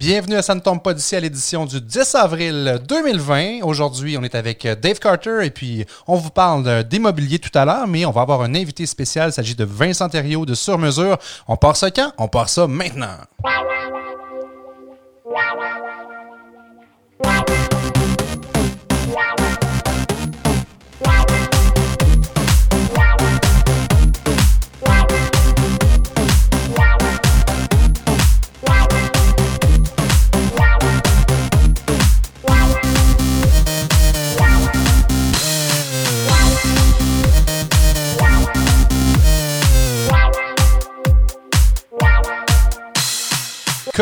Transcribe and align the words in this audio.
Bienvenue 0.00 0.36
à 0.36 0.40
Ça 0.40 0.54
ne 0.54 0.60
tombe 0.60 0.82
pas 0.82 0.94
d'ici 0.94 1.14
à 1.14 1.20
l'édition 1.20 1.66
du 1.66 1.78
10 1.78 2.14
avril 2.14 2.80
2020. 2.88 3.60
Aujourd'hui, 3.64 4.16
on 4.16 4.22
est 4.22 4.34
avec 4.34 4.66
Dave 4.66 4.98
Carter 4.98 5.40
et 5.42 5.50
puis 5.50 5.84
on 6.06 6.16
vous 6.16 6.30
parle 6.30 6.84
d'immobilier 6.84 7.38
tout 7.38 7.50
à 7.52 7.66
l'heure, 7.66 7.86
mais 7.86 8.06
on 8.06 8.10
va 8.10 8.22
avoir 8.22 8.40
un 8.40 8.54
invité 8.54 8.86
spécial. 8.86 9.28
Il 9.28 9.34
s'agit 9.34 9.54
de 9.54 9.64
Vincent 9.64 10.08
Thériault 10.08 10.46
de 10.46 10.54
Sur 10.54 10.78
Mesure. 10.78 11.18
On 11.46 11.58
part 11.58 11.76
ça 11.76 11.90
quand? 11.90 12.12
On 12.16 12.28
part 12.28 12.48
ça 12.48 12.66
maintenant. 12.66 13.08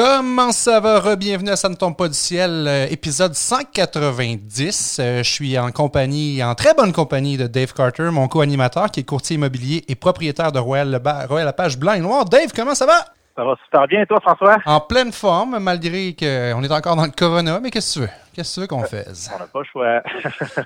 Comment 0.01 0.52
ça 0.52 0.79
va? 0.79 1.16
Bienvenue 1.16 1.51
à 1.51 1.57
Ça 1.57 1.69
ne 1.69 1.75
tombe 1.75 1.97
pas 1.97 2.06
du 2.06 2.15
ciel, 2.15 2.66
euh, 2.69 2.87
épisode 2.89 3.34
190. 3.34 5.01
Euh, 5.01 5.25
je 5.25 5.29
suis 5.29 5.59
en 5.59 5.73
compagnie, 5.73 6.41
en 6.41 6.55
très 6.55 6.73
bonne 6.73 6.93
compagnie 6.93 7.37
de 7.37 7.48
Dave 7.48 7.75
Carter, 7.75 8.09
mon 8.12 8.29
co-animateur 8.29 8.92
qui 8.92 9.01
est 9.01 9.03
courtier 9.03 9.34
immobilier 9.34 9.83
et 9.89 9.97
propriétaire 9.97 10.53
de 10.53 10.61
Royal, 10.61 11.03
Royal 11.29 11.53
Page 11.53 11.79
Blanc 11.80 11.95
et 11.95 11.98
Noir. 11.98 12.27
Dave, 12.27 12.53
comment 12.55 12.77
ça 12.77 12.87
va? 12.87 13.06
Ça 13.34 13.42
va 13.42 13.56
super 13.65 13.89
bien, 13.89 14.03
et 14.03 14.06
toi, 14.06 14.20
François? 14.20 14.59
En 14.66 14.79
pleine 14.79 15.11
forme, 15.11 15.59
malgré 15.59 16.15
qu'on 16.15 16.62
est 16.62 16.70
encore 16.73 16.95
dans 16.95 17.06
le 17.06 17.11
corona, 17.11 17.59
mais 17.61 17.73
qu'est-ce 17.73 17.98
que 17.98 18.05
tu 18.05 18.06
veux? 18.06 18.12
Qu'est-ce 18.34 18.51
que 18.51 18.55
tu 18.55 18.61
veux 18.61 18.67
qu'on 18.69 18.84
fasse? 18.84 19.33
On 19.34 19.39
n'a 19.41 19.47
pas 19.48 19.59
le 19.59 19.65
choix. 19.65 20.03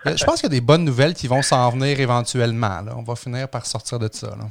je 0.15 0.25
pense 0.27 0.43
qu'il 0.43 0.53
y 0.53 0.55
a 0.55 0.61
des 0.61 0.61
bonnes 0.61 0.85
nouvelles 0.85 1.15
qui 1.15 1.27
vont 1.27 1.41
s'en 1.41 1.71
venir 1.71 1.99
éventuellement. 1.99 2.81
On 2.95 3.03
va 3.03 3.17
finir 3.17 3.49
par 3.49 3.65
sortir 3.65 3.99
de 3.99 4.11
ça. 4.13 4.27
Là. 4.27 4.45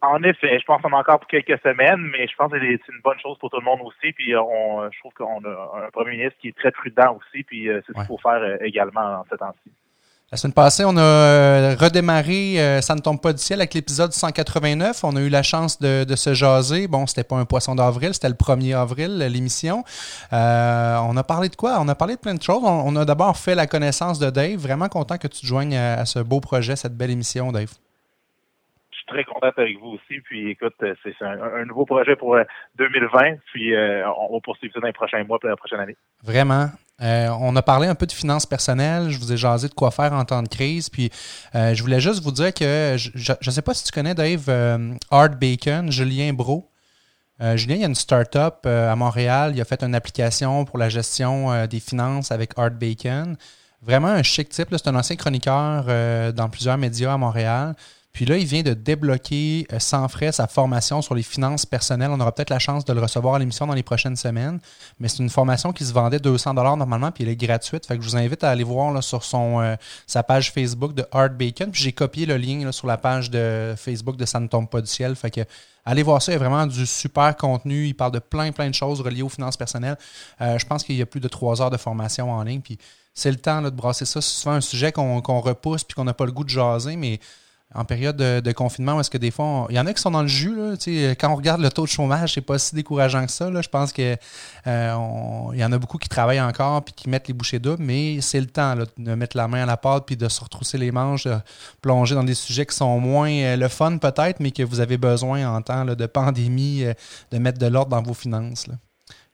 En 0.00 0.22
effet, 0.22 0.60
je 0.60 0.64
pense 0.64 0.80
qu'on 0.80 0.92
a 0.92 1.00
encore 1.00 1.18
pour 1.18 1.28
quelques 1.28 1.60
semaines, 1.60 2.00
mais 2.12 2.28
je 2.28 2.36
pense 2.36 2.52
que 2.52 2.58
c'est 2.60 2.92
une 2.92 3.00
bonne 3.02 3.18
chose 3.20 3.36
pour 3.38 3.50
tout 3.50 3.58
le 3.58 3.64
monde 3.64 3.80
aussi. 3.82 4.12
Puis 4.12 4.32
euh, 4.32 4.40
on, 4.40 4.88
je 4.92 4.98
trouve 5.00 5.12
qu'on 5.12 5.44
a 5.44 5.86
un 5.86 5.90
premier 5.90 6.12
ministre 6.12 6.38
qui 6.40 6.48
est 6.48 6.56
très 6.56 6.70
prudent 6.70 7.18
aussi, 7.18 7.42
puis 7.42 7.68
euh, 7.68 7.80
c'est 7.84 7.92
ce 7.92 7.98
qu'il 7.98 8.06
faut 8.06 8.18
faire 8.18 8.40
euh, 8.40 8.56
également 8.60 9.00
en 9.00 9.24
ce 9.28 9.34
temps-ci. 9.34 9.72
La 10.30 10.36
semaine 10.36 10.52
passée, 10.52 10.84
on 10.86 10.96
a 10.98 11.74
redémarré 11.74 12.82
Ça 12.82 12.94
ne 12.94 13.00
tombe 13.00 13.18
pas 13.18 13.32
du 13.32 13.38
ciel 13.38 13.60
avec 13.60 13.72
l'épisode 13.72 14.12
189. 14.12 15.02
On 15.02 15.16
a 15.16 15.22
eu 15.22 15.30
la 15.30 15.42
chance 15.42 15.80
de, 15.80 16.04
se 16.14 16.34
jaser. 16.34 16.86
Bon, 16.86 17.06
c'était 17.06 17.24
pas 17.24 17.36
un 17.36 17.46
poisson 17.46 17.74
d'avril, 17.74 18.12
c'était 18.12 18.28
le 18.28 18.34
1er 18.34 18.76
avril, 18.76 19.16
l'émission. 19.16 19.84
on 20.30 21.16
a 21.16 21.24
parlé 21.26 21.48
de 21.48 21.56
quoi? 21.56 21.78
On 21.80 21.88
a 21.88 21.94
parlé 21.94 22.16
de 22.16 22.20
plein 22.20 22.34
de 22.34 22.42
choses. 22.42 22.62
On, 22.62 22.94
a 22.96 23.06
d'abord 23.06 23.38
fait 23.38 23.54
la 23.54 23.66
connaissance 23.66 24.18
de 24.18 24.28
Dave. 24.28 24.58
Vraiment 24.58 24.90
content 24.90 25.16
que 25.16 25.28
tu 25.28 25.40
te 25.40 25.46
joignes 25.46 25.78
à 25.78 26.04
ce 26.04 26.18
beau 26.18 26.40
projet, 26.40 26.76
cette 26.76 26.94
belle 26.94 27.10
émission, 27.10 27.50
Dave 27.50 27.70
très 29.08 29.24
content 29.24 29.50
avec 29.56 29.78
vous 29.80 29.96
aussi. 29.96 30.20
Puis 30.20 30.50
écoute, 30.50 30.74
euh, 30.82 30.94
c'est 31.02 31.14
un, 31.24 31.64
nouveau 31.64 31.84
projet 31.84 32.14
pour 32.14 32.36
2020. 32.76 33.18
Euh, 33.20 33.36
puis 33.52 33.74
euh, 33.74 34.08
on 34.08 34.34
va 34.34 34.40
poursuivre 34.40 34.72
ça 34.74 34.80
dans 34.80 34.86
les 34.86 34.92
prochains 34.92 35.24
mois 35.24 35.38
pour 35.38 35.48
la 35.48 35.56
prochaine 35.56 35.80
année. 35.80 35.96
Vraiment. 36.22 36.68
on 37.00 37.56
a 37.56 37.62
parlé 37.62 37.88
un 37.88 37.94
peu 37.94 38.06
de 38.06 38.12
finances 38.12 38.46
personnelles. 38.46 39.10
Je 39.10 39.18
vous 39.18 39.32
ai 39.32 39.36
jasé 39.36 39.68
de 39.68 39.74
quoi 39.74 39.90
faire 39.90 40.12
en 40.12 40.24
temps 40.24 40.42
de 40.42 40.48
crise. 40.48 40.88
Puis 40.88 41.10
je 41.54 41.80
voulais 41.82 42.00
juste 42.00 42.22
vous 42.22 42.32
dire 42.32 42.52
que 42.54 42.96
je 42.96 43.32
ne 43.32 43.50
sais 43.50 43.62
pas 43.62 43.74
si 43.74 43.84
tu 43.84 43.92
connais 43.92 44.14
Dave 44.14 44.48
Art 45.10 45.30
Bacon, 45.40 45.90
Julien 45.90 46.32
Bro. 46.32 46.70
Julien, 47.54 47.76
il 47.76 47.80
y 47.80 47.84
a 47.84 47.88
une 47.88 47.94
start-up 47.94 48.66
à 48.66 48.96
Montréal. 48.96 49.52
Il 49.54 49.60
a 49.60 49.64
fait 49.64 49.82
une 49.82 49.94
application 49.94 50.64
pour 50.64 50.78
la 50.78 50.88
gestion 50.88 51.66
des 51.66 51.80
finances 51.80 52.32
avec 52.32 52.50
Art 52.56 52.72
Bacon. 52.72 53.36
Vraiment 53.80 54.08
un 54.08 54.24
chic 54.24 54.48
type. 54.48 54.68
C'est 54.72 54.88
un 54.88 54.96
ancien 54.96 55.14
chroniqueur 55.14 55.84
dans 56.34 56.48
plusieurs 56.48 56.78
médias 56.78 57.14
à 57.14 57.16
Montréal. 57.16 57.74
Puis 58.12 58.24
là, 58.24 58.36
il 58.36 58.46
vient 58.46 58.62
de 58.62 58.74
débloquer 58.74 59.66
euh, 59.72 59.78
sans 59.78 60.08
frais 60.08 60.32
sa 60.32 60.46
formation 60.46 61.02
sur 61.02 61.14
les 61.14 61.22
finances 61.22 61.66
personnelles. 61.66 62.10
On 62.10 62.18
aura 62.20 62.32
peut-être 62.32 62.50
la 62.50 62.58
chance 62.58 62.84
de 62.84 62.92
le 62.92 63.00
recevoir 63.00 63.36
à 63.36 63.38
l'émission 63.38 63.66
dans 63.66 63.74
les 63.74 63.82
prochaines 63.82 64.16
semaines. 64.16 64.58
Mais 64.98 65.08
c'est 65.08 65.18
une 65.18 65.30
formation 65.30 65.72
qui 65.72 65.84
se 65.84 65.92
vendait 65.92 66.18
200 66.18 66.54
normalement, 66.54 67.12
puis 67.12 67.24
elle 67.24 67.30
est 67.30 67.36
gratuite. 67.36 67.86
Fait 67.86 67.96
que 67.96 68.02
je 68.02 68.08
vous 68.08 68.16
invite 68.16 68.42
à 68.42 68.50
aller 68.50 68.64
voir 68.64 69.02
sur 69.04 69.22
euh, 69.34 69.76
sa 70.06 70.22
page 70.22 70.52
Facebook 70.52 70.94
de 70.94 71.06
Art 71.12 71.30
Bacon. 71.30 71.70
Puis 71.70 71.82
j'ai 71.82 71.92
copié 71.92 72.26
le 72.26 72.36
lien 72.36 72.72
sur 72.72 72.86
la 72.86 72.96
page 72.96 73.30
de 73.30 73.74
Facebook 73.76 74.16
de 74.16 74.24
Ça 74.24 74.40
ne 74.40 74.48
tombe 74.48 74.68
pas 74.68 74.80
du 74.80 74.88
ciel. 74.88 75.14
Fait 75.14 75.30
que 75.30 75.42
allez 75.84 76.02
voir 76.02 76.20
ça. 76.20 76.32
Il 76.32 76.34
y 76.34 76.36
a 76.36 76.38
vraiment 76.40 76.66
du 76.66 76.86
super 76.86 77.36
contenu. 77.36 77.86
Il 77.86 77.94
parle 77.94 78.12
de 78.12 78.18
plein, 78.18 78.50
plein 78.52 78.68
de 78.68 78.74
choses 78.74 79.00
reliées 79.00 79.22
aux 79.22 79.28
finances 79.28 79.56
personnelles. 79.56 79.98
Euh, 80.40 80.58
je 80.58 80.66
pense 80.66 80.82
qu'il 80.82 80.96
y 80.96 81.02
a 81.02 81.06
plus 81.06 81.20
de 81.20 81.28
trois 81.28 81.62
heures 81.62 81.70
de 81.70 81.76
formation 81.76 82.32
en 82.32 82.42
ligne. 82.42 82.62
Puis 82.62 82.78
c'est 83.14 83.30
le 83.30 83.38
temps 83.38 83.62
de 83.62 83.70
brasser 83.70 84.04
ça. 84.06 84.20
C'est 84.20 84.40
souvent 84.40 84.54
un 84.54 84.60
sujet 84.60 84.92
qu'on 84.92 85.20
repousse 85.20 85.84
puis 85.84 85.94
qu'on 85.94 86.04
n'a 86.04 86.14
pas 86.14 86.26
le 86.26 86.32
goût 86.32 86.44
de 86.44 86.50
jaser, 86.50 86.96
mais 86.96 87.20
en 87.74 87.84
période 87.84 88.16
de, 88.16 88.52
confinement, 88.52 88.98
est-ce 88.98 89.10
que 89.10 89.18
des 89.18 89.30
fois, 89.30 89.66
il 89.68 89.76
y 89.76 89.80
en 89.80 89.86
a 89.86 89.92
qui 89.92 90.00
sont 90.00 90.10
dans 90.10 90.22
le 90.22 90.28
jus. 90.28 90.54
Là, 90.56 90.74
quand 91.16 91.30
on 91.30 91.36
regarde 91.36 91.60
le 91.60 91.68
taux 91.68 91.84
de 91.84 91.88
chômage, 91.88 92.32
c'est 92.34 92.40
pas 92.40 92.58
si 92.58 92.74
décourageant 92.74 93.26
que 93.26 93.30
ça. 93.30 93.50
Je 93.60 93.68
pense 93.68 93.92
qu'il 93.92 94.16
euh, 94.66 95.52
y 95.54 95.64
en 95.64 95.72
a 95.72 95.78
beaucoup 95.78 95.98
qui 95.98 96.08
travaillent 96.08 96.40
encore 96.40 96.82
puis 96.82 96.94
qui 96.94 97.10
mettent 97.10 97.28
les 97.28 97.34
bouchées 97.34 97.58
doubles, 97.58 97.82
mais 97.82 98.22
c'est 98.22 98.40
le 98.40 98.46
temps 98.46 98.74
de 98.74 99.14
mettre 99.14 99.36
la 99.36 99.48
main 99.48 99.64
à 99.64 99.66
la 99.66 99.76
pâte 99.76 100.04
puis 100.06 100.16
de 100.16 100.28
se 100.28 100.40
retrousser 100.40 100.78
les 100.78 100.90
manches, 100.90 101.24
de 101.24 101.36
plonger 101.82 102.14
dans 102.14 102.24
des 102.24 102.34
sujets 102.34 102.64
qui 102.64 102.74
sont 102.74 102.98
moins 103.00 103.30
euh, 103.30 103.56
le 103.56 103.68
fun 103.68 103.98
peut-être, 103.98 104.40
mais 104.40 104.50
que 104.50 104.62
vous 104.62 104.80
avez 104.80 104.96
besoin 104.96 105.46
en 105.46 105.60
temps 105.60 105.84
de 105.84 106.06
pandémie 106.06 106.84
euh, 106.84 106.94
de 107.32 107.38
mettre 107.38 107.58
de 107.58 107.66
l'ordre 107.66 107.90
dans 107.90 108.02
vos 108.02 108.14
finances. 108.14 108.66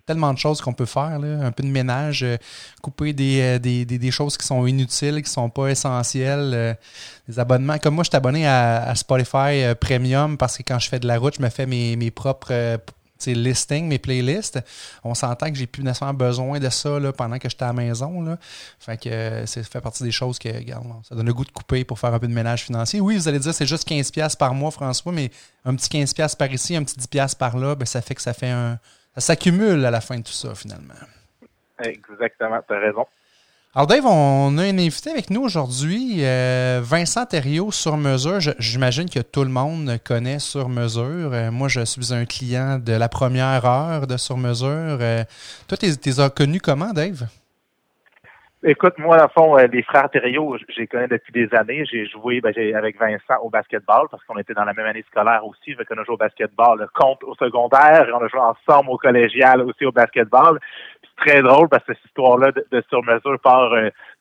Tellement 0.06 0.32
de 0.32 0.38
choses 0.38 0.60
qu'on 0.60 0.72
peut 0.72 0.86
faire, 0.86 1.20
un 1.22 1.52
peu 1.52 1.62
de 1.62 1.68
ménage, 1.68 2.22
euh, 2.22 2.36
couper 2.82 3.14
euh, 3.18 3.58
des, 3.58 3.84
des, 3.84 4.10
choses 4.10 4.36
qui 4.36 4.46
sont 4.46 4.66
inutiles, 4.66 5.22
qui 5.22 5.30
sont 5.30 5.48
pas 5.48 5.68
essentielles, 5.68 6.52
euh, 6.54 6.74
des 7.28 7.38
abonnements. 7.38 7.78
Comme 7.78 7.94
moi, 7.94 8.04
je 8.04 8.10
suis 8.10 8.16
abonné 8.16 8.46
à, 8.46 8.94
Spotify 8.94 9.74
Premium 9.80 10.36
parce 10.36 10.58
que 10.58 10.62
quand 10.62 10.78
je 10.78 10.88
fais 10.88 11.00
de 11.00 11.06
la 11.06 11.18
route, 11.18 11.36
je 11.36 11.42
me 11.42 11.48
fais 11.48 11.66
mes, 11.66 11.96
mes 11.96 12.10
propres 12.10 12.78
listings, 13.26 13.86
mes 13.86 13.98
playlists. 13.98 14.60
On 15.02 15.14
s'entend 15.14 15.50
que 15.50 15.56
j'ai 15.56 15.66
plus 15.66 15.82
nécessairement 15.82 16.14
besoin 16.14 16.60
de 16.60 16.68
ça 16.68 16.98
là, 16.98 17.12
pendant 17.12 17.38
que 17.38 17.48
j'étais 17.48 17.62
à 17.62 17.68
la 17.68 17.72
maison. 17.72 18.20
Là. 18.20 18.38
Fait 18.78 18.98
que 19.00 19.46
ça 19.46 19.62
fait 19.62 19.80
partie 19.80 20.02
des 20.02 20.10
choses 20.10 20.38
que, 20.38 20.48
regarde, 20.48 20.86
ça 21.08 21.14
donne 21.14 21.26
le 21.26 21.32
goût 21.32 21.44
de 21.44 21.50
couper 21.50 21.84
pour 21.84 21.98
faire 21.98 22.12
un 22.12 22.18
peu 22.18 22.28
de 22.28 22.34
ménage 22.34 22.64
financier. 22.64 23.00
Oui, 23.00 23.16
vous 23.16 23.26
allez 23.26 23.38
dire 23.38 23.54
c'est 23.54 23.66
juste 23.66 23.88
15$ 23.88 24.36
par 24.36 24.54
mois, 24.54 24.70
François, 24.70 25.12
mais 25.12 25.30
un 25.64 25.74
petit 25.74 25.88
15$ 25.88 26.36
par 26.36 26.52
ici, 26.52 26.76
un 26.76 26.84
petit 26.84 26.98
10$ 26.98 27.36
par 27.36 27.56
là, 27.56 27.74
ben, 27.74 27.86
ça 27.86 28.02
fait 28.02 28.14
que 28.14 28.22
ça 28.22 28.34
fait 28.34 28.50
un 28.50 28.78
ça 29.14 29.20
s'accumule 29.20 29.84
à 29.84 29.90
la 29.90 30.00
fin 30.00 30.18
de 30.18 30.22
tout 30.22 30.32
ça, 30.32 30.54
finalement. 30.54 30.94
Exactement, 31.82 32.60
tu 32.66 32.74
as 32.74 32.78
raison. 32.78 33.06
Alors 33.76 33.88
Dave, 33.88 34.06
on 34.06 34.56
a 34.58 34.62
un 34.62 34.78
invité 34.78 35.10
avec 35.10 35.30
nous 35.30 35.42
aujourd'hui, 35.42 36.18
euh, 36.20 36.80
Vincent 36.80 37.26
Thériault 37.26 37.72
sur 37.72 37.96
mesure. 37.96 38.38
J'imagine 38.60 39.10
que 39.10 39.18
tout 39.18 39.42
le 39.42 39.50
monde 39.50 39.98
connaît 40.04 40.38
sur 40.38 40.68
mesure. 40.68 41.32
Euh, 41.32 41.50
moi, 41.50 41.66
je 41.66 41.84
suis 41.84 42.14
un 42.14 42.24
client 42.24 42.78
de 42.78 42.92
la 42.92 43.08
première 43.08 43.64
heure 43.64 44.06
de 44.06 44.16
sur 44.16 44.36
mesure. 44.36 44.68
Euh, 45.00 45.24
toi, 45.66 45.76
tu 45.76 45.86
les 45.86 46.20
as 46.20 46.30
connus 46.30 46.60
comment, 46.60 46.92
Dave? 46.92 47.26
Écoute, 48.66 48.96
moi, 48.96 49.18
dans 49.18 49.24
le 49.24 49.28
fond, 49.28 49.56
les 49.56 49.82
frères 49.82 50.08
Thériault, 50.08 50.56
je 50.56 50.80
les 50.80 50.86
connais 50.86 51.06
depuis 51.06 51.34
des 51.34 51.54
années. 51.54 51.84
J'ai 51.84 52.06
joué 52.06 52.40
ben, 52.40 52.54
avec 52.74 52.98
Vincent 52.98 53.38
au 53.42 53.50
basketball 53.50 54.06
parce 54.10 54.24
qu'on 54.24 54.38
était 54.38 54.54
dans 54.54 54.64
la 54.64 54.72
même 54.72 54.86
année 54.86 55.04
scolaire 55.10 55.44
aussi. 55.44 55.74
Fait 55.74 55.84
qu'on 55.84 55.98
a 55.98 56.04
joué 56.04 56.14
au 56.14 56.16
basketball 56.16 56.78
le 56.78 56.86
compte 56.94 57.22
au 57.24 57.34
secondaire 57.34 58.08
et 58.08 58.12
on 58.12 58.22
a 58.22 58.28
joué 58.28 58.40
ensemble 58.40 58.88
au 58.88 58.96
collégial 58.96 59.60
aussi 59.60 59.84
au 59.84 59.92
basketball. 59.92 60.58
C'est 61.02 61.30
très 61.30 61.42
drôle 61.42 61.68
parce 61.68 61.84
que 61.84 61.92
cette 61.92 62.06
histoire-là 62.06 62.52
de, 62.52 62.66
de 62.70 62.82
sur 62.88 63.04
mesure 63.04 63.38
part 63.40 63.74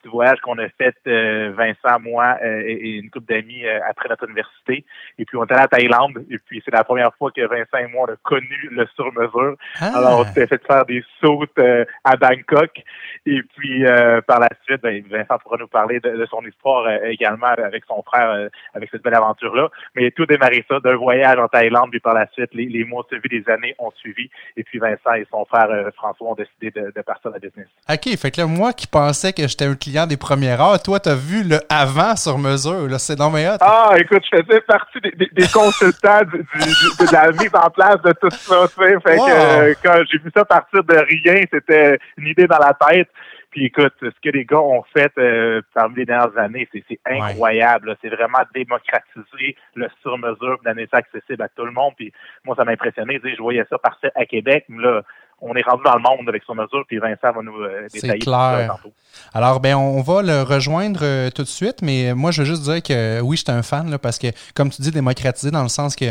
du 0.03 0.09
voyage 0.09 0.39
qu'on 0.41 0.57
a 0.59 0.67
fait, 0.69 0.95
euh, 1.07 1.53
Vincent, 1.55 1.99
moi 2.01 2.37
euh, 2.43 2.63
et, 2.65 2.97
une 2.97 3.09
couple 3.09 3.33
d'amis 3.33 3.65
euh, 3.65 3.79
après 3.89 4.09
notre 4.09 4.25
université. 4.25 4.85
Et 5.17 5.25
puis, 5.25 5.37
on 5.37 5.45
est 5.45 5.53
allé 5.53 5.63
à 5.63 5.67
Thaïlande. 5.67 6.25
Et 6.29 6.37
puis, 6.37 6.61
c'est 6.63 6.73
la 6.73 6.83
première 6.83 7.13
fois 7.15 7.31
que 7.31 7.41
Vincent 7.41 7.77
et 7.77 7.87
moi, 7.87 8.05
on 8.07 8.13
a 8.13 8.15
connu 8.23 8.69
le 8.71 8.85
sur-mesure. 8.95 9.55
Ah. 9.79 9.91
Alors, 9.95 10.19
on 10.19 10.25
s'est 10.25 10.47
fait 10.47 10.61
faire 10.65 10.85
des 10.85 11.03
sautes 11.21 11.57
à 12.03 12.15
Bangkok. 12.17 12.81
Et 13.25 13.41
puis, 13.55 13.83
par 14.27 14.39
la 14.39 14.49
suite, 14.65 14.81
ben, 14.81 15.03
Vincent 15.09 15.37
pourra 15.39 15.57
nous 15.57 15.67
parler 15.67 15.99
de, 15.99 16.25
son 16.29 16.41
histoire 16.45 16.89
également 17.03 17.47
avec 17.47 17.85
son 17.85 18.01
frère, 18.03 18.49
avec 18.73 18.89
cette 18.91 19.03
belle 19.03 19.15
aventure-là. 19.15 19.69
Mais 19.95 20.11
tout 20.11 20.25
démarré 20.25 20.65
ça 20.67 20.79
d'un 20.79 20.95
voyage 20.95 21.39
en 21.39 21.47
Thaïlande. 21.47 21.91
Puis, 21.91 21.99
par 21.99 22.13
la 22.13 22.27
suite, 22.33 22.53
les, 22.53 22.65
les 22.65 22.83
mois 22.83 23.05
suivis, 23.07 23.29
les 23.29 23.49
années 23.49 23.75
ont 23.79 23.91
suivi. 23.91 24.29
Et 24.57 24.63
puis, 24.63 24.79
Vincent 24.79 25.13
et 25.13 25.25
son 25.31 25.45
frère 25.45 25.69
François 25.95 26.31
ont 26.31 26.35
décidé 26.35 26.71
de, 26.71 26.91
de 26.93 27.01
partir 27.01 27.31
à 27.31 27.33
la 27.35 27.39
business. 27.39 27.67
OK. 27.89 28.17
Fait 28.17 28.31
que 28.31 28.41
là, 28.41 28.47
moi 28.47 28.73
qui 28.73 28.87
pensais 28.87 29.33
que 29.33 29.47
j'étais 29.47 29.65
un 29.65 29.75
client 29.75 29.92
des 30.07 30.17
premières 30.17 30.61
heures. 30.61 30.81
Toi, 30.81 30.99
tu 30.99 31.09
as 31.09 31.15
vu 31.15 31.43
le 31.43 31.59
avant 31.69 32.15
sur 32.15 32.37
mesure. 32.37 32.87
C'est 32.99 33.15
dans 33.15 33.29
mes 33.29 33.45
Ah, 33.61 33.93
écoute, 33.97 34.23
je 34.31 34.41
faisais 34.41 34.61
partie 34.61 34.99
des, 35.01 35.47
consultants 35.53 36.21
de 36.21 37.13
la 37.13 37.31
mise 37.31 37.51
en 37.53 37.69
place 37.69 38.01
de 38.03 38.13
tout 38.13 38.29
ça. 38.31 38.67
Fait 38.67 38.95
que 38.95 39.29
euh, 39.29 39.73
quand 39.83 40.03
j'ai 40.11 40.17
vu 40.17 40.31
ça 40.35 40.43
partir 40.45 40.83
de 40.83 40.95
rien, 40.95 41.43
c'était 41.51 41.99
une 42.17 42.27
idée 42.27 42.47
dans 42.47 42.59
la 42.59 42.73
tête. 42.73 43.09
Puis 43.51 43.65
écoute, 43.65 43.93
ce 44.01 44.07
que 44.07 44.29
les 44.29 44.45
gars 44.45 44.59
ont 44.59 44.83
fait 44.97 45.11
euh, 45.19 45.61
parmi 45.75 45.97
les 45.97 46.05
dernières 46.05 46.35
années, 46.39 46.67
c'est 46.71 46.99
incroyable. 47.05 47.95
C'est 48.01 48.09
vraiment 48.09 48.39
démocratiser 48.53 49.55
le 49.75 49.87
sur-mesure, 50.01 50.57
donner 50.65 50.87
ça 50.89 50.97
accessible 50.97 51.43
à 51.43 51.49
tout 51.49 51.63
le 51.63 51.71
monde. 51.71 51.93
Puis 51.95 52.11
moi, 52.45 52.55
ça 52.55 52.65
m'a 52.65 52.71
impressionné. 52.71 53.21
Je 53.23 53.41
voyais 53.41 53.63
ça 53.69 53.77
partir 53.77 54.09
à 54.15 54.25
Québec, 54.25 54.65
mais 54.69 54.81
là, 54.81 55.03
on 55.45 55.55
est 55.55 55.61
rendu 55.61 55.83
dans 55.83 55.95
le 55.95 56.01
monde 56.01 56.27
avec 56.29 56.43
son 56.43 56.55
mesure, 56.55 56.83
puis 56.87 56.97
Vincent 56.97 57.31
va 57.31 57.41
nous 57.41 57.53
détailler 57.93 58.19
clair. 58.19 58.75
tantôt. 58.75 58.93
Alors, 59.33 59.59
ben, 59.59 59.75
on 59.75 60.01
va 60.01 60.21
le 60.21 60.41
rejoindre 60.41 61.29
tout 61.29 61.43
de 61.43 61.47
suite, 61.47 61.81
mais 61.81 62.13
moi, 62.13 62.31
je 62.31 62.41
veux 62.41 62.47
juste 62.47 62.63
dire 62.63 62.81
que 62.81 63.21
oui, 63.21 63.37
je 63.37 63.43
suis 63.43 63.51
un 63.51 63.61
fan, 63.61 63.89
là, 63.91 63.97
parce 63.97 64.17
que, 64.17 64.27
comme 64.55 64.69
tu 64.69 64.81
dis, 64.81 64.91
démocratiser 64.91 65.51
dans 65.51 65.63
le 65.63 65.69
sens 65.69 65.95
que 65.95 66.05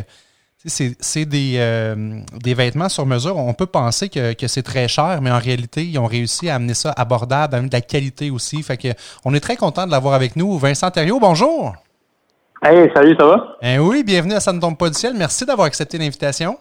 c'est 0.67 1.25
des, 1.25 1.57
euh, 1.59 2.21
des, 2.43 2.55
vêtements 2.55 2.89
sur 2.89 3.07
mesure. 3.07 3.37
On 3.37 3.55
peut 3.55 3.67
penser 3.67 4.09
que, 4.09 4.33
que 4.35 4.47
c'est 4.47 4.63
très 4.63 4.89
cher, 4.89 5.21
mais 5.23 5.31
en 5.31 5.39
réalité, 5.39 5.83
ils 5.85 5.99
ont 5.99 6.07
réussi 6.07 6.49
à 6.49 6.57
amener 6.57 6.75
ça 6.75 6.93
abordable, 6.97 7.55
à 7.55 7.59
amener 7.59 7.69
de 7.69 7.75
la 7.75 7.81
qualité 7.81 8.31
aussi. 8.31 8.63
Fait 8.63 8.77
que 8.77 8.89
on 9.25 9.35
est 9.35 9.41
très 9.41 9.57
content 9.57 9.87
de 9.87 9.91
l'avoir 9.91 10.15
avec 10.15 10.37
nous. 10.37 10.57
Vincent 10.59 10.91
Thériault, 10.91 11.19
bonjour. 11.21 11.75
Hey, 12.63 12.89
salut, 12.95 13.17
ça 13.19 13.27
va? 13.27 13.57
Eh 13.61 13.79
oui, 13.79 14.05
bienvenue 14.05 14.35
à 14.35 14.41
Ça 14.41 14.53
ne 14.53 14.61
tombe 14.61 14.77
pas 14.77 14.89
du 14.89 14.95
ciel. 14.95 15.15
Merci 15.17 15.45
d'avoir 15.45 15.67
accepté 15.67 15.99
l'invitation. 15.99 16.57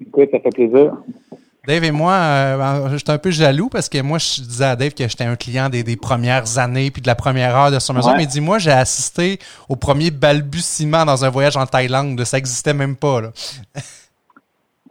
Écoute, 0.00 0.28
ça 0.32 0.40
fait 0.40 0.50
plaisir. 0.50 0.92
Dave 1.66 1.84
et 1.84 1.92
moi, 1.92 2.12
euh, 2.12 2.88
j'étais 2.96 3.12
un 3.12 3.18
peu 3.18 3.30
jaloux 3.30 3.68
parce 3.70 3.88
que 3.88 4.02
moi, 4.02 4.18
je 4.18 4.42
disais 4.42 4.64
à 4.64 4.76
Dave 4.76 4.92
que 4.92 5.08
j'étais 5.08 5.24
un 5.24 5.36
client 5.36 5.68
des, 5.70 5.96
premières 5.96 6.58
années 6.58 6.90
puis 6.90 7.00
de 7.00 7.06
la 7.06 7.14
première 7.14 7.56
heure 7.56 7.70
de 7.70 7.78
son 7.78 7.94
maison. 7.94 8.14
Mais 8.16 8.26
dis-moi, 8.26 8.58
j'ai 8.58 8.70
assisté 8.70 9.38
au 9.68 9.76
premier 9.76 10.10
balbutiement 10.10 11.04
dans 11.04 11.24
un 11.24 11.30
voyage 11.30 11.56
en 11.56 11.64
Thaïlande. 11.64 12.22
Ça 12.24 12.36
n'existait 12.36 12.74
même 12.74 12.96
pas. 12.96 13.22
Là. 13.22 13.28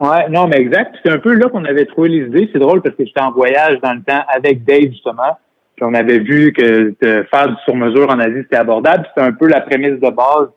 ouais, 0.00 0.28
non, 0.30 0.48
mais 0.48 0.56
exact. 0.56 0.96
C'est 1.04 1.12
un 1.12 1.18
peu 1.18 1.34
là 1.34 1.48
qu'on 1.48 1.64
avait 1.64 1.86
trouvé 1.86 2.08
les 2.08 2.26
idées. 2.26 2.50
C'est 2.52 2.58
drôle 2.58 2.82
parce 2.82 2.96
que 2.96 3.04
j'étais 3.04 3.20
en 3.20 3.30
voyage 3.30 3.78
dans 3.80 3.94
le 3.94 4.02
temps 4.02 4.24
avec 4.34 4.64
Dave, 4.64 4.90
justement. 4.90 5.38
Puis 5.76 5.84
on 5.84 5.94
avait 5.94 6.18
vu 6.18 6.52
que 6.52 6.94
de 7.00 7.26
faire 7.30 7.48
du 7.48 7.56
sur-mesure 7.64 8.10
en 8.10 8.18
Asie, 8.18 8.42
c'était 8.42 8.56
abordable. 8.56 9.06
C'était 9.08 9.26
un 9.26 9.32
peu 9.32 9.46
la 9.46 9.60
prémisse 9.60 10.00
de 10.00 10.10
base 10.10 10.48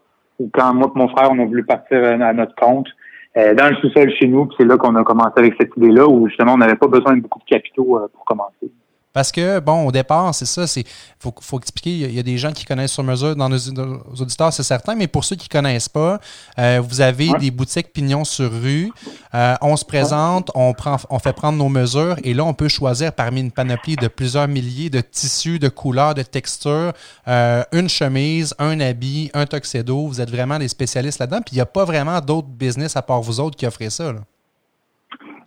quand 0.53 0.73
moi 0.73 0.91
et 0.93 0.97
mon 0.97 1.07
frère, 1.09 1.31
on 1.31 1.39
a 1.39 1.45
voulu 1.45 1.63
partir 1.63 2.03
à 2.03 2.33
notre 2.33 2.55
compte. 2.55 2.87
Euh, 3.37 3.53
dans 3.53 3.69
le 3.69 3.75
sous-sol 3.75 4.11
chez 4.11 4.27
nous. 4.27 4.49
C'est 4.57 4.65
là 4.65 4.77
qu'on 4.77 4.95
a 4.95 5.03
commencé 5.03 5.33
avec 5.37 5.53
cette 5.59 5.75
idée-là 5.77 6.07
où 6.07 6.27
justement 6.27 6.53
on 6.53 6.57
n'avait 6.57 6.75
pas 6.75 6.87
besoin 6.87 7.15
de 7.15 7.21
beaucoup 7.21 7.39
de 7.39 7.45
capitaux 7.45 7.97
euh, 7.97 8.07
pour 8.11 8.25
commencer. 8.25 8.71
Parce 9.17 9.31
que, 9.31 9.59
bon, 9.59 9.87
au 9.87 9.91
départ, 9.91 10.35
c'est 10.35 10.45
ça, 10.45 10.67
c'est 10.67 10.83
faut, 11.17 11.33
faut 11.41 11.59
expliquer, 11.59 11.89
il 11.89 12.13
y, 12.13 12.19
a 12.19 12.21
des 12.21 12.37
gens 12.37 12.51
qui 12.51 12.65
connaissent 12.65 12.91
sur 12.91 13.03
mesure 13.03 13.35
dans 13.35 13.49
nos, 13.49 13.57
auditeurs, 14.21 14.53
c'est 14.53 14.61
certain, 14.61 14.93
mais 14.93 15.07
pour 15.07 15.23
ceux 15.23 15.35
qui 15.35 15.47
ne 15.51 15.59
connaissent 15.59 15.89
pas, 15.89 16.19
euh, 16.59 16.83
vous 16.87 17.01
avez 17.01 17.31
des 17.39 17.49
boutiques 17.49 17.91
pignons 17.91 18.25
sur 18.25 18.51
rue, 18.51 18.91
euh, 19.33 19.55
on 19.63 19.75
se 19.75 19.83
présente, 19.83 20.51
on, 20.53 20.71
prend, 20.73 20.97
on 21.09 21.17
fait 21.17 21.33
prendre 21.33 21.57
nos 21.57 21.67
mesures, 21.67 22.17
et 22.23 22.35
là, 22.35 22.45
on 22.45 22.53
peut 22.53 22.67
choisir 22.67 23.11
parmi 23.11 23.41
une 23.41 23.49
panoplie 23.49 23.95
de 23.95 24.07
plusieurs 24.07 24.47
milliers 24.47 24.91
de 24.91 25.01
tissus, 25.01 25.57
de 25.57 25.69
couleurs, 25.69 26.13
de 26.13 26.21
textures, 26.21 26.93
euh, 27.27 27.63
une 27.71 27.89
chemise, 27.89 28.53
un 28.59 28.79
habit, 28.79 29.31
un 29.33 29.47
tuxedo. 29.47 30.05
Vous 30.05 30.21
êtes 30.21 30.29
vraiment 30.29 30.59
des 30.59 30.67
spécialistes 30.67 31.17
là-dedans, 31.17 31.41
puis 31.43 31.53
il 31.53 31.57
n'y 31.57 31.61
a 31.61 31.65
pas 31.65 31.85
vraiment 31.85 32.21
d'autres 32.21 32.49
business 32.49 32.95
à 32.95 33.01
part 33.01 33.21
vous 33.21 33.39
autres 33.39 33.57
qui 33.57 33.65
offrent 33.65 33.89
ça. 33.89 34.13
Là. 34.13 34.19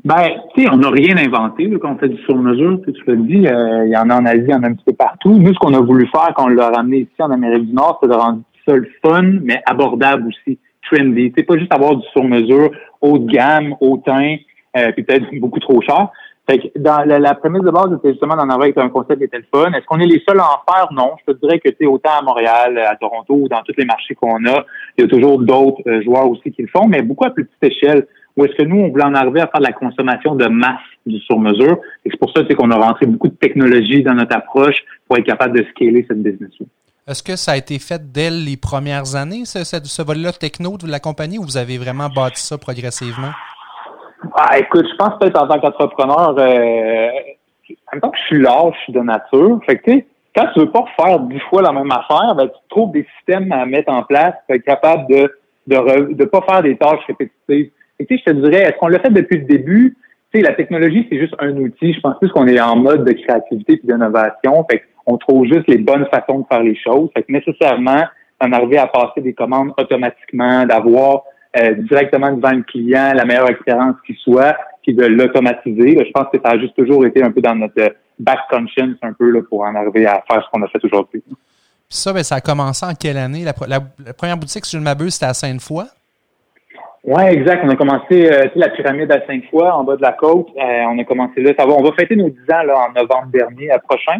Ben, 0.04 0.30
tu 0.54 0.62
sais, 0.62 0.68
on 0.72 0.78
n'a 0.78 0.88
rien 0.88 1.16
inventé 1.18 1.70
quand 1.78 1.92
on 1.92 1.98
fait 1.98 2.08
du 2.08 2.20
sur-mesure. 2.22 2.80
Tu 2.84 2.92
le 3.06 3.16
dis, 3.18 3.46
euh, 3.46 3.86
il 3.86 3.92
y 3.92 3.96
en 3.96 4.08
a 4.08 4.16
en 4.16 4.24
Asie, 4.24 4.44
il 4.46 4.50
y 4.50 4.54
en 4.54 4.62
a 4.62 4.68
un 4.68 4.74
petit 4.74 4.84
peu 4.84 4.94
partout. 4.94 5.34
Nous, 5.34 5.52
ce 5.52 5.58
qu'on 5.58 5.74
a 5.74 5.80
voulu 5.80 6.06
faire 6.06 6.32
quand 6.34 6.46
on 6.46 6.48
l'a 6.48 6.70
ramené 6.70 6.98
ici 7.00 7.10
en 7.18 7.30
Amérique 7.30 7.66
du 7.66 7.74
Nord, 7.74 7.98
c'est 8.02 8.08
de 8.08 8.14
rendre 8.14 8.40
ça 8.66 8.74
le 8.74 8.88
fun, 9.04 9.40
mais 9.42 9.60
abordable 9.66 10.28
aussi, 10.28 10.58
trendy. 10.90 11.32
C'est 11.36 11.42
pas 11.42 11.58
juste 11.58 11.72
avoir 11.74 11.96
du 11.96 12.06
sur-mesure 12.12 12.70
haut 13.02 13.18
de 13.18 13.30
gamme, 13.30 13.74
haut 13.80 13.98
teint, 13.98 14.36
euh, 14.76 14.92
puis 14.92 15.02
peut-être 15.02 15.26
beaucoup 15.40 15.60
trop 15.60 15.82
cher. 15.82 16.08
Fait 16.48 16.58
que 16.58 16.78
dans 16.78 17.04
la, 17.04 17.18
la 17.18 17.34
prémisse 17.34 17.62
de 17.62 17.70
base, 17.70 17.90
c'était 17.96 18.12
justement 18.12 18.34
d'en 18.34 18.44
avoir 18.44 18.62
avec 18.62 18.78
un 18.78 18.88
concept 18.88 19.18
qui 19.18 19.24
était 19.24 19.38
le 19.38 19.44
fun. 19.54 19.70
Est-ce 19.72 19.84
qu'on 19.84 20.00
est 20.00 20.06
les 20.06 20.22
seuls 20.26 20.40
à 20.40 20.44
en 20.44 20.72
faire? 20.72 20.88
Non. 20.92 21.12
Je 21.26 21.32
te 21.32 21.38
dirais 21.38 21.60
que 21.60 21.68
tu 21.68 21.86
autant 21.86 22.18
à 22.18 22.22
Montréal, 22.22 22.78
à 22.78 22.96
Toronto, 22.96 23.34
ou 23.34 23.48
dans 23.48 23.60
tous 23.62 23.74
les 23.76 23.84
marchés 23.84 24.14
qu'on 24.14 24.44
a, 24.46 24.64
il 24.96 25.02
y 25.02 25.04
a 25.04 25.08
toujours 25.08 25.38
d'autres 25.38 25.82
euh, 25.86 26.02
joueurs 26.02 26.28
aussi 26.28 26.50
qui 26.50 26.62
le 26.62 26.68
font, 26.68 26.88
mais 26.88 27.02
beaucoup 27.02 27.26
à 27.26 27.30
plus 27.30 27.44
petite 27.44 27.76
échelle. 27.76 28.06
Ou 28.40 28.46
est-ce 28.46 28.54
que 28.54 28.62
nous, 28.62 28.80
on 28.80 28.88
voulait 28.88 29.04
en 29.04 29.14
arriver 29.14 29.42
à 29.42 29.48
faire 29.48 29.60
de 29.60 29.66
la 29.66 29.72
consommation 29.72 30.34
de 30.34 30.46
masse 30.46 30.80
du 31.04 31.18
sur-mesure? 31.20 31.76
Et 32.06 32.10
c'est 32.10 32.16
pour 32.16 32.32
ça 32.34 32.42
qu'on 32.42 32.70
a 32.70 32.76
rentré 32.76 33.04
beaucoup 33.04 33.28
de 33.28 33.34
technologie 33.34 34.02
dans 34.02 34.14
notre 34.14 34.34
approche 34.34 34.76
pour 35.06 35.18
être 35.18 35.26
capable 35.26 35.58
de 35.58 35.66
scaler 35.68 36.06
cette 36.08 36.22
business-là. 36.22 36.64
Est-ce 37.06 37.22
que 37.22 37.36
ça 37.36 37.52
a 37.52 37.56
été 37.58 37.78
fait 37.78 38.00
dès 38.10 38.30
les 38.30 38.56
premières 38.56 39.14
années, 39.14 39.44
ce, 39.44 39.62
ce, 39.62 40.02
vol-là 40.02 40.32
techno 40.32 40.78
de 40.78 40.90
la 40.90 41.00
compagnie, 41.00 41.38
ou 41.38 41.42
vous 41.42 41.58
avez 41.58 41.76
vraiment 41.76 42.08
bâti 42.08 42.40
ça 42.40 42.56
progressivement? 42.56 43.32
Ah, 44.34 44.58
écoute, 44.58 44.86
je 44.90 44.96
pense 44.96 45.18
peut-être 45.18 45.38
en 45.38 45.46
tant 45.46 45.60
qu'entrepreneur, 45.60 46.34
euh, 46.38 47.08
en 47.68 47.92
même 47.92 48.00
temps 48.00 48.10
que 48.10 48.18
je 48.20 48.26
suis 48.26 48.40
lâche 48.40 48.88
de 48.88 49.00
nature, 49.00 49.60
fait 49.66 49.76
que, 49.76 49.90
tu 49.90 49.98
sais, 49.98 50.06
quand 50.34 50.46
tu 50.54 50.60
veux 50.60 50.70
pas 50.70 50.86
faire 50.98 51.20
dix 51.20 51.40
fois 51.50 51.60
la 51.60 51.72
même 51.72 51.92
affaire, 51.92 52.34
ben, 52.34 52.46
tu 52.46 52.68
trouves 52.70 52.92
des 52.92 53.06
systèmes 53.18 53.52
à 53.52 53.66
mettre 53.66 53.92
en 53.92 54.02
place 54.02 54.32
pour 54.46 54.56
être 54.56 54.64
capable 54.64 55.12
de 55.12 55.30
de, 55.66 56.14
de 56.14 56.24
pas 56.24 56.40
faire 56.42 56.62
des 56.62 56.76
tâches 56.76 57.04
répétitives 57.06 57.70
je 58.08 58.24
te 58.24 58.30
dirais, 58.30 58.62
est-ce 58.62 58.78
qu'on 58.78 58.88
l'a 58.88 59.00
fait 59.00 59.10
depuis 59.10 59.38
le 59.38 59.44
début? 59.44 59.96
Tu 60.32 60.40
sais, 60.40 60.46
la 60.46 60.54
technologie, 60.54 61.06
c'est 61.10 61.18
juste 61.18 61.34
un 61.38 61.56
outil. 61.56 61.92
Je 61.92 62.00
pense 62.00 62.18
plus 62.18 62.30
qu'on 62.30 62.46
est 62.46 62.60
en 62.60 62.76
mode 62.76 63.04
de 63.04 63.12
créativité 63.12 63.74
et 63.74 63.80
d'innovation. 63.86 64.64
Fait 64.70 64.84
qu'on 65.04 65.16
trouve 65.18 65.46
juste 65.46 65.66
les 65.68 65.78
bonnes 65.78 66.06
façons 66.12 66.40
de 66.40 66.46
faire 66.50 66.62
les 66.62 66.76
choses. 66.76 67.10
Fait 67.14 67.22
que 67.22 67.32
nécessairement, 67.32 68.04
d'en 68.40 68.52
arriver 68.52 68.78
à 68.78 68.86
passer 68.86 69.20
des 69.20 69.34
commandes 69.34 69.72
automatiquement, 69.76 70.64
d'avoir 70.66 71.24
euh, 71.56 71.74
directement 71.74 72.32
devant 72.32 72.52
le 72.52 72.62
client 72.62 73.12
la 73.14 73.24
meilleure 73.24 73.50
expérience 73.50 73.96
qui 74.06 74.14
soit, 74.22 74.56
puis 74.82 74.94
de 74.94 75.04
l'automatiser. 75.04 75.98
Je 75.98 76.10
pense 76.12 76.26
que 76.32 76.38
ça 76.42 76.52
a 76.52 76.58
juste 76.58 76.76
toujours 76.76 77.04
été 77.04 77.22
un 77.22 77.30
peu 77.30 77.40
dans 77.40 77.54
notre 77.54 77.94
back 78.18 78.38
conscience 78.50 78.96
un 79.02 79.12
peu 79.12 79.30
là, 79.30 79.40
pour 79.48 79.62
en 79.62 79.74
arriver 79.74 80.06
à 80.06 80.22
faire 80.30 80.42
ce 80.44 80.50
qu'on 80.50 80.62
a 80.62 80.68
fait 80.68 80.84
aujourd'hui. 80.84 81.22
Ça, 81.88 82.12
ben, 82.12 82.22
ça 82.22 82.36
a 82.36 82.40
commencé 82.40 82.86
en 82.86 82.94
quelle 82.94 83.16
année? 83.16 83.44
La, 83.44 83.52
première 84.12 84.36
boutique, 84.36 84.64
si 84.64 84.76
je 84.76 84.78
ne 84.78 84.84
m'abuse, 84.84 85.14
c'était 85.14 85.26
à 85.26 85.34
Sainte-Foy? 85.34 85.86
Oui, 87.04 87.22
exact. 87.30 87.62
On 87.64 87.70
a 87.70 87.76
commencé 87.76 88.30
euh, 88.30 88.48
la 88.56 88.68
pyramide 88.68 89.10
à 89.10 89.24
cinq 89.26 89.44
fois 89.50 89.74
en 89.74 89.84
bas 89.84 89.96
de 89.96 90.02
la 90.02 90.12
côte. 90.12 90.48
Euh, 90.56 90.84
on 90.90 90.98
a 90.98 91.04
commencé 91.04 91.40
là. 91.40 91.52
Ça 91.58 91.64
va, 91.64 91.72
on 91.72 91.82
va 91.82 91.92
fêter 91.92 92.14
nos 92.14 92.28
dix 92.28 92.52
ans 92.52 92.62
là, 92.62 92.88
en 92.88 92.92
novembre 92.92 93.28
dernier, 93.32 93.70
à 93.70 93.78
prochain. 93.78 94.18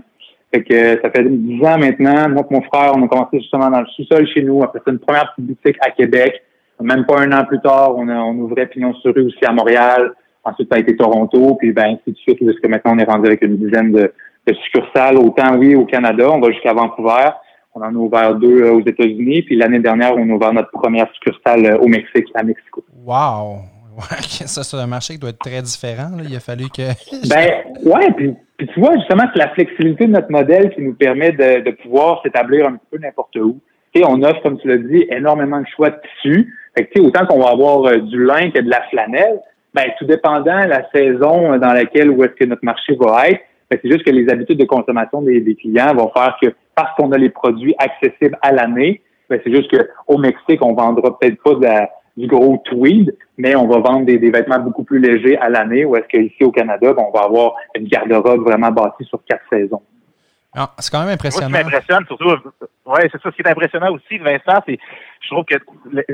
Fait 0.53 0.63
que 0.63 0.75
euh, 0.75 0.97
ça 1.03 1.11
fait 1.11 1.25
dix 1.25 1.63
ans 1.65 1.79
maintenant. 1.79 2.29
Moi 2.31 2.43
et 2.51 2.55
mon 2.55 2.63
frère, 2.63 2.93
on 2.97 3.05
a 3.05 3.09
commencé 3.09 3.39
justement 3.39 3.71
dans 3.71 3.81
le 3.81 3.87
sous-sol 3.87 4.27
chez 4.29 4.43
nous. 4.43 4.63
Après 4.63 4.81
ça, 4.85 4.91
une 4.91 4.99
première 4.99 5.33
petite 5.35 5.47
boutique 5.47 5.77
à 5.81 5.91
Québec. 5.91 6.43
Même 6.81 7.05
pas 7.05 7.21
un 7.21 7.31
an 7.33 7.45
plus 7.45 7.61
tard, 7.61 7.95
on, 7.97 8.09
a, 8.09 8.15
on 8.15 8.35
ouvrait 8.37 8.67
Pignon 8.67 8.95
sur 8.95 9.15
rue 9.15 9.27
aussi 9.27 9.45
à 9.45 9.53
Montréal. 9.53 10.13
Ensuite, 10.45 10.69
ça 10.71 10.77
a 10.77 10.81
été 10.81 10.97
Toronto, 10.97 11.57
puis 11.57 11.73
ben, 11.73 11.89
ainsi 11.89 12.13
de 12.13 12.17
suite, 12.17 12.39
jusqu'à 12.41 12.69
maintenant, 12.69 12.93
on 12.95 12.99
est 12.99 13.05
rendu 13.05 13.27
avec 13.27 13.43
une 13.43 13.59
dizaine 13.59 13.93
de, 13.93 14.11
de 14.47 14.55
succursales, 14.55 15.19
autant 15.19 15.57
oui 15.59 15.75
au 15.75 15.85
Canada, 15.85 16.31
on 16.31 16.41
va 16.41 16.51
jusqu'à 16.51 16.73
Vancouver. 16.73 17.29
On 17.75 17.83
en 17.83 17.95
a 17.95 17.99
ouvert 17.99 18.35
deux 18.35 18.63
euh, 18.63 18.73
aux 18.73 18.81
États-Unis. 18.81 19.43
Puis 19.43 19.57
l'année 19.57 19.79
dernière, 19.79 20.15
on 20.17 20.29
a 20.29 20.33
ouvert 20.33 20.53
notre 20.53 20.71
première 20.71 21.09
succursale 21.15 21.67
euh, 21.67 21.79
au 21.79 21.87
Mexique, 21.87 22.27
à 22.35 22.43
Mexico. 22.43 22.85
Wow! 23.05 23.59
ça, 24.47 24.63
c'est 24.63 24.77
un 24.77 24.87
marché 24.87 25.15
qui 25.15 25.21
doit 25.21 25.31
être 25.31 25.39
très 25.39 25.63
différent. 25.63 26.11
Il 26.25 26.35
a 26.35 26.41
fallu 26.41 26.65
que. 26.69 26.83
ben, 27.29 27.49
ouais, 27.85 28.11
puis, 28.17 28.35
tu 28.59 28.81
vois, 28.81 28.97
justement, 28.97 29.25
c'est 29.33 29.39
la 29.39 29.51
flexibilité 29.51 30.07
de 30.07 30.13
notre 30.13 30.31
modèle 30.31 30.71
qui 30.75 30.83
nous 30.83 30.95
permet 30.95 31.33
de, 31.33 31.71
pouvoir 31.83 32.21
s'établir 32.23 32.67
un 32.67 32.73
petit 32.73 32.87
peu 32.91 32.99
n'importe 32.99 33.37
où. 33.37 33.61
Et 33.95 34.05
on 34.05 34.23
offre, 34.23 34.41
comme 34.43 34.59
tu 34.59 34.69
l'as 34.69 34.79
dit, 34.79 35.07
énormément 35.11 35.61
de 35.61 35.67
choix 35.75 35.91
de 35.91 35.97
tissus. 36.23 36.55
Fait 36.77 36.87
que, 36.87 37.01
autant 37.01 37.27
qu'on 37.27 37.41
va 37.41 37.51
avoir 37.51 37.85
euh, 37.87 37.99
du 37.99 38.25
lin 38.25 38.51
que 38.51 38.61
de 38.61 38.71
la 38.71 38.83
flanelle, 38.91 39.41
ben, 39.75 39.85
tout 39.99 40.05
dépendant 40.05 40.65
de 40.65 40.69
la 40.69 40.89
saison 40.91 41.57
dans 41.59 41.73
laquelle 41.73 42.11
où 42.11 42.25
est-ce 42.25 42.35
que 42.35 42.45
notre 42.45 42.65
marché 42.65 42.97
va 43.01 43.29
être, 43.29 43.41
c'est 43.71 43.91
juste 43.91 44.05
que 44.05 44.11
les 44.11 44.29
habitudes 44.29 44.59
de 44.59 44.65
consommation 44.65 45.23
des, 45.23 45.41
des 45.41 45.55
clients 45.55 45.95
vont 45.95 46.11
faire 46.15 46.37
que 46.43 46.49
parce 46.75 46.95
qu'on 46.97 47.13
a 47.13 47.19
les 47.19 47.31
produits 47.31 47.75
accessibles 47.79 48.39
à 48.43 48.53
l'année, 48.53 49.03
ben, 49.29 49.41
c'est 49.45 49.55
juste 49.55 49.71
qu'au 49.71 50.19
Mexique, 50.19 50.63
on 50.63 50.75
vendra 50.75 51.17
peut-être 51.19 51.41
pas 51.43 51.89
du 52.17 52.27
gros 52.27 52.61
tweed, 52.65 53.15
mais 53.39 53.55
on 53.55 53.69
va 53.69 53.79
vendre 53.79 54.05
des, 54.05 54.19
vêtements 54.19 54.59
beaucoup 54.59 54.83
plus 54.83 54.99
légers 54.99 55.39
à 55.39 55.49
l'année, 55.49 55.85
ou 55.85 55.95
est-ce 55.97 56.09
qu'ici 56.09 56.43
au 56.43 56.51
Canada, 56.51 56.93
ben, 56.93 57.05
on 57.09 57.17
va 57.17 57.25
avoir 57.25 57.55
une 57.77 57.87
garde-robe 57.87 58.43
vraiment 58.43 58.73
bâtie 58.73 59.05
sur 59.05 59.23
quatre 59.25 59.45
saisons. 59.51 59.83
Ah, 60.53 60.73
c'est 60.79 60.91
quand 60.91 61.01
même 61.01 61.15
impressionnant. 61.15 61.49
Moi, 61.49 61.61
ce 61.61 61.65
qui 61.65 61.71
m'impressionne, 61.71 62.07
surtout, 62.07 62.29
ouais, 62.87 63.09
c'est 63.13 63.23
ça. 63.23 63.31
Ce 63.31 63.37
qui 63.37 63.43
est 63.43 63.49
impressionnant 63.49 63.93
aussi, 63.93 64.19
Vincent, 64.19 64.61
c'est, 64.67 64.81
je 65.21 65.29
trouve 65.29 65.45
que 65.45 65.55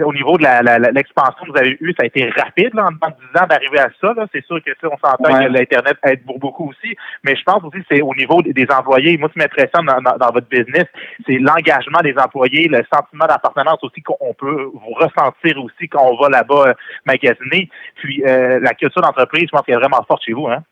au 0.02 0.12
niveau 0.12 0.37
de 0.37 0.45
l'expansion 0.93 1.47
que 1.47 1.52
vous 1.52 1.57
avez 1.57 1.78
eue, 1.81 1.95
ça 1.99 2.02
a 2.02 2.07
été 2.07 2.28
rapide, 2.37 2.75
là, 2.75 2.88
en, 2.88 3.09
10 3.09 3.40
ans 3.40 3.47
d'arriver 3.49 3.78
à 3.78 3.88
ça, 3.99 4.12
C'est 4.35 4.45
sûr 4.45 4.62
que, 4.62 4.73
on 4.87 4.99
s'entend 4.99 5.38
que 5.40 5.49
l'Internet 5.49 5.97
aide 6.02 6.23
pour 6.26 6.38
beaucoup 6.38 6.69
aussi. 6.69 6.95
Mais 7.25 7.35
je 7.35 7.43
pense 7.45 7.64
aussi, 7.64 7.78
c'est 7.90 8.02
au 8.02 8.14
niveau 8.14 8.43
des 8.43 8.66
employés. 8.71 9.16
Moi, 9.16 9.31
ce 9.31 9.33
qui 9.33 9.38
m'impressionne 9.38 9.87
dans, 9.87 10.33
votre 10.33 10.49
business, 10.49 10.85
c'est 11.26 11.38
l'engagement 11.38 12.00
des 12.02 12.14
employés, 12.19 12.69
le 12.69 12.85
sentiment 12.93 13.26
d'appartenance 13.26 13.78
aussi 13.83 14.02
qu'on 14.02 14.35
peut 14.35 14.64
vous 14.64 14.93
ressentir 14.97 15.64
aussi 15.64 15.88
quand 15.88 16.02
on 16.02 16.21
va 16.21 16.28
là-bas 16.28 16.69
euh, 16.69 16.75
magasiner. 17.07 17.71
Puis, 17.95 18.23
euh, 18.26 18.61
la 18.61 18.75
culture 18.75 19.00
d'entreprise, 19.00 19.45
je 19.45 19.50
pense 19.50 19.62
qu'elle 19.62 19.76
est 19.76 19.78
vraiment 19.78 20.05
forte 20.07 20.23
chez 20.23 20.35
vous, 20.35 20.49
hein? 20.49 20.62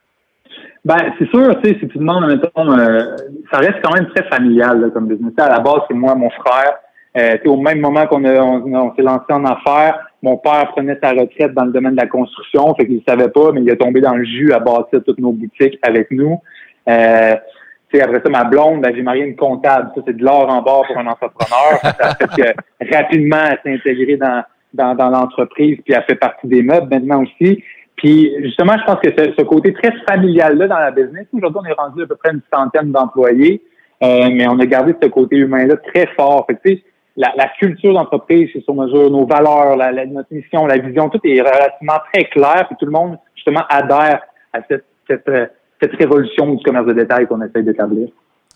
Ben, 0.85 0.99
c'est 1.19 1.29
sûr, 1.31 1.61
tu 1.63 1.69
sais, 1.69 1.79
si 1.81 1.89
tu 1.89 1.99
demandes, 1.99 2.27
mettons, 2.27 2.71
euh, 2.79 3.17
ça 3.51 3.59
reste 3.59 3.81
quand 3.83 3.95
même 3.95 4.07
très 4.09 4.25
familial 4.25 4.91
comme 4.93 5.07
business. 5.07 5.33
À 5.39 5.49
la 5.49 5.61
base, 5.61 5.81
c'est 5.89 5.95
moi, 5.95 6.15
mon 6.15 6.31
frère. 6.31 6.75
Euh, 7.17 7.37
au 7.47 7.57
même 7.57 7.81
moment 7.81 8.07
qu'on 8.07 8.25
on, 8.25 8.95
s'est 8.95 9.03
lancé 9.03 9.25
en 9.31 9.45
affaires, 9.45 10.01
mon 10.23 10.37
père 10.37 10.73
prenait 10.73 10.99
sa 11.03 11.11
retraite 11.11 11.55
dans 11.55 11.65
le 11.65 11.73
domaine 11.73 11.95
de 11.95 12.01
la 12.01 12.09
construction, 12.09 12.75
fait 12.75 12.87
qu'il 12.87 12.97
ne 12.97 13.03
savait 13.07 13.31
pas, 13.31 13.53
mais 13.53 13.63
il 13.63 13.71
est 13.71 13.77
tombé 13.77 14.01
dans 14.01 14.17
le 14.17 14.25
jus 14.25 14.53
à 14.53 14.59
bâtir 14.59 15.01
toutes 15.07 15.21
nos 15.21 15.33
boutiques 15.33 15.79
avec 15.83 16.11
nous. 16.11 16.41
Euh, 16.89 17.37
après 18.03 18.21
ça, 18.25 18.31
ma 18.31 18.43
blonde, 18.43 18.81
ben, 18.81 18.93
j'ai 18.95 19.03
marié 19.03 19.25
une 19.25 19.37
comptable. 19.37 19.91
Ça, 19.95 20.03
c'est 20.05 20.17
de 20.17 20.25
l'or 20.25 20.51
en 20.51 20.63
bord 20.63 20.85
pour 20.87 20.99
un 20.99 21.07
entrepreneur. 21.07 21.79
ça 21.83 22.17
fait 22.17 22.27
que 22.27 22.95
rapidement, 22.95 23.39
elle 23.49 23.59
s'est 23.63 23.75
intégrée 23.75 24.17
dans, 24.17 24.43
dans, 24.73 24.95
dans 24.97 25.11
l'entreprise, 25.11 25.79
puis 25.85 25.95
elle 25.95 26.03
fait 26.03 26.17
partie 26.17 26.49
des 26.49 26.63
meubles 26.63 26.89
maintenant 26.91 27.23
aussi. 27.23 27.63
Puis 27.97 28.33
justement, 28.43 28.75
je 28.79 28.85
pense 28.85 29.01
que 29.01 29.11
ce, 29.11 29.43
côté 29.43 29.73
très 29.73 29.93
familial-là 30.09 30.69
dans 30.69 30.79
la 30.79 30.91
business, 30.91 31.27
aujourd'hui, 31.33 31.61
on 31.63 31.67
est 31.67 31.73
rendu 31.73 32.03
à 32.03 32.07
peu 32.07 32.17
près 32.17 32.33
une 32.33 32.43
centaine 32.53 32.91
d'employés, 32.91 33.63
euh, 34.03 34.29
mais 34.33 34.49
on 34.49 34.59
a 34.59 34.67
gardé 34.67 34.95
ce 35.01 35.09
côté 35.09 35.37
humain-là 35.37 35.77
très 35.93 36.07
fort. 36.17 36.45
Fait 36.47 36.57
que, 36.57 36.81
la, 37.17 37.33
la 37.37 37.49
culture 37.61 37.95
d'entreprise, 37.95 38.51
c'est 38.53 38.65
sur 38.65 38.75
mesure, 38.75 39.09
nos 39.11 39.25
valeurs, 39.27 39.77
la, 39.77 39.93
notre 40.07 40.33
mission, 40.33 40.67
la 40.67 40.79
vision, 40.79 41.09
tout 41.09 41.21
est 41.23 41.41
relativement 41.41 42.01
très 42.13 42.25
clair, 42.25 42.65
puis 42.67 42.77
tout 42.79 42.87
le 42.87 42.93
monde, 42.93 43.19
justement, 43.37 43.63
adhère 43.69 44.21
à 44.53 44.59
cette, 44.69 44.85
cette, 45.09 45.29
euh, 45.29 45.47
cette 45.81 45.95
révolution 45.95 46.53
du 46.55 46.63
commerce 46.65 46.87
de 46.87 46.93
détail 46.93 47.27
qu'on 47.29 47.41
essaie 47.43 47.63
d'établir. 47.63 48.09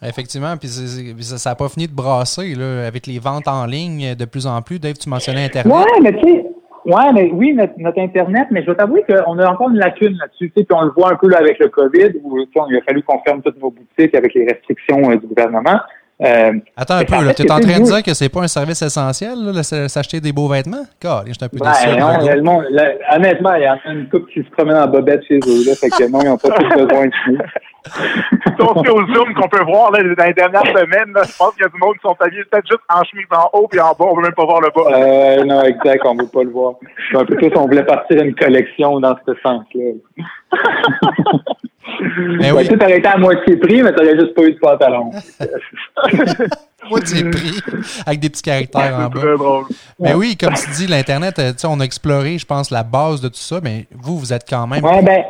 Effectivement, 0.03 0.57
puis 0.57 0.69
ça 0.69 1.51
n'a 1.51 1.57
pas 1.57 1.69
fini 1.69 1.89
de 1.89 1.93
brasser 1.95 2.55
là, 2.55 2.87
avec 2.87 3.07
les 3.07 3.19
ventes 3.19 3.49
en 3.49 3.67
ligne 3.67 4.15
de 4.15 4.25
plus 4.25 4.47
en 4.47 4.63
plus. 4.63 4.79
Dave, 4.79 4.95
tu 4.95 5.09
mentionnais 5.09 5.47
Internet. 5.47 5.75
Oui, 5.75 6.01
mais 6.03 6.13
tu 6.13 6.23
sais, 6.23 6.47
ouais, 6.89 7.13
mais 7.13 7.31
oui, 7.33 7.55
notre, 7.55 8.01
Internet, 8.01 8.49
mais 8.51 8.61
je 8.61 8.67
dois 8.67 8.75
t'avouer 8.75 9.05
qu'on 9.05 9.39
a 9.39 9.51
encore 9.51 9.71
une 9.71 9.79
lacune 9.79 10.17
là-dessus. 10.17 10.51
Puis 10.55 10.67
on 10.71 10.83
le 10.83 10.91
voit 10.97 11.13
un 11.13 11.17
peu 11.17 11.29
là, 11.29 11.39
avec 11.39 11.59
le 11.59 11.69
COVID, 11.69 12.13
où 12.23 12.39
il 12.41 12.77
a 12.77 12.83
fallu 12.83 13.03
qu'on 13.03 13.21
ferme 13.21 13.43
toutes 13.43 13.61
nos 13.61 13.71
boutiques 13.71 14.15
avec 14.15 14.35
les 14.35 14.47
restrictions 14.47 15.11
euh, 15.11 15.17
du 15.17 15.27
gouvernement. 15.27 15.81
Euh, 16.21 16.53
Attends 16.77 16.97
un 16.97 17.05
peu, 17.05 17.35
tu 17.35 17.43
es 17.45 17.53
en 17.53 17.61
train 17.61 17.79
de 17.79 17.85
dire 17.85 18.03
que 18.03 18.13
c'est 18.13 18.29
pas 18.29 18.41
un 18.41 18.49
service 18.49 18.83
essentiel, 18.83 19.63
s'acheter 19.63 20.21
des 20.21 20.33
beaux 20.33 20.49
vêtements? 20.49 20.85
God, 21.01 21.29
je 21.29 21.33
suis 21.35 21.45
un 21.45 21.49
peu 21.49 21.59
déçu. 21.59 22.43
Non, 22.43 22.63
honnêtement, 23.15 23.55
il 23.55 23.63
y 23.63 23.67
a 23.67 23.79
une 23.87 24.09
couple 24.09 24.29
qui 24.33 24.43
se 24.43 24.51
promène 24.51 24.79
en 24.79 24.89
bobette 24.89 25.23
chez 25.29 25.37
eux. 25.37 25.65
Là, 25.65 25.77
fait 25.77 25.91
que 25.91 26.11
non, 26.11 26.21
ils 26.23 26.29
n'ont 26.29 26.37
pas 26.37 26.51
plus 26.51 26.69
besoin 26.71 27.07
de 27.07 27.13
nous. 27.31 27.39
Sauf 28.59 28.77
au 28.77 29.15
Zoom 29.15 29.35
qu'on 29.35 29.49
peut 29.49 29.65
voir 29.65 29.91
là, 29.93 30.03
dans 30.03 30.25
les 30.25 30.35
dernières 30.35 30.67
semaines, 30.67 31.13
là, 31.15 31.23
je 31.25 31.37
pense 31.37 31.53
qu'il 31.55 31.63
y 31.63 31.67
a 31.67 31.69
du 31.69 31.79
monde 31.79 31.95
qui 31.95 32.03
sont 32.03 32.17
habillés 32.21 32.45
peut-être 32.51 32.67
juste 32.67 32.83
en 32.89 33.03
chemise 33.05 33.27
en 33.31 33.49
haut 33.53 33.69
puis 33.69 33.81
en 33.81 33.93
bas, 33.93 34.07
on 34.07 34.13
ne 34.13 34.17
veut 34.17 34.23
même 34.23 34.35
pas 34.35 34.45
voir 34.45 34.61
le 34.61 34.71
bas. 34.75 34.97
Euh, 34.97 35.45
non, 35.45 35.63
exact, 35.63 36.03
on 36.05 36.15
ne 36.15 36.23
veut 36.23 36.29
pas 36.29 36.43
le 36.43 36.51
voir. 36.51 36.75
Un 37.15 37.25
peu 37.25 37.37
plus, 37.37 37.51
on 37.57 37.67
voulait 37.67 37.85
partir 37.85 38.23
une 38.23 38.35
collection 38.35 39.01
dans 39.01 39.17
ce 39.27 39.35
sens-là. 39.43 39.93
Mais 42.41 42.53
oui. 42.53 42.69
Tu 42.69 42.75
aurais 42.75 42.99
été 42.99 43.09
à 43.09 43.17
moitié 43.17 43.57
prix, 43.57 43.83
mais 43.83 43.93
tu 43.93 44.03
n'aurais 44.03 44.19
juste 44.19 44.35
pas 44.35 44.43
eu 44.43 44.53
de 44.53 44.59
pantalon. 44.59 45.11
moitié 46.91 47.25
prix, 47.25 47.61
avec 48.07 48.21
des 48.21 48.31
petits 48.31 48.43
caractères 48.43 48.95
en 48.99 49.09
bas. 49.09 49.37
Drôle. 49.37 49.65
Mais 49.99 50.15
oui, 50.15 50.37
comme 50.37 50.55
tu 50.55 50.71
dis, 50.71 50.87
l'Internet, 50.87 51.39
euh, 51.39 51.53
on 51.65 51.81
a 51.81 51.85
exploré, 51.85 52.39
je 52.39 52.47
pense, 52.47 52.71
la 52.71 52.83
base 52.83 53.21
de 53.21 53.29
tout 53.29 53.35
ça, 53.37 53.61
mais 53.63 53.87
vous, 53.91 54.19
vous 54.19 54.33
êtes 54.33 54.47
quand 54.49 54.67
même. 54.67 54.85
Ouais, 54.85 55.03
ben, 55.03 55.23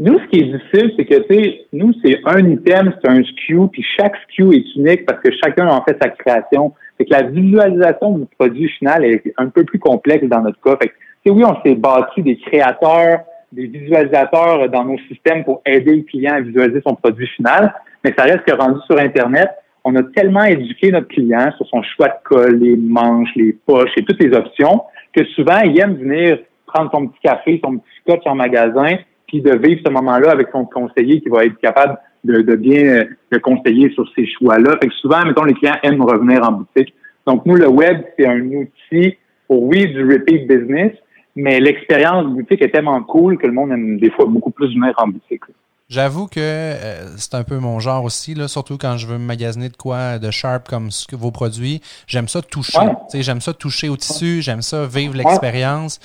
nous, 0.00 0.18
ce 0.18 0.24
qui 0.28 0.40
est 0.40 0.44
difficile, 0.44 0.94
c'est 0.96 1.04
que, 1.04 1.18
tu 1.28 1.34
sais, 1.34 1.66
nous, 1.74 1.92
c'est 2.02 2.20
un 2.24 2.38
item, 2.48 2.94
c'est 3.02 3.10
un 3.10 3.22
SKU, 3.22 3.68
puis 3.70 3.84
chaque 3.98 4.14
SKU 4.22 4.54
est 4.54 4.74
unique 4.74 5.04
parce 5.04 5.20
que 5.20 5.30
chacun 5.44 5.68
en 5.68 5.84
fait 5.84 5.98
sa 6.00 6.08
création. 6.08 6.72
Fait 6.96 7.04
que 7.04 7.12
la 7.12 7.24
visualisation 7.24 8.16
du 8.16 8.24
produit 8.38 8.70
final 8.78 9.04
est 9.04 9.22
un 9.36 9.48
peu 9.50 9.62
plus 9.62 9.78
complexe 9.78 10.24
dans 10.24 10.40
notre 10.40 10.58
cas. 10.62 10.78
Fait 10.80 10.88
que, 10.88 11.30
oui, 11.30 11.44
on 11.44 11.54
s'est 11.62 11.74
bâti 11.74 12.22
des 12.22 12.38
créateurs, 12.38 13.20
des 13.52 13.66
visualisateurs 13.66 14.70
dans 14.70 14.84
nos 14.84 14.96
systèmes 15.00 15.44
pour 15.44 15.60
aider 15.66 15.96
le 15.96 16.02
client 16.04 16.32
à 16.32 16.40
visualiser 16.40 16.80
son 16.80 16.94
produit 16.94 17.26
final, 17.36 17.74
mais 18.02 18.14
ça 18.16 18.24
reste 18.24 18.44
que 18.44 18.54
rendu 18.54 18.80
sur 18.86 18.98
Internet, 18.98 19.50
on 19.84 19.94
a 19.96 20.02
tellement 20.14 20.44
éduqué 20.44 20.92
notre 20.92 21.08
client 21.08 21.52
sur 21.58 21.66
son 21.66 21.82
choix 21.82 22.08
de 22.08 22.14
colle, 22.24 22.58
les 22.58 22.76
manches, 22.76 23.34
les 23.36 23.52
poches 23.52 23.92
et 23.98 24.04
toutes 24.04 24.22
les 24.22 24.34
options, 24.34 24.82
que 25.12 25.26
souvent, 25.36 25.60
il 25.60 25.78
aime 25.78 25.96
venir 25.96 26.38
prendre 26.64 26.90
son 26.90 27.08
petit 27.08 27.20
café, 27.22 27.60
son 27.62 27.76
petit 27.76 27.90
scotch 28.00 28.22
en 28.24 28.34
magasin, 28.34 28.96
puis 29.30 29.40
de 29.40 29.54
vivre 29.54 29.80
ce 29.86 29.90
moment-là 29.92 30.32
avec 30.32 30.48
son 30.50 30.64
conseiller 30.64 31.20
qui 31.20 31.28
va 31.28 31.44
être 31.44 31.58
capable 31.58 31.96
de, 32.24 32.56
bien 32.56 33.06
le 33.30 33.38
conseiller 33.38 33.90
sur 33.90 34.04
ces 34.14 34.26
choix-là. 34.26 34.76
Fait 34.82 34.88
que 34.88 34.94
souvent, 34.94 35.24
mettons, 35.24 35.44
les 35.44 35.54
clients 35.54 35.76
aiment 35.82 36.02
revenir 36.02 36.42
en 36.46 36.52
boutique. 36.52 36.92
Donc, 37.26 37.46
nous, 37.46 37.54
le 37.54 37.68
web, 37.68 38.02
c'est 38.18 38.26
un 38.26 38.40
outil 38.40 39.16
pour, 39.46 39.62
oui, 39.62 39.86
du 39.88 40.02
repeat 40.02 40.48
business, 40.48 40.92
mais 41.36 41.60
l'expérience 41.60 42.26
boutique 42.26 42.60
est 42.60 42.70
tellement 42.70 43.02
cool 43.02 43.38
que 43.38 43.46
le 43.46 43.52
monde 43.52 43.70
aime 43.70 43.98
des 43.98 44.10
fois 44.10 44.26
beaucoup 44.26 44.50
plus 44.50 44.74
venir 44.74 44.92
en 44.96 45.06
boutique. 45.08 45.44
J'avoue 45.88 46.26
que 46.28 46.38
euh, 46.38 47.16
c'est 47.16 47.34
un 47.34 47.42
peu 47.42 47.58
mon 47.58 47.80
genre 47.80 48.04
aussi, 48.04 48.34
là, 48.34 48.46
surtout 48.46 48.78
quand 48.78 48.96
je 48.96 49.08
veux 49.08 49.18
me 49.18 49.24
magasiner 49.24 49.68
de 49.68 49.76
quoi 49.76 50.20
de 50.20 50.30
sharp 50.30 50.68
comme 50.68 50.92
ce 50.92 51.06
que 51.06 51.16
vos 51.16 51.32
produits. 51.32 51.80
J'aime 52.06 52.28
ça 52.28 52.42
toucher. 52.42 52.78
J'aime 53.12 53.40
ça 53.40 53.54
toucher 53.54 53.88
au 53.88 53.96
tissu, 53.96 54.40
j'aime 54.40 54.62
ça 54.62 54.86
vivre 54.86 55.16
l'expérience. 55.16 55.98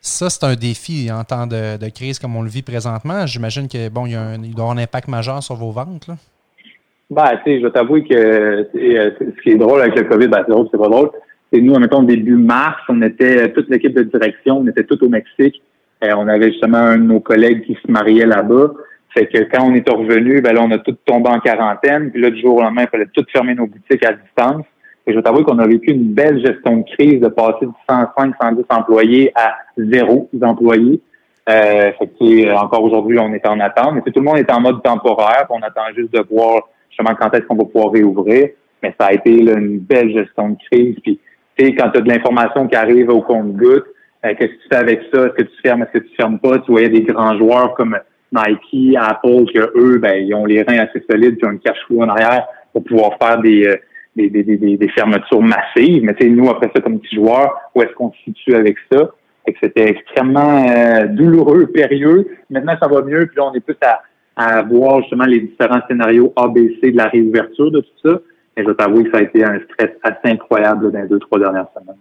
Ça, 0.00 0.30
c'est 0.30 0.44
un 0.44 0.54
défi 0.54 1.10
en 1.12 1.24
temps 1.24 1.46
de, 1.46 1.90
crise 1.90 2.18
comme 2.18 2.34
on 2.34 2.42
le 2.42 2.48
vit 2.48 2.62
présentement. 2.62 3.26
J'imagine 3.26 3.68
que 3.68 3.88
bon, 3.90 4.06
il, 4.06 4.12
y 4.12 4.14
a 4.14 4.22
un, 4.22 4.38
doit 4.38 4.64
avoir 4.64 4.70
un 4.70 4.78
impact 4.78 5.08
majeur 5.08 5.42
sur 5.42 5.56
vos 5.56 5.70
ventes. 5.72 6.08
Ben, 7.10 7.38
je 7.44 7.62
vais 7.62 7.70
t'avouer 7.70 8.04
que 8.04 8.14
euh, 8.14 8.64
ce 8.72 9.42
qui 9.42 9.50
est 9.50 9.56
drôle 9.56 9.82
avec 9.82 9.96
le 9.96 10.04
COVID, 10.04 10.28
ben, 10.28 10.42
c'est 10.46 10.52
drôle, 10.52 10.68
c'est 10.70 10.78
pas 10.78 10.88
drôle. 10.88 11.10
C'est 11.52 11.60
nous, 11.60 11.78
mettons, 11.78 12.02
début 12.02 12.36
mars, 12.36 12.80
on 12.88 13.02
était 13.02 13.52
toute 13.52 13.68
l'équipe 13.68 13.92
de 13.92 14.04
direction, 14.04 14.58
on 14.58 14.66
était 14.68 14.84
tous 14.84 15.02
au 15.04 15.08
Mexique. 15.08 15.60
Et 16.02 16.12
on 16.14 16.28
avait 16.28 16.52
justement 16.52 16.78
un 16.78 16.96
de 16.96 17.02
nos 17.02 17.20
collègues 17.20 17.64
qui 17.66 17.74
se 17.74 17.90
mariait 17.90 18.26
là-bas. 18.26 18.72
Fait 19.12 19.26
que 19.26 19.38
quand 19.52 19.64
on 19.64 19.74
est 19.74 19.86
revenu, 19.88 20.40
ben 20.40 20.54
là, 20.54 20.62
on 20.62 20.70
a 20.70 20.78
tout 20.78 20.96
tombé 21.04 21.28
en 21.28 21.40
quarantaine. 21.40 22.10
Puis 22.10 22.22
là, 22.22 22.30
du 22.30 22.40
jour 22.40 22.56
au 22.56 22.62
lendemain, 22.62 22.84
il 22.84 22.88
fallait 22.88 23.08
tout 23.12 23.24
fermer 23.30 23.54
nos 23.54 23.66
boutiques 23.66 24.04
à 24.04 24.12
distance. 24.12 24.64
Et 25.06 25.12
je 25.12 25.16
vais 25.16 25.22
t'avouer 25.22 25.44
qu'on 25.44 25.58
a 25.58 25.66
vécu 25.66 25.90
une 25.90 26.12
belle 26.12 26.44
gestion 26.44 26.78
de 26.78 26.84
crise 26.94 27.20
de 27.20 27.28
passer 27.28 27.66
de 27.66 27.72
105, 27.88 28.34
110 28.40 28.64
employés 28.68 29.32
à 29.34 29.54
zéro 29.76 30.28
employés. 30.42 31.00
Euh, 31.48 31.92
fait 31.98 32.06
que, 32.06 32.54
encore 32.54 32.84
aujourd'hui, 32.84 33.18
on 33.18 33.32
est 33.32 33.46
en 33.46 33.58
attente. 33.60 33.94
Mais 33.94 34.12
tout 34.12 34.20
le 34.20 34.24
monde 34.26 34.38
est 34.38 34.52
en 34.52 34.60
mode 34.60 34.82
temporaire. 34.82 35.46
On 35.50 35.62
attend 35.62 35.92
juste 35.96 36.12
de 36.12 36.22
voir 36.30 36.68
justement 36.90 37.14
quand 37.18 37.32
est-ce 37.34 37.44
qu'on 37.46 37.56
va 37.56 37.64
pouvoir 37.64 37.92
réouvrir. 37.92 38.50
Mais 38.82 38.94
ça 39.00 39.06
a 39.06 39.12
été 39.12 39.30
une 39.32 39.78
belle 39.78 40.12
gestion 40.12 40.50
de 40.50 40.56
crise. 40.70 40.96
Puis, 41.02 41.18
tu 41.56 41.66
sais, 41.66 41.74
quand 41.74 41.90
tu 41.90 41.98
as 41.98 42.02
de 42.02 42.08
l'information 42.08 42.68
qui 42.68 42.76
arrive 42.76 43.08
au 43.08 43.22
compte-goutte, 43.22 43.86
euh, 44.24 44.34
qu'est-ce 44.38 44.52
que 44.52 44.62
tu 44.62 44.68
fais 44.70 44.76
avec 44.76 45.00
ça? 45.12 45.26
Est-ce 45.26 45.34
que 45.34 45.42
tu 45.42 45.60
fermes? 45.62 45.82
Est-ce 45.82 45.98
que 45.98 46.06
tu 46.06 46.14
fermes 46.14 46.38
pas? 46.38 46.58
Tu 46.58 46.70
voyais 46.70 46.88
des 46.88 47.02
grands 47.02 47.36
joueurs 47.36 47.74
comme 47.74 47.98
Nike, 48.32 48.96
Apple, 48.96 49.44
que 49.52 49.72
eux, 49.76 49.98
ben, 49.98 50.14
ils 50.24 50.34
ont 50.34 50.44
les 50.44 50.62
reins 50.62 50.78
assez 50.78 51.04
solides, 51.10 51.36
puis 51.38 51.46
ont 51.46 51.52
une 51.52 51.60
cash 51.60 51.78
flow 51.86 52.02
en 52.02 52.08
arrière 52.08 52.46
pour 52.72 52.84
pouvoir 52.84 53.12
faire 53.20 53.40
des, 53.40 53.66
euh, 53.66 53.76
des, 54.28 54.42
des, 54.42 54.56
des, 54.56 54.76
des 54.76 54.88
fermetures 54.88 55.40
massives. 55.40 56.02
Mais 56.04 56.14
tu 56.14 56.26
sais, 56.26 56.30
nous, 56.30 56.50
après 56.50 56.70
ça, 56.74 56.82
comme 56.82 57.00
petits 57.00 57.16
joueurs, 57.16 57.54
où 57.74 57.82
est-ce 57.82 57.92
qu'on 57.94 58.12
se 58.12 58.18
situe 58.24 58.54
avec 58.54 58.76
ça? 58.92 59.10
Et 59.46 59.52
que 59.54 59.58
c'était 59.62 59.88
extrêmement 59.88 60.64
euh, 60.68 61.06
douloureux, 61.06 61.66
périlleux. 61.66 62.28
Maintenant, 62.50 62.76
ça 62.80 62.88
va 62.88 63.00
mieux, 63.02 63.26
puis 63.26 63.36
là, 63.36 63.44
on 63.44 63.54
est 63.54 63.60
plus 63.60 63.76
à, 63.82 64.02
à 64.36 64.62
voir 64.62 65.00
justement 65.00 65.24
les 65.24 65.40
différents 65.40 65.80
scénarios 65.88 66.32
ABC 66.36 66.92
de 66.92 66.96
la 66.96 67.06
réouverture 67.06 67.70
de 67.70 67.80
tout 67.80 68.08
ça. 68.08 68.20
Et 68.56 68.60
je 68.60 68.64
dois 68.64 68.74
t'avouer 68.74 69.04
que 69.04 69.12
ça 69.12 69.18
a 69.18 69.22
été 69.22 69.42
un 69.42 69.58
stress 69.60 69.90
assez 70.02 70.34
incroyable 70.34 70.92
dans 70.92 71.00
les 71.00 71.08
deux, 71.08 71.18
trois 71.20 71.38
dernières 71.38 71.68
semaines. 71.72 71.96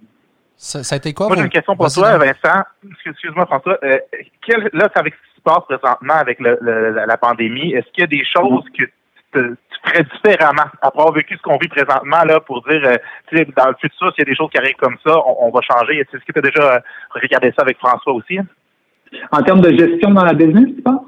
Ça, 0.58 0.80
a 0.94 0.98
été 0.98 1.14
quoi? 1.14 1.28
Moi, 1.28 1.38
j'ai 1.38 1.44
une 1.44 1.50
question 1.50 1.76
pour 1.76 1.90
toi, 1.90 2.18
Vincent. 2.18 2.64
Excuse-moi, 3.06 3.46
François. 3.46 3.78
Euh, 3.82 3.98
quel, 4.46 4.70
là, 4.74 4.90
avec 4.96 5.14
ce 5.14 5.20
qui 5.20 5.36
se 5.38 5.42
passe 5.42 5.64
présentement 5.70 6.16
avec 6.16 6.38
le, 6.42 6.60
la 7.08 7.18
pandémie, 7.18 7.72
est-ce 7.72 7.90
qu'il 7.94 8.02
y 8.02 8.04
a 8.04 8.08
des 8.08 8.26
choses 8.26 8.66
que 8.78 8.84
tu, 9.34 9.58
ferais 9.86 10.04
différemment 10.04 10.70
après 10.82 11.02
avoir 11.02 11.14
vécu 11.14 11.38
ce 11.38 11.42
qu'on 11.42 11.58
vit 11.58 11.68
présentement 11.68 12.24
là 12.26 12.40
pour 12.42 12.62
dire, 12.68 12.82
euh, 12.86 13.46
dans 13.56 13.70
le 13.70 13.76
futur, 13.80 14.12
s'il 14.14 14.20
y 14.20 14.22
a 14.22 14.26
des 14.26 14.36
choses 14.36 14.50
qui 14.52 14.58
arrivent 14.58 14.76
comme 14.76 14.98
ça, 15.06 15.16
on, 15.26 15.50
va 15.52 15.62
changer. 15.62 16.00
Est-ce 16.00 16.18
que 16.18 16.32
tu 16.32 16.40
as 16.40 16.42
déjà 16.42 16.76
euh, 16.76 16.80
regardé 17.12 17.54
ça 17.56 17.62
avec 17.62 17.78
François 17.78 18.14
aussi? 18.14 18.40
En 19.32 19.42
termes 19.42 19.62
de 19.62 19.72
gestion 19.72 20.12
dans 20.12 20.26
la 20.26 20.34
business, 20.34 20.76
tu 20.76 20.82
penses? 20.82 21.06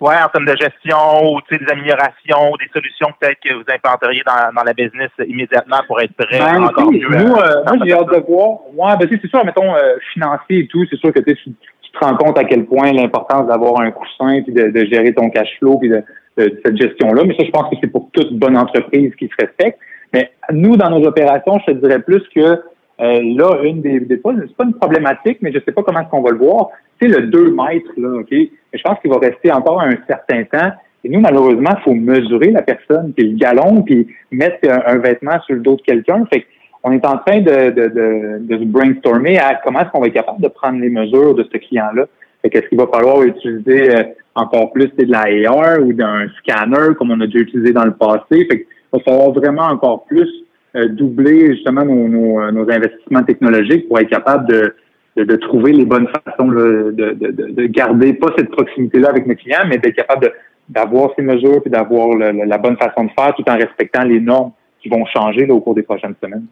Ouais, 0.00 0.16
en 0.22 0.28
termes 0.28 0.44
de 0.44 0.56
gestion 0.56 1.32
ou 1.32 1.40
des 1.50 1.64
améliorations 1.70 2.52
ou 2.52 2.56
des 2.58 2.68
solutions 2.72 3.08
peut-être 3.18 3.38
que 3.40 3.54
vous 3.54 3.64
implanteriez 3.68 4.22
dans, 4.26 4.52
dans 4.54 4.64
la 4.64 4.74
business 4.74 5.10
immédiatement 5.26 5.78
pour 5.86 6.00
être 6.00 6.12
prêt 6.14 6.38
ben, 6.38 6.64
encore 6.64 6.90
mieux. 6.90 7.08
Nous, 7.08 7.34
euh, 7.34 7.62
moi, 7.64 7.76
j'ai 7.84 7.92
hâte 7.92 8.08
de 8.08 8.24
voir. 8.26 8.58
Ouais, 8.74 8.96
ben, 8.98 9.08
c'est 9.10 9.28
sûr, 9.28 9.44
mettons, 9.44 9.74
euh, 9.74 9.96
financier 10.12 10.60
et 10.60 10.66
tout, 10.66 10.84
c'est 10.90 10.98
sûr 10.98 11.12
que 11.12 11.20
tu, 11.20 11.34
tu 11.34 11.73
te 11.94 12.04
rends 12.04 12.16
compte 12.16 12.38
à 12.38 12.44
quel 12.44 12.64
point 12.64 12.92
l'importance 12.92 13.46
d'avoir 13.46 13.80
un 13.80 13.90
coussin 13.90 14.42
puis 14.42 14.52
de, 14.52 14.68
de, 14.68 14.84
gérer 14.86 15.12
ton 15.14 15.30
cash 15.30 15.48
flow 15.58 15.78
puis 15.78 15.88
de, 15.88 16.02
de, 16.36 16.60
cette 16.64 16.76
gestion-là. 16.76 17.24
Mais 17.24 17.34
ça, 17.36 17.44
je 17.44 17.50
pense 17.50 17.68
que 17.70 17.76
c'est 17.80 17.90
pour 17.90 18.10
toute 18.12 18.32
bonne 18.38 18.56
entreprise 18.56 19.14
qui 19.16 19.28
se 19.28 19.34
respecte. 19.38 19.78
Mais 20.12 20.30
nous, 20.52 20.76
dans 20.76 20.90
nos 20.90 21.06
opérations, 21.06 21.58
je 21.66 21.72
te 21.72 21.78
dirais 21.78 22.00
plus 22.00 22.22
que 22.34 22.60
euh, 23.00 23.20
là, 23.36 23.60
une 23.64 23.80
des, 23.80 24.00
des 24.00 24.18
fois, 24.18 24.34
c'est 24.40 24.56
pas 24.56 24.64
une 24.64 24.74
problématique, 24.74 25.38
mais 25.40 25.52
je 25.52 25.58
sais 25.64 25.72
pas 25.72 25.82
comment 25.82 26.00
est-ce 26.00 26.10
qu'on 26.10 26.22
va 26.22 26.30
le 26.30 26.38
voir. 26.38 26.68
C'est 27.00 27.08
le 27.08 27.26
2 27.26 27.50
mètres, 27.50 27.90
là, 27.96 28.20
OK? 28.20 28.30
Mais 28.30 28.48
je 28.72 28.82
pense 28.82 28.98
qu'il 29.00 29.10
va 29.10 29.18
rester 29.18 29.50
encore 29.50 29.80
un 29.80 29.96
certain 30.06 30.44
temps. 30.44 30.70
Et 31.02 31.08
nous, 31.08 31.20
malheureusement, 31.20 31.70
il 31.76 31.82
faut 31.82 31.94
mesurer 31.94 32.50
la 32.50 32.62
personne, 32.62 33.12
puis 33.12 33.30
le 33.30 33.36
galon, 33.36 33.82
puis 33.82 34.06
mettre 34.30 34.58
un, 34.68 34.98
vêtement 34.98 35.40
sur 35.42 35.54
le 35.56 35.60
dos 35.60 35.76
de 35.76 35.82
quelqu'un. 35.82 36.24
Fait 36.32 36.46
on 36.84 36.92
est 36.92 37.04
en 37.06 37.16
train 37.16 37.40
de, 37.40 37.70
de, 37.70 37.88
de, 37.88 38.38
de 38.40 38.58
se 38.58 38.64
brainstormer 38.64 39.38
à 39.38 39.54
comment 39.64 39.80
est-ce 39.80 39.90
qu'on 39.90 40.00
va 40.00 40.08
être 40.08 40.14
capable 40.14 40.42
de 40.42 40.48
prendre 40.48 40.78
les 40.80 40.90
mesures 40.90 41.34
de 41.34 41.42
ce 41.50 41.56
client-là. 41.56 42.04
Fait 42.42 42.50
qu'est-ce 42.50 42.68
qu'il 42.68 42.76
va 42.76 42.86
falloir 42.86 43.22
utiliser 43.22 43.96
euh, 43.96 44.02
encore 44.34 44.70
plus 44.70 44.94
de 44.94 45.10
la 45.10 45.24
AR 45.50 45.80
ou 45.80 45.94
d'un 45.94 46.28
scanner 46.38 46.94
comme 46.98 47.10
on 47.10 47.20
a 47.22 47.26
déjà 47.26 47.38
utilisé 47.38 47.72
dans 47.72 47.86
le 47.86 47.94
passé? 47.94 48.46
Fait 48.50 48.66
va 48.92 49.00
falloir 49.00 49.32
vraiment 49.32 49.62
encore 49.62 50.04
plus 50.04 50.28
euh, 50.76 50.88
doubler 50.88 51.54
justement 51.54 51.86
nos, 51.86 52.40
euh, 52.40 52.52
nos, 52.52 52.70
investissements 52.70 53.22
technologiques 53.22 53.88
pour 53.88 53.98
être 53.98 54.10
capable 54.10 54.46
de, 54.46 54.74
de, 55.16 55.36
trouver 55.36 55.72
les 55.72 55.86
bonnes 55.86 56.08
façons 56.08 56.48
de, 56.48 56.92
de, 56.92 57.12
de, 57.30 57.66
garder 57.66 58.12
pas 58.12 58.28
cette 58.36 58.50
proximité-là 58.50 59.08
avec 59.08 59.26
nos 59.26 59.34
clients, 59.34 59.64
mais 59.66 59.78
d'être 59.78 59.96
capable 59.96 60.32
d'avoir 60.68 61.12
ces 61.16 61.22
mesures 61.22 61.62
et 61.64 61.70
d'avoir 61.70 62.16
la 62.16 62.58
bonne 62.58 62.76
façon 62.76 63.04
de 63.04 63.10
faire 63.18 63.34
tout 63.34 63.44
en 63.48 63.56
respectant 63.56 64.02
les 64.02 64.20
normes 64.20 64.52
qui 64.80 64.88
vont 64.90 65.04
changer 65.06 65.48
au 65.50 65.60
cours 65.60 65.74
des 65.74 65.82
prochaines 65.82 66.14
semaines. 66.22 66.46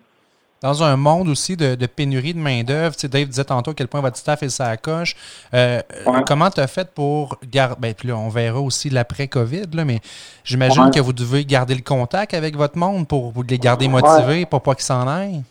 Dans 0.62 0.82
un 0.82 0.96
monde 0.96 1.28
aussi 1.28 1.56
de, 1.56 1.74
pénurie 1.86 2.34
de 2.34 2.38
main-d'œuvre, 2.38 2.94
tu 2.94 3.00
sais, 3.00 3.08
Dave 3.08 3.26
disait 3.26 3.44
tantôt 3.44 3.72
à 3.72 3.74
quel 3.74 3.88
point 3.88 4.00
votre 4.00 4.16
staff 4.16 4.42
est 4.42 4.48
sa 4.48 4.76
coche. 4.76 5.14
Euh, 5.54 5.80
comment 6.26 6.50
tu 6.50 6.60
as 6.60 6.68
fait 6.68 6.88
pour 6.94 7.38
garder. 7.50 7.76
Ben, 7.80 7.94
puis 7.94 8.08
là, 8.08 8.16
on 8.16 8.28
verra 8.28 8.60
aussi 8.60 8.88
l'après-COVID, 8.88 9.66
mais 9.84 9.98
j'imagine 10.44 10.90
que 10.94 11.00
vous 11.00 11.12
devez 11.12 11.44
garder 11.44 11.74
le 11.74 11.82
contact 11.82 12.34
avec 12.34 12.56
votre 12.56 12.78
monde 12.78 13.08
pour 13.08 13.32
vous 13.32 13.42
les 13.42 13.58
garder 13.58 13.88
motivés 13.88 14.46
pour 14.46 14.62
pas 14.62 14.74
qu'ils 14.74 14.84
s'en 14.84 15.08
aillent. 15.08 15.42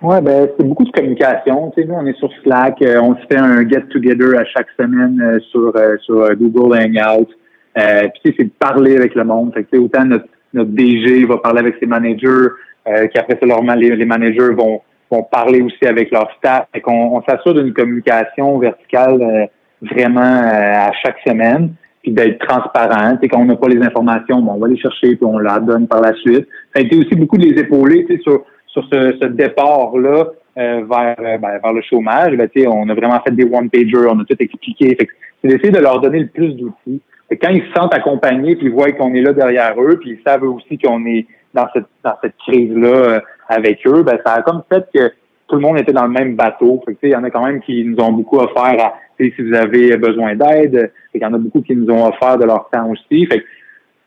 Oui, 0.00 0.16
ben 0.20 0.48
c'est 0.58 0.66
beaucoup 0.66 0.84
de 0.84 0.90
communication. 0.90 1.70
Tu 1.76 1.82
sais, 1.82 1.88
nous, 1.88 1.94
on 1.94 2.06
est 2.06 2.18
sur 2.18 2.28
Slack, 2.42 2.82
euh, 2.82 3.00
on 3.00 3.14
se 3.14 3.20
fait 3.30 3.38
un 3.38 3.68
get-together 3.68 4.36
à 4.36 4.44
chaque 4.46 4.66
semaine 4.76 5.20
euh, 5.20 5.38
sur, 5.52 5.72
sur 6.00 6.34
Google 6.34 6.76
Hangout. 6.76 7.28
puis 7.76 8.34
c'est 8.36 8.44
de 8.44 8.50
parler 8.58 8.96
avec 8.96 9.14
le 9.14 9.24
monde. 9.24 9.52
Fait 9.54 9.62
que, 9.62 9.76
autant 9.76 10.04
notre, 10.04 10.26
notre 10.54 10.70
DG 10.70 11.24
va 11.26 11.38
parler 11.38 11.60
avec 11.60 11.76
ses 11.78 11.86
managers, 11.86 12.48
euh, 12.88 13.06
qu'après 13.12 13.38
ça, 13.40 13.74
les, 13.76 13.96
les, 13.96 14.04
managers 14.04 14.54
vont, 14.56 14.80
vont 15.10 15.22
parler 15.22 15.60
aussi 15.60 15.86
avec 15.86 16.10
leur 16.10 16.30
staff. 16.38 16.66
et 16.74 16.80
qu'on 16.80 17.16
on, 17.16 17.22
s'assure 17.22 17.54
d'une 17.54 17.72
communication 17.72 18.58
verticale 18.58 19.22
euh, 19.22 19.46
vraiment 19.82 20.20
euh, 20.20 20.88
à 20.88 20.92
chaque 21.02 21.18
semaine, 21.26 21.74
puis 22.02 22.12
d'être 22.12 22.44
transparent. 22.46 23.18
Et 23.22 23.28
qu'on 23.28 23.44
n'a 23.44 23.56
pas 23.56 23.68
les 23.68 23.82
informations, 23.82 24.38
on 24.38 24.58
va 24.58 24.68
les 24.68 24.78
chercher 24.78 25.16
puis 25.16 25.24
on 25.24 25.38
la 25.38 25.60
donne 25.60 25.86
par 25.86 26.00
la 26.00 26.12
suite. 26.14 26.46
Ça 26.74 26.80
a 26.80 26.84
été 26.84 26.96
aussi 26.96 27.14
beaucoup 27.14 27.38
de 27.38 27.46
les 27.46 27.60
épauler 27.60 28.06
sur, 28.22 28.44
sur 28.66 28.84
ce, 28.92 29.16
ce 29.20 29.26
départ-là 29.26 30.26
euh, 30.58 30.84
vers, 30.90 31.38
ben, 31.38 31.58
vers 31.62 31.72
le 31.72 31.82
chômage. 31.82 32.36
Ben, 32.36 32.48
on 32.66 32.88
a 32.88 32.94
vraiment 32.94 33.20
fait 33.20 33.34
des 33.34 33.44
one-pagers, 33.44 34.08
on 34.10 34.20
a 34.20 34.24
tout 34.24 34.36
expliqué. 34.38 34.96
C'est 35.40 35.48
d'essayer 35.48 35.70
de 35.70 35.78
leur 35.78 36.00
donner 36.00 36.20
le 36.20 36.28
plus 36.28 36.54
d'outils. 36.54 37.00
Quand 37.40 37.50
ils 37.50 37.62
se 37.62 37.72
sentent 37.72 37.94
accompagnés, 37.94 38.56
puis 38.56 38.66
ils 38.66 38.72
voient 38.72 38.92
qu'on 38.92 39.14
est 39.14 39.22
là 39.22 39.32
derrière 39.32 39.80
eux, 39.80 39.98
puis 39.98 40.10
ils 40.10 40.22
savent 40.26 40.42
aussi 40.42 40.76
qu'on 40.78 41.06
est 41.06 41.26
dans 41.54 41.66
cette 41.72 41.86
dans 42.04 42.16
cette 42.22 42.36
crise-là 42.46 42.88
euh, 42.88 43.20
avec 43.48 43.86
eux, 43.86 44.02
ben 44.02 44.18
ça 44.24 44.34
a 44.34 44.42
comme 44.42 44.62
fait 44.72 44.86
que 44.94 45.12
tout 45.48 45.56
le 45.56 45.60
monde 45.60 45.78
était 45.78 45.92
dans 45.92 46.04
le 46.06 46.10
même 46.10 46.34
bateau. 46.34 46.82
il 47.02 47.10
y 47.10 47.16
en 47.16 47.24
a 47.24 47.30
quand 47.30 47.44
même 47.44 47.60
qui 47.60 47.84
nous 47.84 48.02
ont 48.02 48.12
beaucoup 48.12 48.38
offert 48.38 48.74
à, 48.80 48.94
si 49.20 49.30
vous 49.38 49.54
avez 49.54 49.96
besoin 49.98 50.34
d'aide, 50.34 50.90
il 51.12 51.20
y 51.20 51.26
en 51.26 51.34
a 51.34 51.38
beaucoup 51.38 51.60
qui 51.60 51.76
nous 51.76 51.92
ont 51.92 52.08
offert 52.08 52.38
de 52.38 52.44
leur 52.44 52.70
temps 52.70 52.88
aussi. 52.88 53.26
Fait 53.26 53.44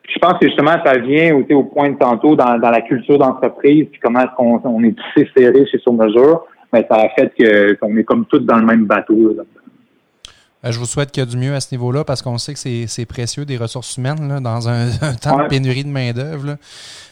je 0.08 0.20
pense 0.20 0.34
que 0.40 0.48
justement, 0.48 0.76
ça 0.84 0.98
vient 0.98 1.36
au 1.36 1.64
point 1.64 1.90
de 1.90 1.98
tantôt 1.98 2.36
dans, 2.36 2.60
dans 2.60 2.70
la 2.70 2.82
culture 2.82 3.18
d'entreprise, 3.18 3.88
puis 3.92 4.00
comment 4.00 4.20
est-ce 4.20 4.36
qu'on 4.36 4.62
on 4.64 4.84
est 4.84 4.96
tous 4.96 5.26
serrés 5.36 5.66
chez 5.66 5.80
Sur 5.80 5.94
Mesure, 5.94 6.46
ben, 6.72 6.84
ça 6.90 6.98
a 6.98 7.10
fait 7.10 7.32
que 7.38 7.74
qu'on 7.74 7.96
est 7.98 8.04
comme 8.04 8.26
tous 8.26 8.40
dans 8.40 8.58
le 8.58 8.66
même 8.66 8.86
bateau. 8.86 9.34
Là. 9.36 9.44
Euh, 10.66 10.72
je 10.72 10.80
vous 10.80 10.86
souhaite 10.86 11.12
qu'il 11.12 11.22
y 11.22 11.28
a 11.28 11.30
du 11.30 11.38
mieux 11.38 11.54
à 11.54 11.60
ce 11.60 11.74
niveau-là 11.74 12.04
parce 12.04 12.22
qu'on 12.22 12.38
sait 12.38 12.54
que 12.54 12.60
c'est 12.88 13.06
précieux 13.06 13.46
des 13.46 13.58
ressources 13.58 13.98
humaines 13.98 14.28
là, 14.28 14.40
dans 14.40 14.68
un, 14.68 14.90
temps 15.22 15.44
de 15.44 15.48
pénurie 15.48 15.84
de 15.84 15.90
main-d'œuvre. 15.90 16.56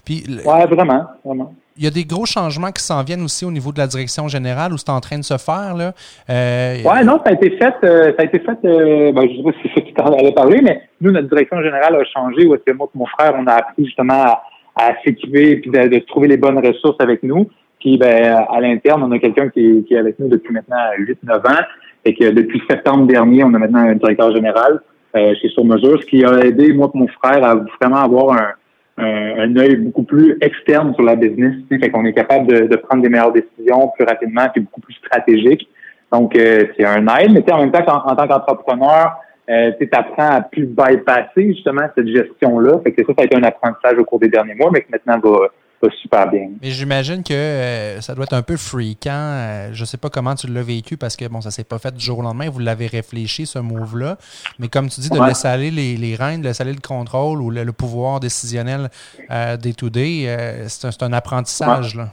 Oui, 0.09 0.23
vraiment, 0.45 1.05
vraiment. 1.23 1.53
Il 1.75 1.83
y 1.83 1.87
a 1.87 1.89
des 1.89 2.05
gros 2.05 2.25
changements 2.25 2.71
qui 2.71 2.83
s'en 2.83 3.03
viennent 3.03 3.23
aussi 3.23 3.45
au 3.45 3.51
niveau 3.51 3.71
de 3.71 3.79
la 3.79 3.87
direction 3.87 4.27
générale 4.27 4.73
où 4.73 4.77
c'est 4.77 4.91
en 4.91 4.99
train 4.99 5.17
de 5.17 5.23
se 5.23 5.37
faire. 5.37 5.75
Là. 5.75 5.93
Euh, 6.29 6.77
oui, 6.85 7.05
non, 7.05 7.19
ça 7.23 7.31
a 7.31 7.33
été 7.33 7.57
fait. 7.57 7.73
Euh, 7.83 8.13
ça 8.15 8.21
a 8.21 8.25
été 8.25 8.39
fait. 8.39 8.57
Ben, 8.61 9.21
je 9.21 9.31
ne 9.31 9.37
sais 9.37 9.43
pas 9.43 9.51
si 9.61 9.71
c'est 9.73 9.93
tu 9.93 10.01
en 10.01 10.13
avais 10.13 10.33
parlé, 10.33 10.61
mais 10.61 10.81
nous, 11.01 11.11
notre 11.11 11.29
direction 11.29 11.61
générale 11.63 11.95
a 11.95 12.03
changé. 12.05 12.45
Où 12.45 12.53
est-ce 12.53 12.63
que 12.63 12.77
moi 12.77 12.89
et 12.93 12.97
mon 12.97 13.07
frère, 13.07 13.33
on 13.37 13.47
a 13.47 13.53
appris 13.53 13.85
justement 13.85 14.37
à, 14.75 14.93
s'équiper 15.03 15.51
et 15.51 15.87
de, 15.87 15.99
trouver 16.05 16.27
les 16.27 16.37
bonnes 16.37 16.59
ressources 16.63 16.99
avec 16.99 17.23
nous. 17.23 17.49
Puis 17.83 17.97
ben, 17.97 18.45
à 18.49 18.61
l'interne, 18.61 19.03
on 19.03 19.11
a 19.11 19.19
quelqu'un 19.19 19.49
qui, 19.49 19.83
qui, 19.85 19.93
est 19.93 19.97
avec 19.97 20.17
nous 20.17 20.29
depuis 20.29 20.53
maintenant 20.53 20.77
8-9 20.97 21.35
ans 21.51 21.63
et 22.05 22.15
que 22.15 22.29
depuis 22.29 22.63
septembre 22.69 23.07
dernier, 23.07 23.43
on 23.43 23.53
a 23.53 23.59
maintenant 23.59 23.79
un 23.79 23.95
directeur 23.95 24.33
général 24.33 24.79
euh, 25.17 25.33
chez 25.41 25.49
Sur 25.49 25.65
ce 25.65 26.05
qui 26.05 26.23
a 26.23 26.45
aidé 26.45 26.71
moi 26.71 26.89
et 26.95 26.97
mon 26.97 27.09
frère 27.09 27.43
à 27.43 27.55
vraiment 27.55 27.97
avoir 27.97 28.31
un, 28.31 29.03
un, 29.03 29.57
œil 29.57 29.75
beaucoup 29.75 30.03
plus 30.03 30.37
externe 30.39 30.95
sur 30.95 31.03
la 31.03 31.17
business. 31.17 31.55
Fait 31.67 31.89
qu'on 31.89 32.05
est 32.05 32.13
capable 32.13 32.69
de, 32.69 32.75
prendre 32.77 33.03
des 33.03 33.09
meilleures 33.09 33.33
décisions 33.33 33.91
plus 33.97 34.05
rapidement 34.05 34.45
et 34.55 34.61
beaucoup 34.61 34.79
plus 34.79 34.93
stratégiques. 34.93 35.67
Donc, 36.09 36.37
euh, 36.37 36.63
c'est 36.77 36.85
un 36.85 37.05
aide, 37.17 37.33
mais 37.33 37.51
en 37.51 37.59
même 37.59 37.71
temps, 37.71 37.83
en, 37.85 38.15
tant 38.15 38.27
qu'entrepreneur, 38.29 39.17
euh, 39.49 39.71
tu 39.77 39.89
apprends 39.91 40.37
à 40.37 40.41
plus 40.41 40.67
bypasser 40.67 41.47
justement 41.53 41.89
cette 41.97 42.07
gestion-là. 42.07 42.79
Fait 42.81 42.93
que 42.93 43.03
ça, 43.03 43.11
ça 43.13 43.23
a 43.23 43.25
été 43.25 43.35
un 43.35 43.43
apprentissage 43.43 43.97
au 43.97 44.05
cours 44.05 44.19
des 44.19 44.29
derniers 44.29 44.55
mois, 44.55 44.69
mais 44.71 44.79
que 44.79 44.89
maintenant 44.89 45.19
va, 45.19 45.49
super 45.91 46.29
bien. 46.29 46.49
Mais 46.61 46.71
j'imagine 46.71 47.23
que 47.23 47.33
euh, 47.33 48.01
ça 48.01 48.15
doit 48.15 48.25
être 48.25 48.33
un 48.33 48.41
peu 48.41 48.57
fréquent. 48.57 49.11
Euh, 49.11 49.69
je 49.73 49.85
sais 49.85 49.97
pas 49.97 50.09
comment 50.09 50.35
tu 50.35 50.47
l'as 50.47 50.63
vécu 50.63 50.97
parce 50.97 51.15
que 51.15 51.27
bon, 51.27 51.41
ça 51.41 51.51
s'est 51.51 51.63
pas 51.63 51.79
fait 51.79 51.93
du 51.95 52.03
jour 52.03 52.19
au 52.19 52.21
lendemain. 52.21 52.49
Vous 52.49 52.59
l'avez 52.59 52.87
réfléchi, 52.87 53.45
ce 53.45 53.59
move-là. 53.59 54.17
Mais 54.59 54.67
comme 54.67 54.89
tu 54.89 55.01
dis, 55.01 55.09
de 55.09 55.19
laisser 55.25 55.47
aller 55.47 55.71
les, 55.71 55.97
les 55.97 56.15
rênes, 56.15 56.41
de 56.41 56.47
laisser 56.47 56.63
aller 56.63 56.73
le 56.73 56.81
contrôle 56.81 57.41
ou 57.41 57.49
le, 57.49 57.73
pouvoir 57.73 58.19
décisionnel 58.19 58.89
euh, 59.31 59.57
des 59.57 59.73
to 59.73 59.89
day, 59.89 60.25
euh, 60.27 60.67
c'est 60.67 61.03
un, 61.03 61.13
apprentissage. 61.13 61.95
Là. 61.95 62.09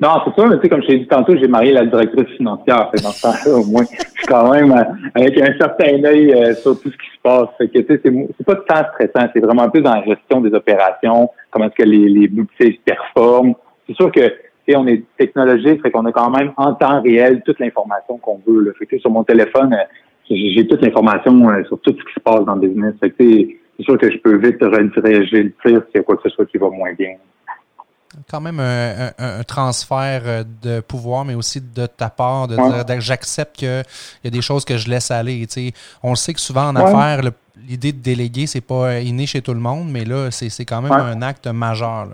Non, 0.00 0.10
c'est 0.24 0.34
sûr, 0.34 0.48
mais 0.48 0.56
tu 0.56 0.62
sais, 0.62 0.68
comme 0.68 0.82
je 0.82 0.86
t'ai 0.86 0.98
dit 1.00 1.08
tantôt, 1.08 1.36
j'ai 1.36 1.48
marié 1.48 1.72
la 1.72 1.84
directrice 1.84 2.28
financière. 2.36 2.88
Fait 2.92 3.02
dans 3.02 3.10
ce 3.10 3.50
au 3.50 3.64
moins, 3.64 3.82
je 3.82 3.96
suis 3.96 4.26
quand 4.28 4.52
même 4.52 4.70
euh, 4.70 4.84
avec 5.16 5.36
un 5.40 5.58
certain 5.58 6.04
œil 6.04 6.32
euh, 6.32 6.54
sur 6.54 6.80
tout 6.80 6.88
ce 6.88 6.96
qui 6.96 7.16
se 7.16 7.20
passe. 7.20 7.48
Fait 7.58 7.66
que, 7.66 7.80
tu 7.80 7.86
sais, 7.86 8.00
c'est 8.04 8.46
pas 8.46 8.54
tant 8.54 8.88
stressant, 8.92 9.28
c'est 9.34 9.40
vraiment 9.40 9.68
plus 9.68 9.82
dans 9.82 9.94
la 9.94 10.04
gestion 10.04 10.40
des 10.40 10.54
opérations, 10.54 11.30
comment 11.50 11.66
est-ce 11.66 11.74
que 11.74 11.88
les, 11.88 12.08
les 12.08 12.28
boutiques 12.28 12.80
performent. 12.84 13.54
C'est 13.88 13.96
sûr 13.96 14.12
que, 14.12 14.20
tu 14.20 14.34
sais, 14.68 14.76
on 14.76 14.86
est 14.86 15.02
technologique, 15.16 15.82
fait 15.82 15.90
qu'on 15.90 16.06
a 16.06 16.12
quand 16.12 16.30
même 16.30 16.52
en 16.56 16.74
temps 16.74 17.02
réel 17.02 17.42
toute 17.44 17.58
l'information 17.58 18.18
qu'on 18.18 18.40
veut. 18.46 18.66
Là. 18.66 18.70
Fait 18.78 18.86
que, 18.86 18.98
sur 18.98 19.10
mon 19.10 19.24
téléphone, 19.24 19.74
euh, 19.74 19.84
j'ai 20.30 20.64
toute 20.68 20.80
l'information 20.80 21.34
sur 21.64 21.80
tout 21.80 21.90
ce 21.90 22.04
qui 22.04 22.14
se 22.14 22.20
passe 22.20 22.44
dans 22.44 22.54
le 22.54 22.68
business. 22.68 22.94
Fait 23.00 23.10
que, 23.10 23.16
c'est 23.18 23.82
sûr 23.82 23.98
que 23.98 24.12
je 24.12 24.18
peux 24.18 24.36
vite 24.36 24.62
réagir 24.62 25.42
le 25.42 25.52
tir 25.64 25.82
s'il 25.86 25.96
y 25.96 25.98
a 25.98 26.02
quoi 26.04 26.16
que 26.16 26.22
ce 26.22 26.28
soit 26.28 26.46
qui 26.46 26.58
va 26.58 26.68
moins 26.68 26.92
bien 26.92 27.16
quand 28.30 28.40
même 28.40 28.60
un, 28.60 29.42
transfert 29.44 30.22
euh, 30.24 30.44
de 30.62 30.80
pouvoir, 30.80 31.24
mais 31.24 31.34
aussi 31.34 31.60
de 31.60 31.86
ta 31.86 32.10
part, 32.10 32.48
de 32.48 32.56
dire 32.56 33.00
j'accepte 33.00 33.56
qu'il 33.56 33.82
y 34.24 34.26
a 34.26 34.30
des 34.30 34.42
choses 34.42 34.64
que 34.64 34.76
je 34.76 34.88
laisse 34.88 35.10
aller. 35.10 35.46
On 36.02 36.10
le 36.10 36.16
sait 36.16 36.34
que 36.34 36.40
souvent 36.40 36.68
en 36.68 36.76
affaires, 36.76 37.20
l'idée 37.68 37.92
de 37.92 38.02
déléguer, 38.02 38.46
c'est 38.46 38.60
pas 38.60 39.00
inné 39.00 39.26
chez 39.26 39.42
tout 39.42 39.54
le 39.54 39.60
monde, 39.60 39.88
mais 39.90 40.04
là, 40.04 40.30
c'est 40.30 40.64
quand 40.64 40.82
même 40.82 40.92
un 40.92 41.22
acte 41.22 41.46
majeur. 41.46 42.08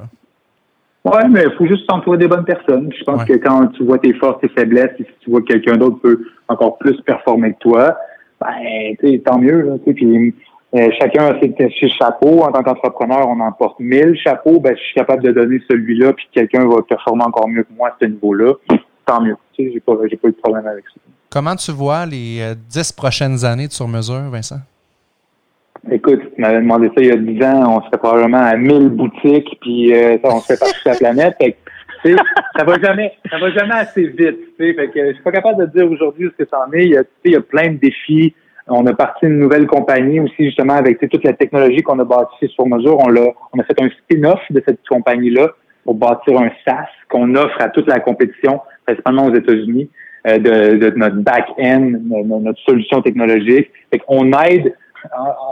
Oui, 1.04 1.20
mais 1.30 1.44
il 1.44 1.52
faut 1.58 1.66
juste 1.66 1.84
s'entourer 1.88 2.16
des 2.16 2.28
bonnes 2.28 2.46
personnes. 2.46 2.90
Je 2.98 3.04
pense 3.04 3.24
que 3.24 3.34
quand 3.34 3.66
tu 3.68 3.84
vois 3.84 3.98
tes 3.98 4.14
forces, 4.14 4.40
tes 4.40 4.48
faiblesses, 4.48 4.92
et 4.98 5.04
si 5.04 5.12
tu 5.20 5.30
vois 5.30 5.40
que 5.42 5.46
quelqu'un 5.48 5.76
d'autre 5.76 5.98
peut 6.00 6.24
encore 6.48 6.78
plus 6.78 6.98
performer 7.02 7.52
que 7.52 7.58
toi, 7.58 7.98
ben, 8.40 9.20
tant 9.24 9.38
mieux. 9.38 9.60
Là, 9.60 9.74
puis 9.94 10.34
euh, 10.74 10.88
chacun 10.98 11.26
a 11.26 11.40
ses, 11.40 11.88
chapeaux. 11.88 12.42
En 12.42 12.50
tant 12.50 12.62
qu'entrepreneur, 12.62 13.28
on 13.28 13.38
en 13.40 13.52
porte 13.52 13.78
mille 13.78 14.16
chapeaux. 14.16 14.58
Ben, 14.58 14.76
je 14.76 14.82
suis 14.82 14.94
capable 14.94 15.22
de 15.22 15.30
donner 15.30 15.60
celui-là, 15.70 16.12
puis 16.12 16.28
quelqu'un 16.32 16.66
va 16.66 16.82
performer 16.82 17.24
encore 17.24 17.48
mieux 17.48 17.62
que 17.62 17.72
moi 17.76 17.88
à 17.88 17.96
ce 18.00 18.06
niveau-là. 18.06 18.54
Tant 19.06 19.20
mieux. 19.20 19.36
Tu 19.52 19.64
sais, 19.64 19.72
j'ai 19.72 19.80
pas, 19.80 19.94
j'ai 20.10 20.16
pas 20.16 20.28
eu 20.28 20.32
de 20.32 20.36
problème 20.36 20.66
avec 20.66 20.84
ça. 20.88 21.00
Comment 21.30 21.54
tu 21.54 21.70
vois 21.70 22.06
les 22.06 22.40
euh, 22.40 22.54
dix 22.68 22.90
prochaines 22.90 23.44
années 23.44 23.68
de 23.68 23.72
sur-mesure, 23.72 24.30
Vincent? 24.30 24.60
Écoute, 25.90 26.20
tu 26.34 26.40
m'avais 26.40 26.60
demandé 26.60 26.88
ça 26.88 26.94
il 26.96 27.06
y 27.06 27.10
a 27.10 27.16
dix 27.16 27.44
ans, 27.44 27.76
on 27.76 27.86
serait 27.86 27.98
probablement 27.98 28.38
à 28.38 28.56
mille 28.56 28.88
boutiques, 28.88 29.58
puis 29.60 29.92
euh, 29.92 30.16
on 30.24 30.40
serait 30.40 30.56
partout 30.56 30.78
sur 30.80 30.90
la 30.90 30.96
planète. 30.96 31.36
Fait 31.38 31.52
que, 31.52 32.16
ça 32.56 32.64
va 32.64 32.80
jamais, 32.80 33.12
ça 33.30 33.38
va 33.38 33.50
jamais 33.50 33.74
assez 33.74 34.06
vite. 34.06 34.38
Fait 34.56 34.74
que 34.74 35.08
je 35.08 35.12
suis 35.14 35.22
pas 35.22 35.32
capable 35.32 35.66
de 35.66 35.78
dire 35.78 35.90
aujourd'hui 35.90 36.30
ce 36.32 36.42
que 36.42 36.48
ça 36.48 36.66
en 36.66 36.72
est. 36.72 36.84
Il 36.84 36.90
y 36.92 36.96
a, 36.96 37.02
il 37.24 37.32
y 37.32 37.36
a 37.36 37.40
plein 37.40 37.72
de 37.72 37.76
défis 37.76 38.34
on 38.68 38.86
a 38.86 38.94
parti 38.94 39.26
une 39.26 39.38
nouvelle 39.38 39.66
compagnie 39.66 40.20
aussi, 40.20 40.46
justement, 40.46 40.74
avec 40.74 40.98
toute 40.98 41.24
la 41.24 41.34
technologie 41.34 41.82
qu'on 41.82 41.98
a 41.98 42.04
bâtie 42.04 42.48
sur 42.48 42.66
mesure. 42.66 42.98
On, 42.98 43.14
a, 43.14 43.28
on 43.52 43.60
a 43.60 43.64
fait 43.64 43.80
un 43.80 43.88
spin-off 43.90 44.40
de 44.50 44.62
cette 44.66 44.80
compagnie-là 44.88 45.50
pour 45.84 45.94
bâtir 45.94 46.40
un 46.40 46.50
SaaS 46.64 46.88
qu'on 47.10 47.34
offre 47.34 47.60
à 47.60 47.68
toute 47.68 47.86
la 47.86 48.00
compétition, 48.00 48.60
principalement 48.86 49.26
aux 49.26 49.34
États-Unis, 49.34 49.90
euh, 50.26 50.38
de, 50.38 50.76
de, 50.78 50.96
notre 50.96 51.16
back-end, 51.16 51.92
notre 52.10 52.60
solution 52.60 53.02
technologique. 53.02 53.70
Fait 53.90 53.98
qu'on 53.98 54.32
aide, 54.32 54.74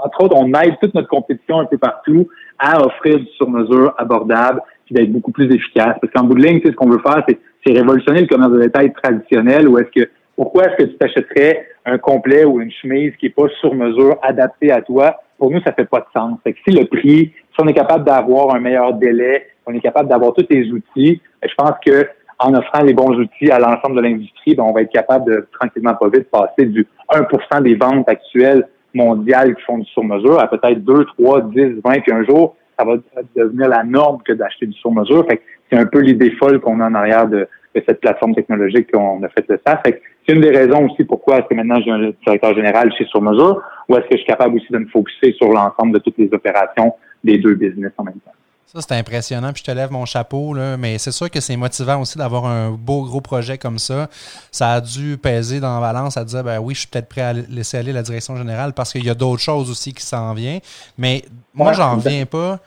entre 0.04 0.24
autres, 0.24 0.36
on 0.36 0.48
aide 0.54 0.74
toute 0.80 0.94
notre 0.94 1.08
compétition 1.08 1.60
un 1.60 1.66
peu 1.66 1.76
partout 1.76 2.28
à 2.58 2.80
offrir 2.80 3.18
du 3.18 3.26
sur-mesure 3.36 3.94
abordable 3.98 4.62
puis 4.86 4.94
d'être 4.94 5.12
beaucoup 5.12 5.32
plus 5.32 5.54
efficace. 5.54 5.98
Parce 6.00 6.10
qu'en 6.14 6.24
bout 6.24 6.34
de 6.34 6.42
ligne, 6.42 6.60
ce 6.64 6.70
qu'on 6.70 6.88
veut 6.88 7.00
faire, 7.00 7.22
c'est 7.28 7.72
révolutionner 7.72 8.22
le 8.22 8.26
commerce 8.26 8.52
de 8.52 8.60
détail 8.60 8.92
traditionnel 8.94 9.68
où 9.68 9.78
est-ce 9.78 10.02
que 10.02 10.08
pourquoi 10.42 10.64
est-ce 10.64 10.76
que 10.84 10.90
tu 10.90 10.96
t'achèterais 10.96 11.68
un 11.86 11.98
complet 11.98 12.44
ou 12.44 12.60
une 12.60 12.72
chemise 12.72 13.14
qui 13.14 13.26
est 13.26 13.30
pas 13.30 13.46
sur 13.60 13.72
mesure, 13.76 14.18
adaptée 14.22 14.72
à 14.72 14.82
toi? 14.82 15.22
Pour 15.38 15.52
nous, 15.52 15.60
ça 15.60 15.72
fait 15.72 15.84
pas 15.84 16.00
de 16.00 16.06
sens. 16.12 16.36
Fait 16.42 16.52
que 16.52 16.58
si 16.66 16.76
le 16.76 16.84
prix, 16.84 17.32
si 17.32 17.60
on 17.60 17.68
est 17.68 17.74
capable 17.74 18.04
d'avoir 18.04 18.52
un 18.52 18.58
meilleur 18.58 18.94
délai, 18.94 19.46
on 19.66 19.72
est 19.72 19.80
capable 19.80 20.08
d'avoir 20.08 20.34
tous 20.34 20.46
les 20.50 20.68
outils, 20.72 21.22
ben, 21.40 21.48
je 21.48 21.54
pense 21.54 21.74
que 21.86 22.08
en 22.40 22.54
offrant 22.54 22.82
les 22.82 22.92
bons 22.92 23.12
outils 23.12 23.52
à 23.52 23.60
l'ensemble 23.60 23.94
de 23.94 24.00
l'industrie, 24.00 24.56
ben, 24.56 24.64
on 24.64 24.72
va 24.72 24.82
être 24.82 24.90
capable 24.90 25.30
de 25.30 25.46
tranquillement 25.60 25.94
pas 25.94 26.08
vite 26.08 26.28
passer 26.28 26.66
du 26.66 26.88
1% 27.08 27.62
des 27.62 27.76
ventes 27.76 28.08
actuelles 28.08 28.66
mondiales 28.94 29.54
qui 29.54 29.62
font 29.62 29.78
du 29.78 29.86
sur-mesure 29.92 30.40
à 30.40 30.48
peut-être 30.48 30.82
2, 30.82 31.04
3, 31.18 31.42
10, 31.42 31.80
20, 31.84 32.00
puis 32.00 32.12
un 32.12 32.24
jour, 32.24 32.56
ça 32.76 32.84
va 32.84 32.96
devenir 33.36 33.68
la 33.68 33.84
norme 33.84 34.18
que 34.24 34.32
d'acheter 34.32 34.66
du 34.66 34.76
sur-mesure. 34.76 35.24
Fait 35.28 35.36
que 35.36 35.42
c'est 35.70 35.78
un 35.78 35.86
peu 35.86 36.00
l'idée 36.00 36.32
folle 36.32 36.58
qu'on 36.58 36.80
a 36.80 36.88
en 36.88 36.94
arrière 36.94 37.28
de, 37.28 37.46
cette 37.74 38.00
plateforme 38.00 38.34
technologique 38.34 38.90
qu'on 38.92 39.22
a 39.22 39.28
fait 39.28 39.48
de 39.48 39.58
ça. 39.64 39.80
Fait 39.84 40.02
c'est 40.26 40.34
une 40.34 40.40
des 40.40 40.50
raisons 40.50 40.86
aussi 40.86 41.04
pourquoi 41.04 41.38
est-ce 41.38 41.46
que 41.46 41.54
maintenant 41.54 41.80
j'ai 41.84 41.90
un 41.90 42.12
directeur 42.24 42.54
général 42.54 42.92
chez 42.96 43.04
Sur 43.06 43.22
Mesure 43.22 43.60
ou 43.88 43.96
est-ce 43.96 44.04
que 44.04 44.12
je 44.12 44.18
suis 44.18 44.26
capable 44.26 44.56
aussi 44.56 44.70
de 44.70 44.78
me 44.78 44.86
focuser 44.86 45.32
sur 45.32 45.48
l'ensemble 45.52 45.92
de 45.94 45.98
toutes 45.98 46.18
les 46.18 46.30
opérations 46.32 46.94
des 47.24 47.38
deux 47.38 47.54
business 47.54 47.92
en 47.98 48.04
même 48.04 48.20
temps? 48.20 48.32
Ça, 48.66 48.80
c'est 48.80 48.94
impressionnant. 48.94 49.52
Puis 49.52 49.62
je 49.66 49.70
te 49.70 49.76
lève 49.76 49.90
mon 49.90 50.06
chapeau, 50.06 50.54
là. 50.54 50.78
mais 50.78 50.96
c'est 50.96 51.10
sûr 51.10 51.30
que 51.30 51.40
c'est 51.40 51.56
motivant 51.56 52.00
aussi 52.00 52.16
d'avoir 52.16 52.46
un 52.46 52.70
beau 52.70 53.02
gros 53.02 53.20
projet 53.20 53.58
comme 53.58 53.78
ça. 53.78 54.08
Ça 54.50 54.72
a 54.72 54.80
dû 54.80 55.18
peser 55.18 55.60
dans 55.60 55.78
la 55.78 55.92
balance 55.92 56.16
à 56.16 56.24
dire 56.24 56.42
ben 56.42 56.58
oui, 56.58 56.72
je 56.72 56.80
suis 56.80 56.88
peut-être 56.88 57.08
prêt 57.08 57.20
à 57.20 57.34
laisser 57.34 57.76
aller 57.76 57.92
la 57.92 58.02
direction 58.02 58.34
générale 58.34 58.72
parce 58.72 58.92
qu'il 58.92 59.04
y 59.04 59.10
a 59.10 59.14
d'autres 59.14 59.42
choses 59.42 59.70
aussi 59.70 59.92
qui 59.92 60.02
s'en 60.02 60.32
viennent. 60.32 60.60
Mais 60.96 61.22
moi, 61.52 61.74
j'en 61.74 61.96
reviens 61.96 62.24
pas. 62.24 62.60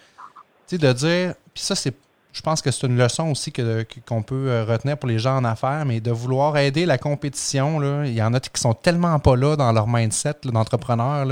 Tu 0.67 0.75
sais, 0.75 0.77
de 0.77 0.93
dire. 0.93 1.33
Puis 1.55 1.63
ça, 1.63 1.73
c'est 1.73 1.95
je 2.35 2.41
pense 2.41 2.61
que 2.61 2.69
c'est 2.69 2.85
une 2.85 2.97
leçon 2.97 3.31
aussi 3.31 3.53
qu'on 3.53 4.21
peut 4.21 4.49
euh, 4.49 4.65
retenir 4.65 4.97
pour 4.97 5.07
les 5.07 5.19
gens 5.19 5.37
en 5.37 5.45
affaires, 5.45 5.85
mais 5.87 6.01
de 6.01 6.11
vouloir 6.11 6.57
aider 6.57 6.85
la 6.85 6.97
compétition. 6.97 7.79
Là, 7.79 8.03
il 8.05 8.13
y 8.13 8.21
en 8.21 8.33
a 8.33 8.41
qui 8.41 8.49
sont 8.59 8.73
tellement 8.73 9.17
pas 9.19 9.37
là 9.37 9.55
dans 9.55 9.71
leur 9.71 9.87
mindset 9.87 10.33
d'entrepreneur. 10.43 11.25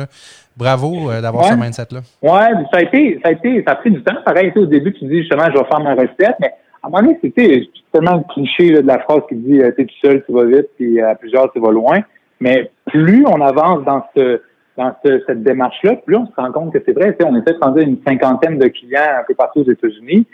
Bravo 0.56 1.12
euh, 1.12 1.20
d'avoir 1.20 1.46
ce 1.46 1.56
mindset-là. 1.56 2.00
Oui, 2.22 2.66
ça 2.72 2.78
a 2.78 2.82
été, 2.82 3.20
ça 3.22 3.30
a 3.30 3.32
été, 3.34 3.64
ça 3.68 3.74
a 3.74 3.76
pris 3.76 3.92
du 3.92 4.02
temps. 4.02 4.16
Pareil, 4.24 4.54
au 4.56 4.66
début, 4.66 4.94
tu 4.94 5.04
dis 5.06 5.20
justement, 5.20 5.44
je 5.48 5.60
vais 5.60 5.66
faire 5.66 5.82
ma 5.82 5.94
recette, 5.94 6.38
mais 6.40 6.54
à 6.82 6.88
un 6.88 6.90
moment 6.90 7.04
donné, 7.04 7.20
c'était 7.22 7.68
tellement 7.92 8.16
le 8.16 8.34
cliché 8.34 8.72
de 8.72 8.88
la 8.88 9.00
phrase 9.00 9.24
qui 9.28 9.36
dit, 9.36 9.62
euh, 9.62 9.72
t'es 9.72 9.86
tout 9.86 9.96
seul, 10.02 10.24
tu 10.26 10.32
vas 10.32 10.46
vite, 10.46 10.70
puis 10.78 11.02
à 11.02 11.16
plusieurs, 11.16 11.52
tu 11.52 11.60
vas 11.60 11.72
loin. 11.72 12.00
Mais 12.40 12.72
plus 12.86 13.26
on 13.28 13.42
avance 13.42 13.84
dans 13.84 14.06
ce, 14.16 14.42
dans 14.78 14.96
cette 15.04 15.44
démarche-là, 15.44 15.98
plus 15.98 16.16
on 16.16 16.28
se 16.28 16.36
rend 16.38 16.52
compte 16.54 16.72
que 16.72 16.80
c'est 16.86 16.94
vrai. 16.94 17.14
On 17.26 17.36
était 17.36 17.56
rendu 17.62 17.82
une 17.82 17.98
cinquantaine 18.08 18.58
de 18.58 18.68
clients 18.70 19.20
un 19.20 19.24
peu 19.28 19.34
partout 19.34 19.60
aux 19.60 19.70
États-Unis 19.70 20.26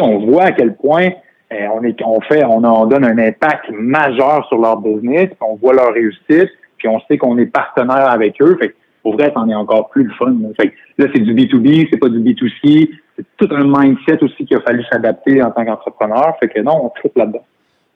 on 0.00 0.26
voit 0.26 0.44
à 0.44 0.52
quel 0.52 0.74
point 0.76 1.08
euh, 1.52 1.66
on 1.74 1.82
est, 1.82 2.00
on 2.02 2.20
fait, 2.20 2.44
on, 2.44 2.86
donne 2.86 3.04
un 3.04 3.18
impact 3.18 3.70
majeur 3.70 4.46
sur 4.48 4.58
leur 4.58 4.80
business, 4.80 5.30
on 5.40 5.56
voit 5.56 5.74
leur 5.74 5.92
réussite, 5.92 6.50
puis 6.76 6.88
on 6.88 7.00
sait 7.08 7.16
qu'on 7.16 7.38
est 7.38 7.46
partenaire 7.46 8.10
avec 8.10 8.40
eux. 8.42 8.56
Fait 8.60 8.74
pour 9.02 9.14
vrai, 9.14 9.30
c'en 9.32 9.48
est 9.48 9.54
encore 9.54 9.88
plus 9.88 10.04
le 10.04 10.12
fun. 10.14 10.36
Là, 10.40 10.48
fait 10.60 10.74
là 10.98 11.06
c'est 11.14 11.20
du 11.20 11.34
B2B, 11.34 11.88
c'est 11.90 11.98
pas 11.98 12.08
du 12.08 12.20
B2C. 12.20 12.90
C'est 13.16 13.24
tout 13.36 13.48
un 13.54 13.64
mindset 13.64 14.22
aussi 14.22 14.44
qu'il 14.44 14.56
a 14.56 14.60
fallu 14.60 14.84
s'adapter 14.90 15.42
en 15.42 15.50
tant 15.50 15.64
qu'entrepreneur. 15.64 16.36
Fait 16.40 16.48
que 16.48 16.60
non, 16.60 16.84
on 16.84 16.88
tripe 16.90 17.16
là-dedans. 17.16 17.44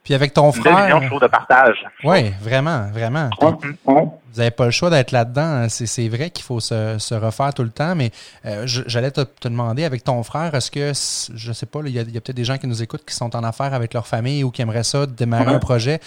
Puis 0.05 0.15
avec 0.15 0.35
ton 0.35 0.51
frère. 0.51 1.01
Une 1.01 1.09
de 1.09 1.27
partage. 1.29 1.85
Oui, 2.05 2.33
vraiment, 2.41 2.87
vraiment. 2.93 3.31
Vous 3.41 4.39
n'avez 4.39 4.51
pas 4.51 4.65
le 4.65 4.71
choix 4.71 4.91
d'être 4.91 5.13
là-dedans. 5.13 5.67
C'est 5.69 6.09
vrai 6.09 6.31
qu'il 6.31 6.45
faut 6.45 6.59
se, 6.59 7.15
refaire 7.15 7.55
tout 7.55 7.63
le 7.63 7.71
temps, 7.71 7.95
mais 7.95 8.11
euh, 8.45 8.63
j'allais 8.67 9.11
te, 9.11 9.21
demander 9.45 9.85
avec 9.85 10.03
ton 10.03 10.23
frère, 10.23 10.55
est-ce 10.55 10.71
que, 10.71 10.93
je 11.37 11.53
sais 11.53 11.67
pas, 11.67 11.81
il 11.85 11.93
y 11.93 11.99
a, 11.99 12.05
peut-être 12.05 12.37
des 12.37 12.45
gens 12.45 12.57
qui 12.57 12.67
nous 12.67 12.83
écoutent 12.83 13.05
qui 13.05 13.15
sont 13.15 13.37
en 13.37 13.45
affaires 13.45 13.75
avec 13.75 13.95
leur 13.95 14.07
famille 14.07 14.43
ou 14.43 14.51
qui 14.51 14.63
aimeraient 14.63 14.83
ça, 14.83 15.07
démarrer 15.07 15.55
un 15.55 15.59
projet. 15.59 15.99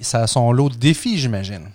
Ça 0.00 0.20
a 0.20 0.26
son 0.26 0.50
lot 0.52 0.70
de 0.70 0.76
défis, 0.76 1.18
j'imagine. 1.18 1.68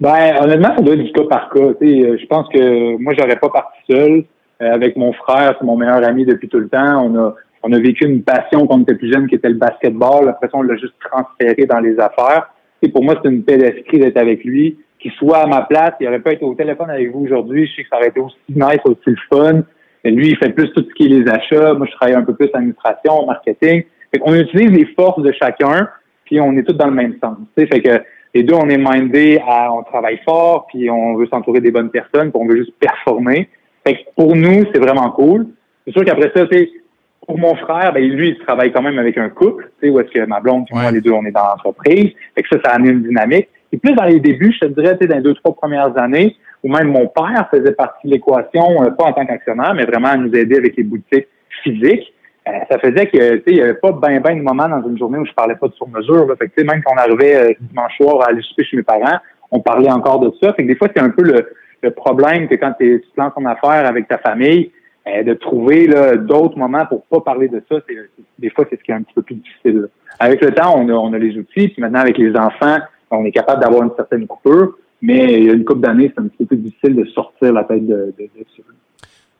Ben, 0.00 0.36
honnêtement, 0.40 0.74
ça 0.74 0.82
doit 0.82 0.94
être 0.94 1.02
du 1.02 1.12
cas 1.12 1.22
par 1.28 1.50
cas. 1.50 1.60
Euh, 1.60 2.18
je 2.20 2.26
pense 2.26 2.48
que 2.48 2.96
moi, 3.00 3.14
j'aurais 3.16 3.36
pas 3.36 3.50
parti 3.50 3.78
seul. 3.88 4.24
Euh, 4.60 4.74
avec 4.74 4.96
mon 4.96 5.12
frère, 5.12 5.54
c'est 5.58 5.64
mon 5.64 5.76
meilleur 5.76 6.04
ami 6.04 6.24
depuis 6.24 6.48
tout 6.48 6.58
le 6.58 6.68
temps. 6.68 7.04
On 7.04 7.16
a 7.16 7.34
on 7.62 7.72
a 7.72 7.78
vécu 7.78 8.04
une 8.04 8.22
passion 8.22 8.66
quand 8.66 8.76
on 8.76 8.82
était 8.82 8.94
plus 8.94 9.12
jeune 9.12 9.28
qui 9.28 9.36
était 9.36 9.48
le 9.48 9.56
basketball. 9.56 10.28
Après 10.28 10.48
ça, 10.48 10.52
on 10.54 10.62
l'a 10.62 10.76
juste 10.76 10.94
transféré 11.00 11.66
dans 11.66 11.80
les 11.80 11.98
affaires. 11.98 12.52
Et 12.82 12.88
pour 12.88 13.04
moi, 13.04 13.14
c'est 13.22 13.30
une 13.30 13.44
paix 13.44 13.56
d'esprit 13.56 13.98
d'être 13.98 14.16
avec 14.16 14.44
lui. 14.44 14.78
Qu'il 14.98 15.12
soit 15.12 15.38
à 15.38 15.46
ma 15.46 15.62
place, 15.62 15.92
il 16.00 16.08
aurait 16.08 16.20
pas 16.20 16.32
été 16.32 16.44
au 16.44 16.54
téléphone 16.54 16.90
avec 16.90 17.10
vous 17.12 17.24
aujourd'hui. 17.24 17.66
Je 17.66 17.76
sais 17.76 17.82
que 17.82 17.88
ça 17.88 17.96
aurait 17.96 18.08
été 18.08 18.20
aussi 18.20 18.36
nice, 18.48 18.80
aussi 18.84 19.00
le 19.06 19.16
fun. 19.32 19.62
Et 20.04 20.10
lui, 20.10 20.30
il 20.30 20.36
fait 20.36 20.50
plus 20.50 20.72
tout 20.72 20.84
ce 20.88 20.94
qui 20.94 21.06
est 21.06 21.20
les 21.20 21.28
achats. 21.28 21.74
Moi, 21.74 21.86
je 21.86 21.96
travaille 21.96 22.14
un 22.14 22.22
peu 22.22 22.34
plus 22.34 22.50
administration, 22.52 23.26
marketing. 23.26 23.84
Fait 24.12 24.18
qu'on 24.20 24.34
utilise 24.34 24.70
les 24.70 24.86
forces 24.94 25.22
de 25.22 25.32
chacun, 25.32 25.88
puis 26.24 26.40
on 26.40 26.56
est 26.56 26.64
tous 26.64 26.74
dans 26.74 26.86
le 26.86 26.94
même 26.94 27.16
sens. 27.22 27.36
Fait 27.56 27.66
que 27.66 28.02
les 28.34 28.42
deux, 28.42 28.54
on 28.54 28.68
est 28.68 28.78
mindé 28.78 29.40
à, 29.46 29.72
on 29.72 29.82
travaille 29.82 30.18
fort, 30.24 30.66
puis 30.66 30.90
on 30.90 31.14
veut 31.14 31.26
s'entourer 31.26 31.60
des 31.60 31.70
bonnes 31.70 31.90
personnes, 31.90 32.30
puis 32.30 32.40
on 32.40 32.46
veut 32.46 32.56
juste 32.56 32.74
performer. 32.78 33.48
Fait 33.86 33.94
que 33.94 34.00
pour 34.16 34.34
nous, 34.34 34.64
c'est 34.72 34.80
vraiment 34.80 35.10
cool. 35.10 35.46
C'est 35.86 35.92
sûr 35.92 36.04
qu'après 36.04 36.30
ça, 36.34 36.46
tu 36.46 36.81
pour 37.26 37.38
mon 37.38 37.54
frère, 37.54 37.92
ben, 37.92 38.02
lui, 38.02 38.30
il 38.30 38.38
travaille 38.38 38.72
quand 38.72 38.82
même 38.82 38.98
avec 38.98 39.16
un 39.16 39.28
couple, 39.28 39.70
tu 39.80 39.86
sais, 39.86 39.92
où 39.92 40.00
est-ce 40.00 40.10
que 40.10 40.26
ma 40.26 40.40
blonde 40.40 40.66
et 40.70 40.74
moi, 40.74 40.90
les 40.90 41.00
deux, 41.00 41.12
on 41.12 41.24
est 41.24 41.30
dans 41.30 41.44
l'entreprise. 41.44 42.10
Fait 42.34 42.42
que 42.42 42.48
ça, 42.50 42.58
ça 42.64 42.70
amené 42.72 42.90
une 42.90 43.02
dynamique. 43.02 43.48
Et 43.72 43.78
plus 43.78 43.94
dans 43.94 44.04
les 44.04 44.20
débuts, 44.20 44.52
je 44.52 44.66
te 44.66 44.72
dirais, 44.72 44.96
tu 44.98 45.02
sais, 45.02 45.08
dans 45.08 45.16
les 45.16 45.22
deux, 45.22 45.34
trois 45.34 45.54
premières 45.54 45.96
années, 45.98 46.36
où 46.62 46.68
même 46.70 46.88
mon 46.88 47.06
père 47.06 47.48
faisait 47.50 47.72
partie 47.72 48.06
de 48.08 48.12
l'équation, 48.12 48.82
euh, 48.82 48.90
pas 48.90 49.04
en 49.04 49.12
tant 49.12 49.24
qu'actionnaire, 49.24 49.74
mais 49.74 49.84
vraiment 49.84 50.08
à 50.08 50.16
nous 50.16 50.34
aider 50.34 50.56
avec 50.56 50.76
les 50.76 50.82
boutiques 50.82 51.28
physiques. 51.62 52.12
Euh, 52.48 52.52
ça 52.68 52.78
faisait 52.78 53.06
que, 53.06 53.36
tu 53.36 53.38
sais, 53.38 53.42
il 53.46 53.54
n'y 53.54 53.60
avait 53.60 53.74
pas 53.74 53.92
ben 53.92 54.20
ben 54.20 54.36
de 54.36 54.42
moments 54.42 54.68
dans 54.68 54.86
une 54.88 54.98
journée 54.98 55.18
où 55.18 55.24
je 55.24 55.32
parlais 55.32 55.54
pas 55.54 55.68
de 55.68 55.74
sur-mesure. 55.74 56.26
Fait 56.38 56.48
que, 56.48 56.54
tu 56.54 56.60
sais, 56.60 56.64
même 56.64 56.82
quand 56.82 56.92
on 56.94 56.98
arrivait 56.98 57.36
euh, 57.36 57.54
dimanche 57.60 57.96
soir 57.96 58.20
à 58.22 58.30
aller 58.30 58.42
souper 58.42 58.64
chez 58.64 58.76
mes 58.76 58.82
parents, 58.82 59.18
on 59.52 59.60
parlait 59.60 59.90
encore 59.90 60.18
de 60.18 60.32
ça. 60.42 60.52
Fait 60.54 60.64
que 60.64 60.68
des 60.68 60.76
fois, 60.76 60.88
c'est 60.94 61.02
un 61.02 61.10
peu 61.10 61.22
le, 61.22 61.52
le 61.82 61.90
problème 61.92 62.48
que 62.48 62.56
quand 62.56 62.72
tu 62.80 63.02
lances 63.16 63.32
en 63.36 63.44
affaires 63.44 63.86
avec 63.86 64.08
ta 64.08 64.18
famille, 64.18 64.72
euh, 65.06 65.22
de 65.22 65.34
trouver 65.34 65.88
d'autres 66.18 66.56
moments 66.56 66.86
pour 66.86 67.04
pas 67.04 67.20
parler 67.20 67.48
de 67.48 67.62
ça, 67.68 67.76
c'est, 67.88 67.96
des 68.38 68.50
fois, 68.50 68.64
c'est 68.70 68.78
ce 68.78 68.82
qui 68.82 68.90
est 68.90 68.94
un 68.94 69.02
petit 69.02 69.14
peu 69.14 69.22
plus 69.22 69.36
difficile. 69.36 69.88
Avec 70.18 70.40
le 70.40 70.52
temps, 70.52 70.74
on 70.76 70.88
a, 70.88 70.92
on 70.92 71.12
a 71.12 71.18
les 71.18 71.36
outils, 71.36 71.68
puis 71.68 71.80
maintenant, 71.80 72.00
avec 72.00 72.18
les 72.18 72.34
enfants, 72.36 72.78
on 73.10 73.24
est 73.24 73.32
capable 73.32 73.62
d'avoir 73.62 73.82
une 73.82 73.94
certaine 73.96 74.26
coupure, 74.26 74.78
mais 75.00 75.40
il 75.40 75.46
y 75.46 75.50
a 75.50 75.52
une 75.52 75.64
couple 75.64 75.80
d'années, 75.80 76.12
c'est 76.14 76.20
un 76.20 76.28
petit 76.28 76.38
peu 76.38 76.46
plus 76.46 76.56
difficile 76.58 76.94
de 76.94 77.04
sortir 77.06 77.52
la 77.52 77.64
tête 77.64 77.86
de, 77.86 78.14
de, 78.18 78.24
de. 78.24 78.44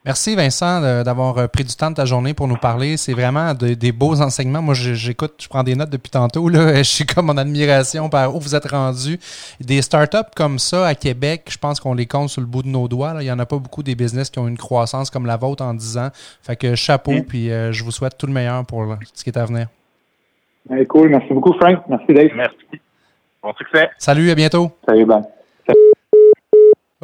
Merci 0.05 0.35
Vincent 0.35 0.81
d'avoir 1.05 1.39
euh, 1.39 1.47
pris 1.47 1.63
du 1.63 1.77
temps 1.77 1.91
de 1.91 1.95
ta 1.95 2.05
journée 2.05 2.35
pour 2.35 2.49
nous 2.49 2.57
parler. 2.57 2.97
C'est 2.97 3.13
vraiment 3.13 3.55
des 3.55 3.93
beaux 3.93 4.21
enseignements. 4.21 4.61
Moi, 4.61 4.75
j'écoute, 4.75 5.35
je 5.41 5.49
prends 5.49 5.63
des 5.63 5.77
notes 5.77 5.91
depuis 5.91 6.11
tantôt. 6.11 6.49
Là. 6.49 6.75
Je 6.79 6.83
suis 6.83 7.07
comme 7.07 7.31
en 7.31 7.37
admiration 7.37 8.09
par 8.09 8.35
où 8.35 8.41
vous 8.41 8.57
êtes 8.57 8.69
rendu. 8.69 9.19
Des 9.61 9.81
startups 9.81 10.31
comme 10.35 10.59
ça 10.59 10.89
à 10.89 10.97
Québec, 10.97 11.45
je 11.49 11.57
pense 11.57 11.79
qu'on 11.79 11.95
les 11.95 12.07
compte 12.07 12.31
sur 12.31 12.41
le 12.41 12.49
bout 12.49 12.65
de 12.65 12.69
nos 12.69 12.89
doigts. 12.89 13.15
Il 13.21 13.25
n'y 13.25 13.31
en 13.31 13.39
a 13.39 13.47
pas 13.47 13.59
beaucoup 13.59 13.85
des 13.85 13.95
business 13.95 14.29
qui 14.29 14.41
ont 14.41 14.49
une 14.49 14.59
croissance 14.59 15.09
comme 15.09 15.25
la 15.25 15.37
vôtre 15.37 15.63
en 15.63 15.73
10 15.73 15.99
ans. 15.99 16.09
Fait 16.43 16.57
que 16.57 16.75
chapeau, 16.75 17.13
mm. 17.13 17.23
puis 17.23 17.53
euh, 17.53 17.71
je 17.71 17.85
vous 17.85 17.93
souhaite 17.93 18.19
tout 18.19 18.27
le 18.27 18.33
meilleur 18.33 18.67
pour 18.67 18.97
ce 19.15 19.23
qui 19.23 19.31
est 19.31 19.39
à 19.39 19.45
venir. 19.45 19.69
cool. 20.89 21.11
Merci 21.11 21.33
beaucoup, 21.33 21.53
Frank. 21.53 21.79
Merci, 21.89 22.13
Dave. 22.13 22.31
Merci. 22.35 22.81
Bon 23.41 23.53
succès. 23.55 23.89
Salut, 23.99 24.31
à 24.31 24.35
bientôt. 24.35 24.73
Salut, 24.85 25.05
bye. 25.05 25.23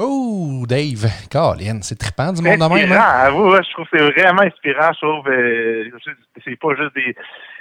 Oh, 0.00 0.64
Dave, 0.68 1.10
Colin, 1.28 1.80
c'est 1.82 1.98
trippant 1.98 2.32
du 2.32 2.40
monde 2.40 2.60
de 2.60 2.72
même. 2.72 2.92
Hein? 2.92 3.30
je 3.30 3.72
trouve 3.72 3.84
que 3.90 3.98
c'est 3.98 4.12
vraiment 4.12 4.42
inspirant. 4.42 4.92
Je 4.92 5.00
trouve 5.00 5.28
euh, 5.28 5.90
c'est 6.44 6.56
pas 6.56 6.68
juste 6.76 6.94
des, 6.94 7.16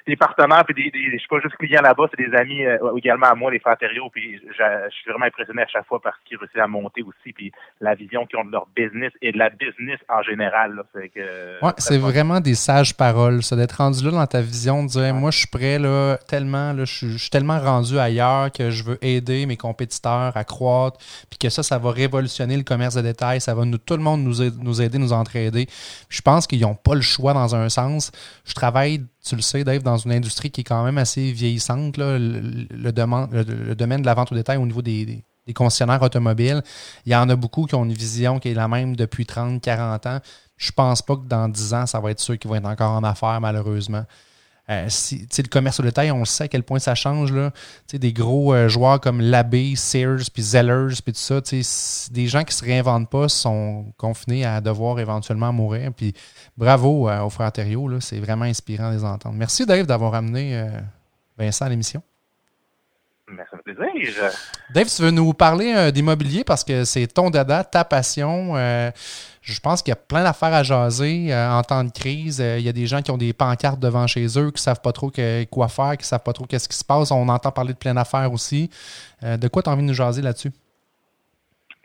des 0.08 0.16
partenaires, 0.16 0.64
puis 0.66 0.74
des, 0.74 0.90
des, 0.90 1.12
je 1.12 1.18
suis 1.18 1.28
pas 1.28 1.40
juste 1.42 1.56
client 1.58 1.82
là-bas, 1.82 2.06
c'est 2.10 2.26
des 2.26 2.36
amis 2.36 2.66
euh, 2.66 2.96
également 2.96 3.28
à 3.28 3.36
moi, 3.36 3.52
les 3.52 3.60
frères 3.60 3.76
puis 3.78 4.38
je, 4.38 4.90
suis 4.90 5.10
vraiment 5.10 5.26
impressionné 5.26 5.64
à 5.64 5.68
chaque 5.68 5.86
fois 5.86 6.00
parce 6.02 6.16
qu'ils 6.26 6.38
réussissent 6.38 6.62
à 6.62 6.68
monter 6.68 7.04
aussi, 7.04 7.34
puis 7.34 7.52
la 7.82 7.94
vision 7.94 8.26
qu'ils 8.26 8.40
ont 8.40 8.46
de 8.46 8.52
leur 8.52 8.68
business 8.76 9.12
et 9.22 9.32
de 9.32 9.38
la 9.38 9.50
business 9.50 10.00
en 10.10 10.22
général. 10.24 10.76
Là, 10.76 10.84
que, 11.14 11.66
ouais, 11.66 11.74
c'est 11.78 11.98
vraiment 11.98 12.40
des 12.40 12.56
sages 12.56 12.96
paroles, 12.96 13.44
ça, 13.44 13.56
d'être 13.56 13.74
rendu 13.74 14.04
là 14.06 14.12
dans 14.12 14.26
ta 14.26 14.42
vision, 14.42 14.84
de 14.84 14.90
dire, 14.90 15.14
moi, 15.14 15.32
je 15.32 15.40
suis 15.40 15.48
prêt, 15.48 15.78
là, 15.78 16.18
tellement, 16.28 16.74
là, 16.74 16.86
je, 16.86 17.18
suis 17.18 17.30
tellement 17.30 17.60
rendu 17.60 18.00
ailleurs 18.00 18.52
que 18.52 18.70
je 18.70 18.84
veux 18.84 18.98
aider 19.02 19.46
mes 19.46 19.58
compétiteurs 19.58 20.36
à 20.36 20.44
croître, 20.46 20.98
puis 21.30 21.38
que 21.38 21.50
ça, 21.50 21.64
ça 21.64 21.78
va 21.78 21.92
révolutionner 21.92 22.56
le 22.56 22.64
commerce 22.64 22.96
de 22.96 23.02
détail, 23.02 23.42
ça 23.42 23.54
va 23.54 23.66
nous, 23.66 23.78
tout 23.78 23.98
le 23.98 24.04
monde 24.04 24.24
nous, 24.24 24.50
nous 24.62 24.82
aider, 24.82 24.98
nous 24.98 25.14
entraider. 25.14 25.68
Je 26.10 26.22
pense 26.22 26.48
qu'ils 26.48 26.62
n'ont 26.62 26.76
pas 26.76 26.96
le 26.96 27.02
choix 27.02 27.34
dans 27.34 27.56
un 27.56 27.68
sens. 27.70 28.12
Je 28.46 28.54
travaille 28.54 29.02
tu 29.30 29.36
le 29.36 29.42
sais, 29.42 29.64
Dave, 29.64 29.84
dans 29.84 29.98
une 29.98 30.12
industrie 30.12 30.52
qui 30.52 30.62
est 30.62 30.64
quand 30.64 30.84
même 30.84 30.98
assez 30.98 31.32
vieillissante, 31.32 31.98
le, 31.98 32.92
domaine 32.92 34.02
de 34.02 34.06
la 34.06 34.14
vente 34.14 34.32
au 34.32 34.36
détail 34.36 34.58
au 34.58 34.66
niveau 34.66 34.82
des, 34.82 35.24
concessionnaires 35.56 36.02
automobiles, 36.02 36.62
il 37.06 37.12
y 37.12 37.16
en 37.16 37.30
a 37.30 37.36
beaucoup 37.36 37.66
qui 37.66 37.76
ont 37.76 37.86
une 37.86 37.94
vision 37.94 38.40
qui 38.40 38.50
est 38.50 38.54
la 38.54 38.68
même 38.68 38.96
depuis 38.96 39.26
30, 39.26 39.62
40 39.62 40.06
ans. 40.06 40.20
Je 40.58 40.72
pense 40.72 41.02
pas 41.02 41.16
que 41.16 41.26
dans 41.26 41.48
10 41.48 41.74
ans, 41.74 41.86
ça 41.86 42.00
va 42.00 42.12
être 42.12 42.20
ceux 42.20 42.36
qui 42.36 42.48
vont 42.48 42.56
être 42.56 42.66
encore 42.66 42.92
en 42.92 43.04
affaires, 43.04 43.40
malheureusement. 43.40 44.04
Euh, 44.70 44.86
si, 44.90 45.26
le 45.38 45.48
commerce 45.48 45.80
au 45.80 45.84
détail, 45.84 46.12
on 46.12 46.26
sait 46.26 46.46
à 46.46 46.48
quel 46.50 46.64
point 46.64 46.80
ça 46.80 46.94
change. 46.94 47.32
Là. 47.32 47.52
Des 47.94 48.12
gros 48.12 48.54
euh, 48.54 48.68
joueurs 48.68 49.00
comme 49.00 49.22
Labé, 49.22 49.76
Sears, 49.76 50.30
puis 50.34 50.44
Zellers, 50.44 50.96
puis 51.04 51.14
tout 51.14 51.20
ça, 51.20 51.40
des 52.12 52.28
gens 52.28 52.44
qui 52.44 52.54
se 52.54 52.66
réinventent 52.66 53.10
pas 53.10 53.30
sont 53.30 53.94
confinés 53.98 54.46
à 54.46 54.60
devoir 54.60 55.00
éventuellement 55.00 55.54
mourir. 55.54 55.92
Puis 55.96 56.14
bravo 56.58 57.10
euh, 57.10 57.22
aux 57.22 57.30
frères 57.30 57.52
Thériault, 57.52 58.00
c'est 58.02 58.20
vraiment 58.20 58.46
inspirant 58.46 58.90
de 58.90 58.98
les 58.98 59.06
entendre. 59.06 59.36
Merci 59.36 59.66
Dave 59.66 59.86
d'avoir 59.86 60.14
amené 60.14 60.68
Vincent 61.38 61.66
à 61.66 61.70
l'émission. 61.70 62.02
Merci, 63.30 63.56
plaisir. 63.64 64.32
Dave, 64.74 64.88
tu 64.88 65.02
veux 65.02 65.12
nous 65.12 65.34
parler 65.34 65.92
d'immobilier 65.92 66.44
parce 66.46 66.64
que 66.64 66.86
c'est 66.86 67.08
ton 67.08 67.30
dada, 67.30 67.64
ta 67.64 67.84
passion. 67.84 68.56
Je 69.48 69.62
pense 69.62 69.82
qu'il 69.82 69.92
y 69.92 69.94
a 69.94 69.96
plein 69.96 70.24
d'affaires 70.24 70.54
à 70.54 70.62
jaser 70.62 71.34
euh, 71.34 71.50
en 71.50 71.64
temps 71.64 71.82
de 71.82 71.90
crise. 71.90 72.42
Euh, 72.42 72.60
il 72.60 72.66
y 72.66 72.70
a 72.70 72.74
des 72.74 72.86
gens 72.86 73.02
qui 73.02 73.12
ont 73.12 73.18
des 73.18 73.32
pancartes 73.32 73.80
devant 73.80 74.06
chez 74.06 74.26
eux, 74.38 74.52
qui 74.52 74.56
ne 74.56 74.60
savent 74.60 74.82
pas 74.82 74.92
trop 74.92 75.10
quoi 75.50 75.70
faire, 75.70 75.96
qui 75.96 76.04
ne 76.04 76.08
savent 76.08 76.24
pas 76.24 76.34
trop 76.34 76.46
qu'est-ce 76.46 76.68
qui 76.68 76.76
se 76.76 76.84
passe. 76.84 77.12
On 77.12 77.30
entend 77.30 77.52
parler 77.52 77.72
de 77.72 77.78
plein 77.78 77.94
d'affaires 77.94 78.32
aussi. 78.34 78.70
Euh, 79.24 79.38
de 79.38 79.48
quoi 79.48 79.64
tu 79.64 79.70
as 79.70 79.74
envie 79.74 79.84
de 79.84 79.88
nous 79.88 79.94
jaser 79.94 80.22
là-dessus? 80.22 80.52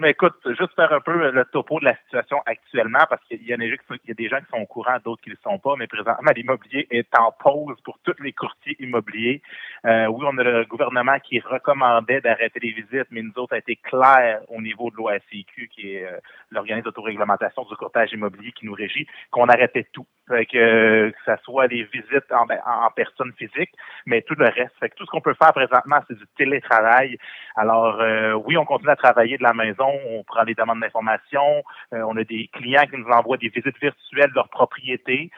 Écoute, 0.05 0.35
juste 0.59 0.75
faire 0.75 0.93
un 0.93 1.01
peu 1.01 1.31
le 1.31 1.45
topo 1.47 1.79
de 1.81 1.85
la 1.85 1.97
situation 2.05 2.41
actuellement, 2.47 3.05
parce 3.09 3.23
qu'il 3.25 3.43
y, 3.43 3.53
a 3.53 3.57
des 3.57 4.29
gens 4.29 4.39
qui 4.41 4.47
sont 4.51 4.63
au 4.63 4.67
courant, 4.67 4.97
d'autres 5.05 5.23
qui 5.23 5.31
ne 5.31 5.35
le 5.35 5.41
sont 5.43 5.59
pas, 5.59 5.75
mais 5.77 5.87
présentement, 5.87 6.33
l'immobilier 6.35 6.87
est 6.91 7.09
en 7.17 7.33
pause 7.33 7.77
pour 7.85 7.99
tous 8.05 8.21
les 8.23 8.33
courtiers 8.33 8.77
immobiliers. 8.81 9.43
Euh, 9.87 10.07
oui, 10.07 10.27
on 10.29 10.39
a 10.39 10.43
le 10.43 10.65
gouvernement 10.65 11.19
qui 11.21 11.41
recommandait 11.41 12.21
d'arrêter 12.21 12.61
les 12.61 12.73
visites, 12.73 13.09
mais 13.11 13.23
nous 13.23 13.33
autres, 13.37 13.55
a 13.55 13.59
été 13.59 13.77
clair 13.77 14.41
au 14.49 14.61
niveau 14.61 14.91
de 14.91 14.97
l'OACQ, 14.97 15.69
qui 15.69 15.95
est 15.95 16.05
euh, 16.05 16.19
l'organisme 16.51 16.85
d'autoréglementation 16.85 17.65
du 17.65 17.77
courtage 17.77 18.13
immobilier 18.13 18.53
qui 18.53 18.67
nous 18.67 18.75
régit, 18.75 19.07
qu'on 19.31 19.47
arrêtait 19.49 19.87
tout. 19.93 20.07
Fait 20.29 20.47
que, 20.47 20.57
euh, 20.57 21.11
que 21.11 21.25
ça 21.27 21.37
soit 21.39 21.67
les 21.67 21.83
visites 21.85 22.31
en, 22.31 22.47
ben, 22.47 22.61
en, 22.65 22.91
personne 22.91 23.33
physique, 23.37 23.71
mais 24.07 24.23
tout 24.23 24.35
le 24.37 24.47
reste. 24.47 24.73
Fait 24.81 24.89
que 24.89 24.95
tout 24.97 25.05
ce 25.05 25.11
qu'on 25.11 25.21
peut 25.21 25.35
faire 25.35 25.53
présentement, 25.53 25.99
c'est 26.09 26.17
du 26.17 26.25
télétravail. 26.37 27.19
Alors, 27.57 28.01
euh, 28.01 28.33
oui, 28.33 28.57
on 28.57 28.65
continue 28.65 28.91
à 28.91 28.97
travailler 28.97 29.39
de 29.39 29.43
la 29.43 29.53
maison, 29.53 29.89
on 30.11 30.25
prend 30.25 30.45
des 30.45 30.55
demandes 30.55 30.81
d'information, 30.81 31.63
on 31.93 32.17
a 32.17 32.25
des 32.25 32.49
clients 32.53 32.87
qui 32.91 32.97
nous 32.97 33.09
envoient 33.09 33.37
des 33.37 33.49
visites 33.49 33.79
virtuelles 33.81 34.31
de 34.31 34.35
leur 34.35 34.49
propriété. 34.49 35.31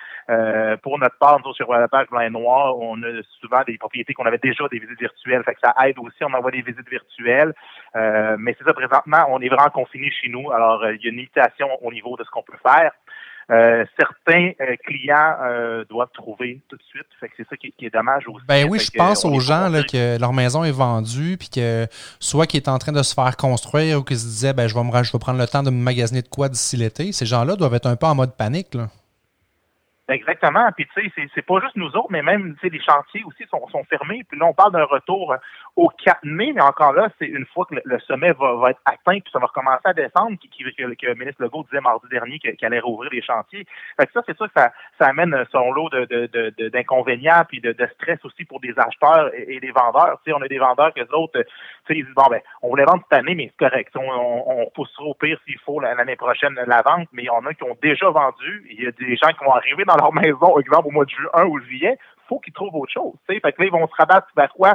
pour 0.82 0.98
notre 0.98 1.18
part, 1.18 1.40
nous, 1.44 1.54
sur 1.54 1.72
la 1.72 1.88
page 1.88 2.08
Blanc 2.08 2.20
et 2.20 2.30
Noir, 2.30 2.78
on 2.78 3.02
a 3.02 3.22
souvent 3.40 3.62
des 3.64 3.78
propriétés 3.78 4.14
qu'on 4.14 4.26
avait 4.26 4.38
déjà 4.38 4.66
des 4.68 4.78
visites 4.78 5.00
virtuelles. 5.00 5.42
Fait 5.44 5.54
que 5.54 5.60
ça 5.60 5.74
aide 5.84 5.98
aussi, 5.98 6.22
on 6.22 6.32
envoie 6.32 6.50
des 6.50 6.62
visites 6.62 6.88
virtuelles. 6.88 7.52
mais 7.94 8.54
c'est 8.58 8.64
ça, 8.64 8.72
présentement, 8.72 9.24
on 9.28 9.40
est 9.40 9.48
vraiment 9.48 9.70
confiné 9.70 10.10
chez 10.10 10.28
nous. 10.28 10.50
Alors, 10.52 10.88
il 10.90 11.02
y 11.02 11.06
a 11.06 11.10
une 11.10 11.16
limitation 11.16 11.68
au 11.82 11.92
niveau 11.92 12.16
de 12.16 12.24
ce 12.24 12.30
qu'on 12.30 12.42
peut 12.42 12.58
faire. 12.62 12.92
Euh, 13.50 13.84
certains 13.98 14.52
euh, 14.60 14.74
clients 14.86 15.36
euh, 15.42 15.84
doivent 15.84 16.12
trouver 16.14 16.62
tout 16.68 16.76
de 16.76 16.82
suite. 16.82 17.06
Fait 17.20 17.28
que 17.28 17.34
c'est 17.36 17.48
ça 17.48 17.56
qui, 17.56 17.72
est 17.80 17.90
dommage 17.90 18.24
aussi. 18.26 18.44
Ben 18.48 18.66
oui, 18.68 18.78
je 18.78 18.90
pense 18.90 19.24
aux 19.24 19.38
gens 19.40 19.68
là, 19.68 19.82
que 19.82 20.18
leur 20.18 20.32
maison 20.32 20.64
est 20.64 20.72
vendue, 20.72 21.36
puis 21.36 21.50
que 21.50 21.86
soit 22.20 22.46
qui 22.46 22.56
est 22.56 22.68
en 22.68 22.78
train 22.78 22.92
de 22.92 23.02
se 23.02 23.12
faire 23.12 23.36
construire 23.36 23.98
ou 23.98 24.02
qui 24.02 24.16
se 24.16 24.26
disait 24.26 24.52
ben 24.54 24.66
je 24.66 24.74
vais 24.74 24.82
me 24.82 25.02
je 25.02 25.12
vais 25.12 25.18
prendre 25.18 25.38
le 25.38 25.46
temps 25.46 25.62
de 25.62 25.70
me 25.70 25.82
magasiner 25.82 26.22
de 26.22 26.28
quoi 26.28 26.48
d'ici 26.48 26.76
l'été. 26.76 27.12
Ces 27.12 27.26
gens-là 27.26 27.56
doivent 27.56 27.74
être 27.74 27.86
un 27.86 27.96
peu 27.96 28.06
en 28.06 28.14
mode 28.14 28.34
panique. 28.36 28.74
Là. 28.74 28.88
Exactement. 30.08 30.70
Puis 30.76 30.86
tu 30.94 31.10
sais, 31.10 31.28
c'est 31.34 31.46
pas 31.46 31.60
juste 31.60 31.76
nous 31.76 31.96
autres, 31.96 32.10
mais 32.10 32.20
même 32.20 32.54
tu 32.56 32.60
sais, 32.60 32.68
les 32.68 32.82
chantiers 32.82 33.24
aussi 33.24 33.44
sont, 33.48 33.66
sont 33.68 33.84
fermés. 33.84 34.22
Puis 34.28 34.38
là, 34.38 34.44
on 34.44 34.52
parle 34.52 34.72
d'un 34.72 34.84
retour 34.84 35.34
au 35.76 35.88
4 35.88 36.18
mai, 36.24 36.52
mais 36.54 36.60
encore 36.60 36.92
là, 36.92 37.08
c'est 37.18 37.26
une 37.26 37.46
fois 37.46 37.64
que 37.64 37.76
le, 37.82 37.98
sommet 38.00 38.32
va, 38.32 38.54
va, 38.54 38.70
être 38.70 38.80
atteint, 38.84 39.18
puis 39.18 39.30
ça 39.32 39.38
va 39.38 39.46
recommencer 39.46 39.80
à 39.84 39.94
descendre, 39.94 40.36
qui, 40.38 40.50
qui, 40.50 40.62
que, 40.62 40.94
que, 40.94 41.06
le 41.06 41.14
ministre 41.14 41.42
Legault 41.42 41.64
disait 41.64 41.80
mardi 41.80 42.06
dernier 42.10 42.38
qu'il 42.38 42.54
allait 42.66 42.80
rouvrir 42.80 43.10
les 43.12 43.22
chantiers. 43.22 43.66
Fait 43.98 44.06
que 44.06 44.12
ça, 44.12 44.20
c'est 44.26 44.36
sûr 44.36 44.46
que 44.46 44.60
ça, 44.60 44.72
ça 44.98 45.06
amène 45.06 45.42
son 45.50 45.72
lot 45.72 45.88
de, 45.88 46.68
d'inconvénients 46.68 47.40
de, 47.40 47.46
puis 47.46 47.60
de, 47.62 47.74
stress 47.94 48.22
aussi 48.24 48.44
pour 48.44 48.60
des 48.60 48.74
acheteurs 48.78 49.30
et, 49.34 49.58
des 49.58 49.70
vendeurs. 49.70 50.20
Tu 50.22 50.30
sais, 50.30 50.36
on 50.36 50.42
a 50.42 50.48
des 50.48 50.58
vendeurs 50.58 50.92
que 50.92 51.00
autres, 51.14 51.40
tu 51.40 51.48
sais, 51.86 51.98
ils 51.98 52.04
disent 52.04 52.14
bon 52.14 52.26
ben, 52.30 52.40
on 52.60 52.68
voulait 52.68 52.84
vendre 52.84 53.02
cette 53.08 53.18
année, 53.18 53.34
mais 53.34 53.50
c'est 53.50 53.68
correct. 53.68 53.94
On, 53.96 54.02
on, 54.02 54.70
poussera 54.74 55.04
au 55.04 55.14
pire 55.14 55.38
s'il 55.46 55.58
faut 55.60 55.80
l'année 55.80 56.16
prochaine 56.16 56.54
la 56.66 56.82
vente, 56.82 57.08
mais 57.12 57.22
il 57.22 57.26
y 57.26 57.30
en 57.30 57.44
a 57.46 57.54
qui 57.54 57.62
ont 57.62 57.76
déjà 57.80 58.10
vendu. 58.10 58.66
Il 58.70 58.82
y 58.82 58.86
a 58.86 58.90
des 58.90 59.16
gens 59.16 59.28
qui 59.28 59.44
vont 59.44 59.54
arriver 59.54 59.84
leur 59.96 60.12
maison, 60.12 60.58
exemple 60.58 60.88
au 60.88 60.90
mois 60.90 61.04
de 61.04 61.10
juin 61.10 61.44
ou 61.46 61.58
juillet, 61.60 61.98
faut 62.28 62.38
qu'ils 62.38 62.52
trouvent 62.52 62.74
autre 62.74 62.92
chose. 62.92 63.14
Fait 63.26 63.40
que 63.40 63.46
là, 63.46 63.66
ils 63.66 63.70
vont 63.70 63.86
se 63.86 63.94
rabattre 63.96 64.28
vers 64.36 64.52
quoi? 64.52 64.74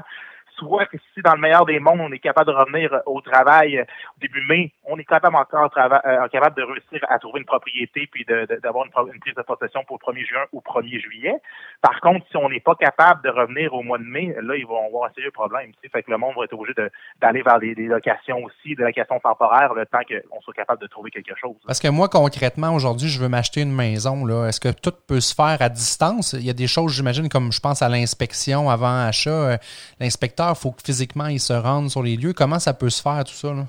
Soit 0.60 0.86
que 0.86 0.98
si 1.14 1.22
dans 1.22 1.34
le 1.34 1.42
meilleur 1.42 1.66
des 1.66 1.80
mondes, 1.80 2.00
on 2.02 2.12
est 2.12 2.20
capable 2.20 2.52
de 2.52 2.56
revenir 2.56 2.94
euh, 2.94 3.00
au 3.06 3.22
travail 3.22 3.78
euh, 3.78 3.84
au 3.84 4.20
début 4.22 4.46
mai, 4.46 4.72
on 4.84 4.98
est 4.98 5.06
capable 5.06 5.36
encore 5.36 5.72
euh, 5.78 6.28
capable 6.28 6.56
de 6.58 6.64
réussir 6.64 7.06
à 7.10 7.18
trouver 7.20 7.40
une 7.40 7.46
propriété 7.46 8.08
puis 8.12 8.26
d'avoir 8.26 8.86
une, 8.86 9.20
prise 9.20 9.36
de 9.36 9.42
possession 9.42 9.84
pour 9.88 10.00
le 10.02 10.14
1er 10.14 10.28
juin 10.28 10.46
ou 10.52 10.62
1er 10.62 11.00
juillet. 11.02 11.36
Par 11.82 12.00
contre, 12.02 12.26
si 12.30 12.38
on 12.38 12.50
n'est 12.50 12.60
pas 12.60 12.76
capable 12.76 13.24
de 13.24 13.30
revenir 13.30 13.74
au 13.74 13.82
mois 13.82 13.98
de 13.98 14.04
mai, 14.04 14.36
là, 14.42 14.56
ils 14.56 14.66
vont 14.66 14.86
avoir 14.86 15.10
un 15.10 15.14
sérieux 15.14 15.32
problème. 15.32 15.72
Tu 15.82 15.90
Fait 15.90 16.04
que 16.04 16.12
le 16.12 16.18
monde 16.18 16.36
va 16.38 16.44
être 16.44 16.54
obligé 16.54 16.74
d'aller 17.22 17.42
vers 17.42 17.60
des, 17.60 17.76
locations 17.76 18.44
aussi, 18.44 18.76
des 18.76 18.84
locations 18.84 19.20
temporaires, 19.20 19.74
le 19.74 19.86
temps 19.86 20.00
qu'on 20.08 20.42
soit 20.42 20.54
capable 20.54 20.82
de 20.82 20.88
trouver 20.88 21.12
quelque 21.12 21.34
chose. 21.40 21.56
Parce 21.66 21.80
que 21.80 21.88
moi, 21.88 22.10
concrètement, 22.10 22.74
aujourd'hui, 22.74 23.10
je 23.10 23.20
veux 23.20 23.30
m'acheter 23.30 23.62
une 23.62 23.74
maison. 23.74 24.28
Est-ce 24.46 24.60
que 24.60 24.70
tout 24.70 24.94
peut 25.08 25.22
se 25.22 25.34
faire 25.34 25.58
à 25.62 25.70
distance? 25.70 26.34
Il 26.34 26.46
y 26.46 26.50
a 26.50 26.54
des 26.54 26.68
choses, 26.68 26.94
j'imagine, 26.94 27.30
comme 27.30 27.52
je 27.52 27.60
pense 27.60 27.82
à 27.82 27.90
l'inspection 27.90 28.70
avant 28.70 29.08
achat. 29.08 29.58
L'inspecteur 30.00 30.49
il 30.52 30.62
faut 30.62 30.72
que 30.72 30.82
physiquement 30.84 31.28
ils 31.28 31.40
se 31.40 31.54
rendent 31.54 31.90
sur 31.90 32.04
les 32.04 32.16
lieux. 32.16 32.34
Comment 32.34 32.60
ça 32.60 32.74
peut 32.74 32.90
se 32.90 33.02
faire 33.02 33.24
tout 33.24 33.34
ça? 33.34 33.54
Là? 33.54 33.66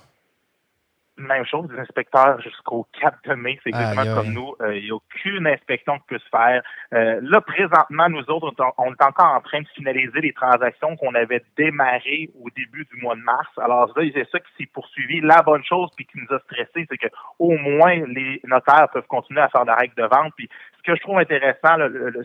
Même 1.20 1.44
chose, 1.44 1.68
les 1.70 1.78
inspecteurs 1.78 2.40
jusqu'au 2.40 2.86
4 2.98 3.34
mai, 3.34 3.58
c'est 3.62 3.70
exactement 3.70 4.14
comme 4.14 4.32
nous. 4.32 4.54
Euh, 4.62 4.76
il 4.76 4.84
n'y 4.84 4.90
a 4.90 4.94
aucune 4.94 5.46
inspection 5.46 5.98
qui 5.98 6.04
peut 6.08 6.18
se 6.18 6.28
faire. 6.30 6.62
Euh, 6.94 7.20
là, 7.22 7.42
présentement, 7.42 8.08
nous 8.08 8.24
autres, 8.30 8.54
on 8.78 8.92
est 8.92 9.02
encore 9.02 9.34
en 9.34 9.40
train 9.40 9.60
de 9.60 9.68
finaliser 9.74 10.20
les 10.22 10.32
transactions 10.32 10.96
qu'on 10.96 11.14
avait 11.14 11.44
démarrées 11.58 12.30
au 12.40 12.48
début 12.56 12.86
du 12.90 13.00
mois 13.02 13.16
de 13.16 13.20
mars. 13.20 13.48
Alors 13.58 13.92
là, 13.94 14.10
c'est 14.14 14.28
ça 14.30 14.38
qui 14.38 14.50
s'est 14.58 14.70
poursuivi. 14.72 15.20
La 15.20 15.42
bonne 15.42 15.64
chose, 15.64 15.90
puis 15.94 16.06
qui 16.06 16.18
nous 16.18 16.34
a 16.34 16.38
stressé, 16.40 16.86
c'est 16.88 16.96
que 16.96 17.08
au 17.38 17.56
moins 17.56 17.96
les 18.06 18.40
notaires 18.44 18.88
peuvent 18.90 19.06
continuer 19.06 19.42
à 19.42 19.48
faire 19.48 19.66
la 19.66 19.74
règle 19.74 19.94
de 19.96 20.04
vente. 20.04 20.32
Puis 20.36 20.48
ce 20.80 20.90
que 20.90 20.96
je 20.96 21.02
trouve 21.02 21.18
intéressant, 21.18 21.76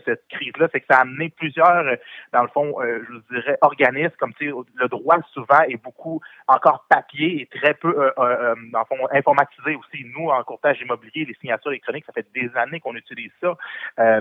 cette 0.04 0.26
crise-là, 0.28 0.68
c'est 0.72 0.80
que 0.80 0.86
ça 0.90 0.98
a 0.98 1.02
amené 1.02 1.28
plusieurs, 1.28 1.68
euh, 1.68 1.96
dans 2.32 2.42
le 2.42 2.48
fond, 2.48 2.80
euh, 2.80 3.04
je 3.08 3.16
je 3.16 3.40
dirais, 3.40 3.58
organismes, 3.60 4.14
comme 4.18 4.32
tu 4.34 4.48
sais, 4.48 4.54
le 4.74 4.88
droit 4.88 5.18
souvent 5.32 5.60
est 5.68 5.82
beaucoup 5.82 6.20
encore 6.48 6.86
papier 6.88 7.42
et 7.42 7.58
très 7.58 7.74
peu, 7.74 7.94
euh, 8.18 8.54
dans 8.72 8.80
le 8.80 8.84
fond, 8.84 9.08
informatisé 9.12 9.74
aussi. 9.74 10.04
Nous, 10.16 10.28
en 10.28 10.42
courtage 10.44 10.80
immobilier, 10.80 11.24
les 11.24 11.34
signatures 11.40 11.72
électroniques, 11.72 12.04
ça 12.06 12.12
fait 12.12 12.26
des 12.34 12.50
années 12.56 12.80
qu'on 12.80 12.94
utilise 12.94 13.32
ça. 13.40 13.56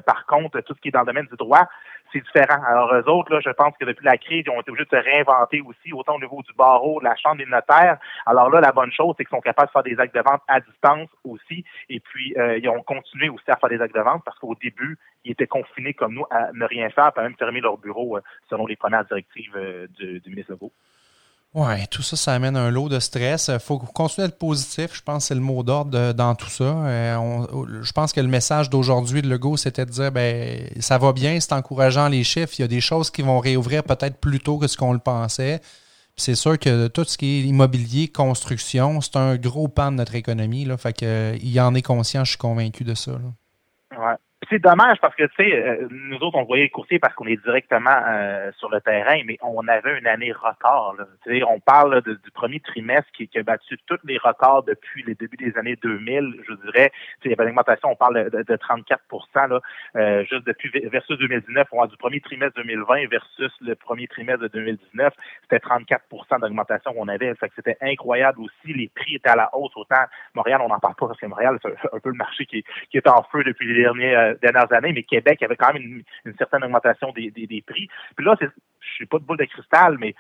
par 0.02 0.26
contre, 0.26 0.60
tout 0.62 0.74
ce 0.74 0.82
qui 0.82 0.90
est 0.90 0.92
dans 0.92 1.02
le 1.02 1.06
domaine 1.08 1.28
du 1.28 1.38
droit, 1.38 1.68
c'est 2.16 2.24
différent. 2.24 2.64
Alors, 2.66 2.94
eux 2.94 3.10
autres, 3.10 3.34
là, 3.34 3.40
je 3.44 3.50
pense 3.52 3.76
que 3.80 3.86
depuis 3.86 4.06
la 4.06 4.18
crise, 4.18 4.44
ils 4.46 4.50
ont 4.50 4.62
été 4.62 4.72
obligés 4.72 4.88
de 4.90 4.98
se 4.98 5.04
réinventer 5.04 5.62
aussi, 5.62 5.94
autant 5.94 6.16
au 6.16 6.20
niveau 6.20 6.42
du 6.42 6.54
barreau, 6.54 7.00
de 7.00 7.06
la 7.06 7.16
chambre 7.16 7.38
des 7.38 7.46
notaires. 7.46 7.98
Alors 8.26 8.50
là, 8.50 8.62
la 8.62 8.72
bonne 8.72 8.92
chose, 8.92 9.14
c'est 9.18 9.26
qu'ils 9.26 9.36
sont 9.36 9.42
capables 9.42 9.68
de 9.68 9.72
faire 9.72 9.84
des 9.84 10.00
actes 10.00 10.16
de 10.16 10.22
vente 10.22 10.42
à 10.48 10.60
distance 10.60 11.10
aussi. 11.24 11.64
Et 11.90 12.00
puis, 12.00 12.34
ils 12.38 12.70
ont 12.70 12.82
continué 12.84 13.30
aussi 13.30 13.50
à 13.50 13.58
faire 13.58 13.70
des 13.70 13.82
actes 13.82 13.96
de 13.96 14.02
vente 14.02 14.24
parce 14.24 14.40
qu'au 14.40 14.56
début, 14.56 14.98
ils 15.26 15.32
étaient 15.32 15.48
confinés 15.48 15.94
comme 15.94 16.14
nous 16.14 16.26
à 16.30 16.52
ne 16.54 16.66
rien 16.66 16.90
faire, 16.90 17.12
pas 17.12 17.24
même 17.24 17.36
fermer 17.36 17.60
leur 17.60 17.78
bureau 17.78 18.18
euh, 18.18 18.22
selon 18.50 18.66
les 18.66 18.76
premières 18.76 19.06
directives 19.06 19.56
euh, 19.56 19.88
du, 19.98 20.22
ministre 20.28 20.54
Legault. 20.54 20.72
Oui, 21.56 21.88
tout 21.90 22.02
ça, 22.02 22.18
ça 22.18 22.34
amène 22.34 22.58
un 22.58 22.70
lot 22.70 22.90
de 22.90 23.00
stress. 23.00 23.50
Il 23.52 23.60
faut 23.60 23.80
continuer 23.80 24.26
à 24.26 24.28
être 24.28 24.38
positif. 24.38 24.94
Je 24.94 25.02
pense 25.02 25.24
que 25.24 25.28
c'est 25.30 25.36
le 25.36 25.40
mot 25.40 25.64
d'ordre 25.64 26.12
dans 26.12 26.36
tout 26.36 26.50
ça. 26.50 26.66
Euh, 26.66 27.82
je 27.82 27.92
pense 27.94 28.12
que 28.12 28.20
le 28.20 28.28
message 28.28 28.70
d'aujourd'hui 28.70 29.22
de 29.22 29.30
Legault, 29.30 29.56
c'était 29.56 29.86
de 29.86 29.92
dire 29.92 30.12
ben 30.12 30.70
ça 30.82 30.98
va 30.98 31.14
bien, 31.14 31.40
c'est 31.40 31.54
encourageant 31.54 32.10
les 32.10 32.26
chiffres. 32.26 32.54
Il 32.60 32.64
y 32.64 32.66
a 32.66 32.68
des 32.68 32.82
choses 32.82 33.10
qui 33.10 33.22
vont 33.22 33.40
réouvrir 33.40 33.86
peut-être 33.86 34.18
plus 34.18 34.42
tôt 34.42 34.58
que 34.58 34.68
ce 34.68 34.76
qu'on 34.76 34.92
le 34.92 35.00
pensait. 35.00 35.62
C'est 36.18 36.36
sûr 36.36 36.60
que 36.60 36.88
tout 36.88 37.06
ce 37.06 37.18
qui 37.18 37.40
est 37.40 37.42
immobilier, 37.44 38.10
construction, 38.10 39.00
c'est 39.00 39.16
un 39.16 39.38
gros 39.38 39.70
pan 39.70 39.94
de 39.94 39.98
notre 39.98 40.16
économie. 40.16 40.66
Là, 40.66 40.76
fait 40.76 40.92
que, 40.92 41.38
il 41.42 41.58
en 41.62 41.74
est 41.74 41.82
conscient, 41.82 42.26
je 42.26 42.32
suis 42.32 42.38
convaincu 42.38 42.84
de 42.84 42.96
ça. 42.96 43.14
Ouais 43.92 44.16
c'est 44.50 44.60
dommage 44.60 44.98
parce 45.02 45.16
que, 45.16 45.24
tu 45.24 45.36
sais, 45.38 45.56
euh, 45.56 45.88
nous 45.90 46.18
autres, 46.18 46.38
on 46.38 46.44
voyait 46.44 46.70
courtier 46.70 47.00
parce 47.00 47.14
qu'on 47.16 47.26
est 47.26 47.42
directement 47.44 47.98
euh, 48.08 48.52
sur 48.58 48.70
le 48.70 48.82
terrain, 48.82 49.22
mais 49.26 49.38
on 49.42 49.68
avait 49.68 49.98
une 49.98 50.08
année 50.08 50.32
record. 50.32 50.96
Tu 51.24 51.38
sais, 51.38 51.44
on 51.44 51.60
parle 51.60 52.02
du 52.02 52.32
premier 52.34 52.60
trimestre 52.60 53.10
qui, 53.14 53.30
a 53.36 53.44
battu 53.44 53.78
tous 53.88 54.00
les 54.04 54.18
records 54.18 54.64
depuis 54.64 55.04
les 55.04 55.16
débuts 55.16 55.38
des 55.38 55.58
années 55.58 55.76
2000, 55.82 56.42
je 56.48 56.54
dirais. 56.66 56.92
Tu 56.92 56.96
sais, 56.96 57.20
il 57.26 57.32
y 57.32 57.34
avait 57.34 57.44
une 57.44 57.50
augmentation, 57.50 57.90
on 57.92 57.96
parle 57.96 58.30
de, 58.30 58.56
34 58.56 59.02
là, 59.50 59.60
euh, 59.96 60.24
juste 60.26 60.46
depuis 60.46 60.70
versus 60.90 61.18
2019. 61.18 61.68
On 61.72 61.84
a 61.84 61.88
du 61.88 61.98
premier 61.98 62.20
trimestre 62.22 62.56
2020 62.62 63.08
versus 63.08 63.52
le 63.62 63.76
premier 63.76 64.08
trimestre 64.08 64.42
de 64.42 64.48
2019. 64.48 65.14
C'était 65.44 65.58
34% 65.58 66.40
d'augmentation 66.40 66.94
qu'on 66.94 67.08
avait. 67.08 67.34
Fait 67.36 67.50
que 67.50 67.56
c'était 67.56 67.78
incroyable 67.82 68.42
aussi. 68.42 68.74
Les 68.74 68.90
prix 68.94 69.16
étaient 69.16 69.30
à 69.30 69.36
la 69.36 69.50
hausse. 69.56 69.72
Autant 69.76 70.04
Montréal, 70.34 70.62
on 70.64 70.70
n'en 70.70 70.80
parle 70.80 70.96
pas 70.96 71.08
parce 71.08 71.20
que 71.20 71.26
Montréal, 71.26 71.58
c'est 71.62 71.70
un, 71.94 72.00
peu 72.00 72.10
le 72.10 72.16
marché 72.16 72.46
qui, 72.46 72.64
qui 72.90 72.98
est 72.98 73.08
en 73.08 73.24
feu 73.24 73.44
depuis 73.44 73.74
les 73.74 73.82
derniers 73.82 74.35
dernières 74.42 74.72
années, 74.74 74.94
mais 74.94 75.04
Québec 75.04 75.42
avait 75.44 75.56
quand 75.56 75.74
même 75.74 76.04
une, 76.26 76.36
certaine 76.38 76.64
augmentation 76.64 77.12
des, 77.12 77.64
prix. 77.66 77.88
Puis 78.16 78.26
là, 78.26 78.36
je 78.40 78.48
suis 78.96 79.06
pas 79.06 79.20
de 79.20 79.24
boule 79.24 79.38
de 79.38 79.46
cristal, 79.46 79.98
mais 80.00 80.16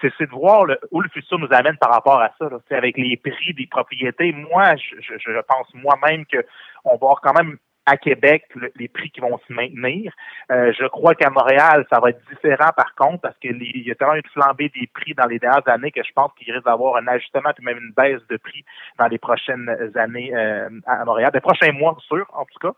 c'est 0.00 0.26
de 0.26 0.30
voir 0.30 0.66
où 0.90 1.00
le 1.00 1.08
futur 1.08 1.38
nous 1.38 1.52
amène 1.52 1.76
par 1.76 1.90
rapport 1.90 2.20
à 2.20 2.30
ça. 2.38 2.48
avec 2.70 2.96
les 2.98 3.16
prix 3.16 3.54
des 3.54 3.66
propriétés, 3.66 4.32
moi, 4.32 4.74
je, 4.76 5.40
pense 5.48 5.72
moi-même 5.74 6.24
qu'on 6.26 6.90
va 6.90 6.94
avoir 6.94 7.20
quand 7.20 7.32
même 7.32 7.56
à 7.86 7.96
Québec 7.96 8.44
les 8.76 8.88
prix 8.88 9.10
qui 9.10 9.20
vont 9.20 9.38
se 9.46 9.52
maintenir. 9.52 10.12
Euh, 10.50 10.72
je 10.78 10.86
crois 10.86 11.14
qu'à 11.14 11.30
Montréal, 11.30 11.86
ça 11.90 12.00
va 12.00 12.10
être 12.10 12.20
différent 12.30 12.70
par 12.76 12.94
contre 12.94 13.20
parce 13.20 13.36
qu'il 13.38 13.60
y 13.62 13.90
a 13.90 13.94
tellement 13.94 14.14
une 14.14 14.22
flambée 14.32 14.70
des 14.70 14.88
prix 14.92 15.14
dans 15.14 15.26
les 15.26 15.38
dernières 15.38 15.68
années 15.68 15.90
que 15.90 16.02
je 16.02 16.12
pense 16.14 16.32
qu'il 16.38 16.52
risque 16.52 16.64
d'avoir 16.64 16.96
un 16.96 17.06
ajustement 17.06 17.50
puis 17.54 17.64
même 17.64 17.78
une 17.78 17.92
baisse 17.92 18.26
de 18.28 18.36
prix 18.36 18.64
dans 18.98 19.06
les 19.06 19.18
prochaines 19.18 19.68
années 19.96 20.34
euh, 20.34 20.68
à 20.86 21.04
Montréal, 21.04 21.30
des 21.32 21.40
prochains 21.40 21.72
mois 21.72 21.96
sûr 22.08 22.26
en 22.32 22.44
tout 22.44 22.58
cas. 22.60 22.74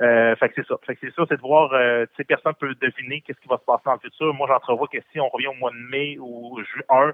Euh, 0.00 0.36
fait 0.36 0.50
que 0.50 0.54
c'est 0.56 0.66
ça. 0.66 0.74
C'est 0.86 1.14
ça, 1.14 1.22
c'est 1.28 1.36
de 1.36 1.40
voir, 1.40 1.72
euh, 1.72 2.04
tu 2.06 2.16
sais, 2.16 2.24
personne 2.24 2.54
peut 2.54 2.74
deviner 2.80 3.22
qu'est-ce 3.22 3.40
qui 3.40 3.48
va 3.48 3.56
se 3.56 3.64
passer 3.64 3.82
dans 3.86 3.94
le 3.94 4.00
futur. 4.00 4.34
Moi, 4.34 4.46
j'entrevois 4.48 4.88
que 4.88 4.98
si 5.12 5.20
on 5.20 5.28
revient 5.28 5.48
au 5.48 5.54
mois 5.54 5.70
de 5.70 5.90
mai 5.90 6.18
ou 6.20 6.60
juin, 6.62 7.12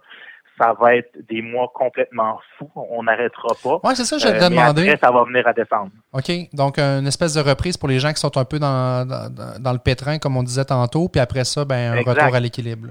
ça 0.63 0.75
va 0.79 0.97
être 0.97 1.11
des 1.29 1.43
mois 1.43 1.71
complètement 1.75 2.39
fous. 2.57 2.71
On 2.75 3.03
n'arrêtera 3.03 3.55
pas. 3.63 3.81
Oui, 3.83 3.97
c'est 3.97 4.05
ça, 4.05 4.17
te 4.17 4.27
euh, 4.27 4.49
demander. 4.49 4.89
Après, 4.89 4.99
ça 5.03 5.11
va 5.11 5.25
venir 5.25 5.47
à 5.47 5.53
descendre. 5.53 5.91
OK. 6.13 6.31
Donc, 6.53 6.79
une 6.79 7.07
espèce 7.07 7.35
de 7.35 7.41
reprise 7.41 7.77
pour 7.77 7.89
les 7.89 7.99
gens 7.99 8.13
qui 8.13 8.21
sont 8.21 8.37
un 8.37 8.45
peu 8.45 8.59
dans, 8.59 9.07
dans, 9.07 9.73
le 9.73 9.79
pétrin, 9.79 10.19
comme 10.19 10.37
on 10.37 10.43
disait 10.43 10.65
tantôt, 10.65 11.09
puis 11.09 11.21
après 11.21 11.45
ça, 11.45 11.65
ben, 11.65 11.99
un 11.99 12.03
retour 12.03 12.35
à 12.35 12.41
l'équilibre. 12.41 12.89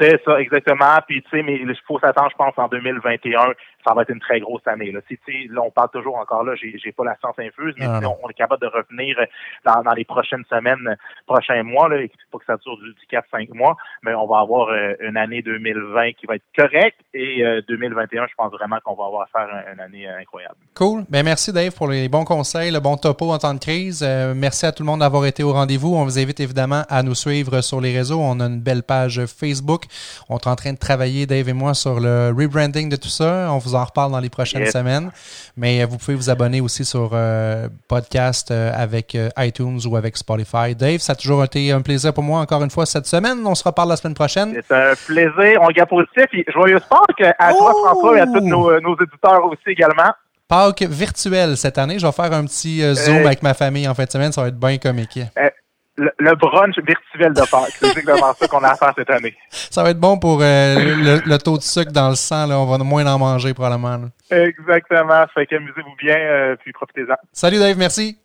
C'est 0.00 0.22
ça, 0.24 0.40
exactement. 0.40 0.96
Puis, 1.06 1.22
tu 1.22 1.30
sais, 1.30 1.42
mais 1.42 1.56
il 1.56 1.74
faut 1.86 1.98
s'attendre, 1.98 2.30
je 2.30 2.36
pense, 2.36 2.54
en 2.56 2.68
2021, 2.68 3.54
ça 3.86 3.94
va 3.94 4.02
être 4.02 4.10
une 4.10 4.20
très 4.20 4.40
grosse 4.40 4.66
année. 4.66 4.92
Là, 4.92 5.00
si, 5.08 5.18
là 5.48 5.62
on 5.62 5.70
parle 5.70 5.90
toujours 5.90 6.16
encore 6.16 6.44
là, 6.44 6.54
j'ai, 6.56 6.78
j'ai 6.82 6.92
pas 6.92 7.04
la 7.04 7.16
science 7.16 7.38
infuse, 7.38 7.74
mais 7.78 7.86
ah, 7.86 8.00
on, 8.22 8.28
est 8.28 8.34
capable 8.34 8.60
de 8.62 8.66
revenir 8.66 9.16
dans, 9.64 9.82
dans 9.82 9.92
les 9.92 10.04
prochaines 10.04 10.44
semaines, 10.50 10.96
prochains 11.26 11.62
mois. 11.62 11.88
Là, 11.88 11.96
pas 12.30 12.38
que 12.38 12.44
ça 12.44 12.56
dure 12.56 12.76
du, 12.78 12.94
4-5 13.10 13.54
mois, 13.54 13.76
mais 14.02 14.14
on 14.14 14.26
va 14.26 14.40
avoir 14.40 14.68
euh, 14.68 14.94
une 15.00 15.16
année 15.16 15.42
2020 15.42 16.12
qui 16.12 16.26
va 16.26 16.36
être 16.36 16.44
correcte 16.56 17.00
et 17.14 17.42
2021, 17.68 18.26
je 18.26 18.34
pense 18.36 18.52
vraiment 18.52 18.78
qu'on 18.84 18.94
va 18.94 19.06
avoir 19.06 19.22
à 19.22 19.26
faire 19.26 19.48
une, 19.72 19.80
année 19.80 20.06
incroyable. 20.08 20.56
Cool. 20.74 21.04
Ben 21.08 21.24
merci 21.24 21.52
Dave 21.52 21.74
pour 21.74 21.88
les 21.88 22.08
bons 22.08 22.24
conseils, 22.24 22.70
le 22.70 22.80
bon 22.80 22.96
topo 22.96 23.30
en 23.30 23.38
temps 23.38 23.54
de 23.54 23.58
crise. 23.58 24.02
merci 24.36 24.66
à 24.66 24.72
tout 24.72 24.82
le 24.82 24.86
monde 24.86 25.00
d'avoir 25.00 25.24
été 25.26 25.42
au 25.42 25.52
rendez-vous. 25.52 25.94
On 25.94 26.04
vous 26.04 26.18
invite 26.18 26.40
évidemment 26.40 26.82
à 26.88 27.02
nous 27.02 27.14
suivre 27.14 27.60
sur 27.62 27.80
les 27.80 27.96
réseaux. 27.96 28.20
On 28.20 28.40
a 28.40 28.44
une 28.44 28.60
belle 28.60 28.82
page 28.82 29.24
Facebook. 29.26 29.87
On 30.28 30.36
est 30.36 30.46
en 30.46 30.56
train 30.56 30.72
de 30.72 30.78
travailler, 30.78 31.26
Dave 31.26 31.48
et 31.48 31.52
moi, 31.52 31.74
sur 31.74 32.00
le 32.00 32.34
rebranding 32.36 32.88
de 32.88 32.96
tout 32.96 33.08
ça. 33.08 33.48
On 33.50 33.58
vous 33.58 33.74
en 33.74 33.84
reparle 33.84 34.12
dans 34.12 34.20
les 34.20 34.30
prochaines 34.30 34.66
semaines. 34.66 35.10
Mais 35.56 35.82
euh, 35.82 35.86
vous 35.86 35.98
pouvez 35.98 36.16
vous 36.16 36.30
abonner 36.30 36.60
aussi 36.60 36.84
sur 36.84 37.10
euh, 37.12 37.68
podcast 37.88 38.50
euh, 38.50 38.70
avec 38.74 39.16
iTunes 39.38 39.80
ou 39.86 39.96
avec 39.96 40.16
Spotify. 40.16 40.74
Dave, 40.74 40.98
ça 40.98 41.12
a 41.12 41.16
toujours 41.16 41.44
été 41.44 41.72
un 41.72 41.82
plaisir 41.82 42.12
pour 42.12 42.24
moi 42.24 42.40
encore 42.40 42.62
une 42.62 42.70
fois 42.70 42.86
cette 42.86 43.06
semaine. 43.06 43.38
On 43.44 43.54
se 43.54 43.64
reparle 43.64 43.88
la 43.88 43.96
semaine 43.96 44.14
prochaine. 44.14 44.60
C'est 44.68 44.74
un 44.74 44.94
plaisir. 45.06 45.60
On 45.62 45.68
garde 45.68 45.88
positif. 45.88 46.26
Et 46.32 46.44
joyeux 46.52 46.80
Pâques 46.88 47.34
à 47.38 47.52
toi, 47.52 47.72
François, 47.84 48.18
et 48.18 48.20
à 48.20 48.26
tous 48.26 48.40
nos, 48.40 48.80
nos 48.80 48.94
éditeurs 48.94 49.44
aussi 49.44 49.68
également. 49.68 50.12
Pâques 50.46 50.82
virtuel 50.82 51.56
cette 51.56 51.76
année. 51.76 51.98
Je 51.98 52.06
vais 52.06 52.12
faire 52.12 52.32
un 52.32 52.44
petit 52.44 52.82
zoom 52.94 53.26
avec 53.26 53.42
ma 53.42 53.54
famille 53.54 53.86
en 53.86 53.94
fin 53.94 54.04
de 54.04 54.10
semaine. 54.10 54.32
Ça 54.32 54.42
va 54.42 54.48
être 54.48 54.58
bien 54.58 54.78
comique 54.78 55.18
le, 55.98 56.34
brunch 56.36 56.76
virtuel 56.78 57.32
de 57.32 57.50
Pâques. 57.50 57.76
C'est 57.78 57.96
exactement 57.98 58.32
ça 58.32 58.48
qu'on 58.48 58.62
a 58.62 58.70
à 58.70 58.76
faire 58.76 58.92
cette 58.96 59.10
année. 59.10 59.34
Ça 59.50 59.82
va 59.82 59.90
être 59.90 60.00
bon 60.00 60.18
pour 60.18 60.40
euh, 60.40 61.20
le, 61.24 61.36
taux 61.38 61.58
de 61.58 61.62
sucre 61.62 61.92
dans 61.92 62.08
le 62.08 62.14
sang. 62.14 62.46
Là. 62.46 62.58
On 62.58 62.66
va 62.66 62.78
moins 62.78 63.06
en 63.06 63.18
manger 63.18 63.54
probablement. 63.54 64.08
Exactement. 64.30 65.24
Fait 65.34 65.46
qu'amusez-vous 65.46 65.96
bien, 65.98 66.16
euh, 66.16 66.56
puis 66.56 66.72
profitez-en. 66.72 67.16
Salut 67.32 67.58
Dave, 67.58 67.76
merci. 67.76 68.18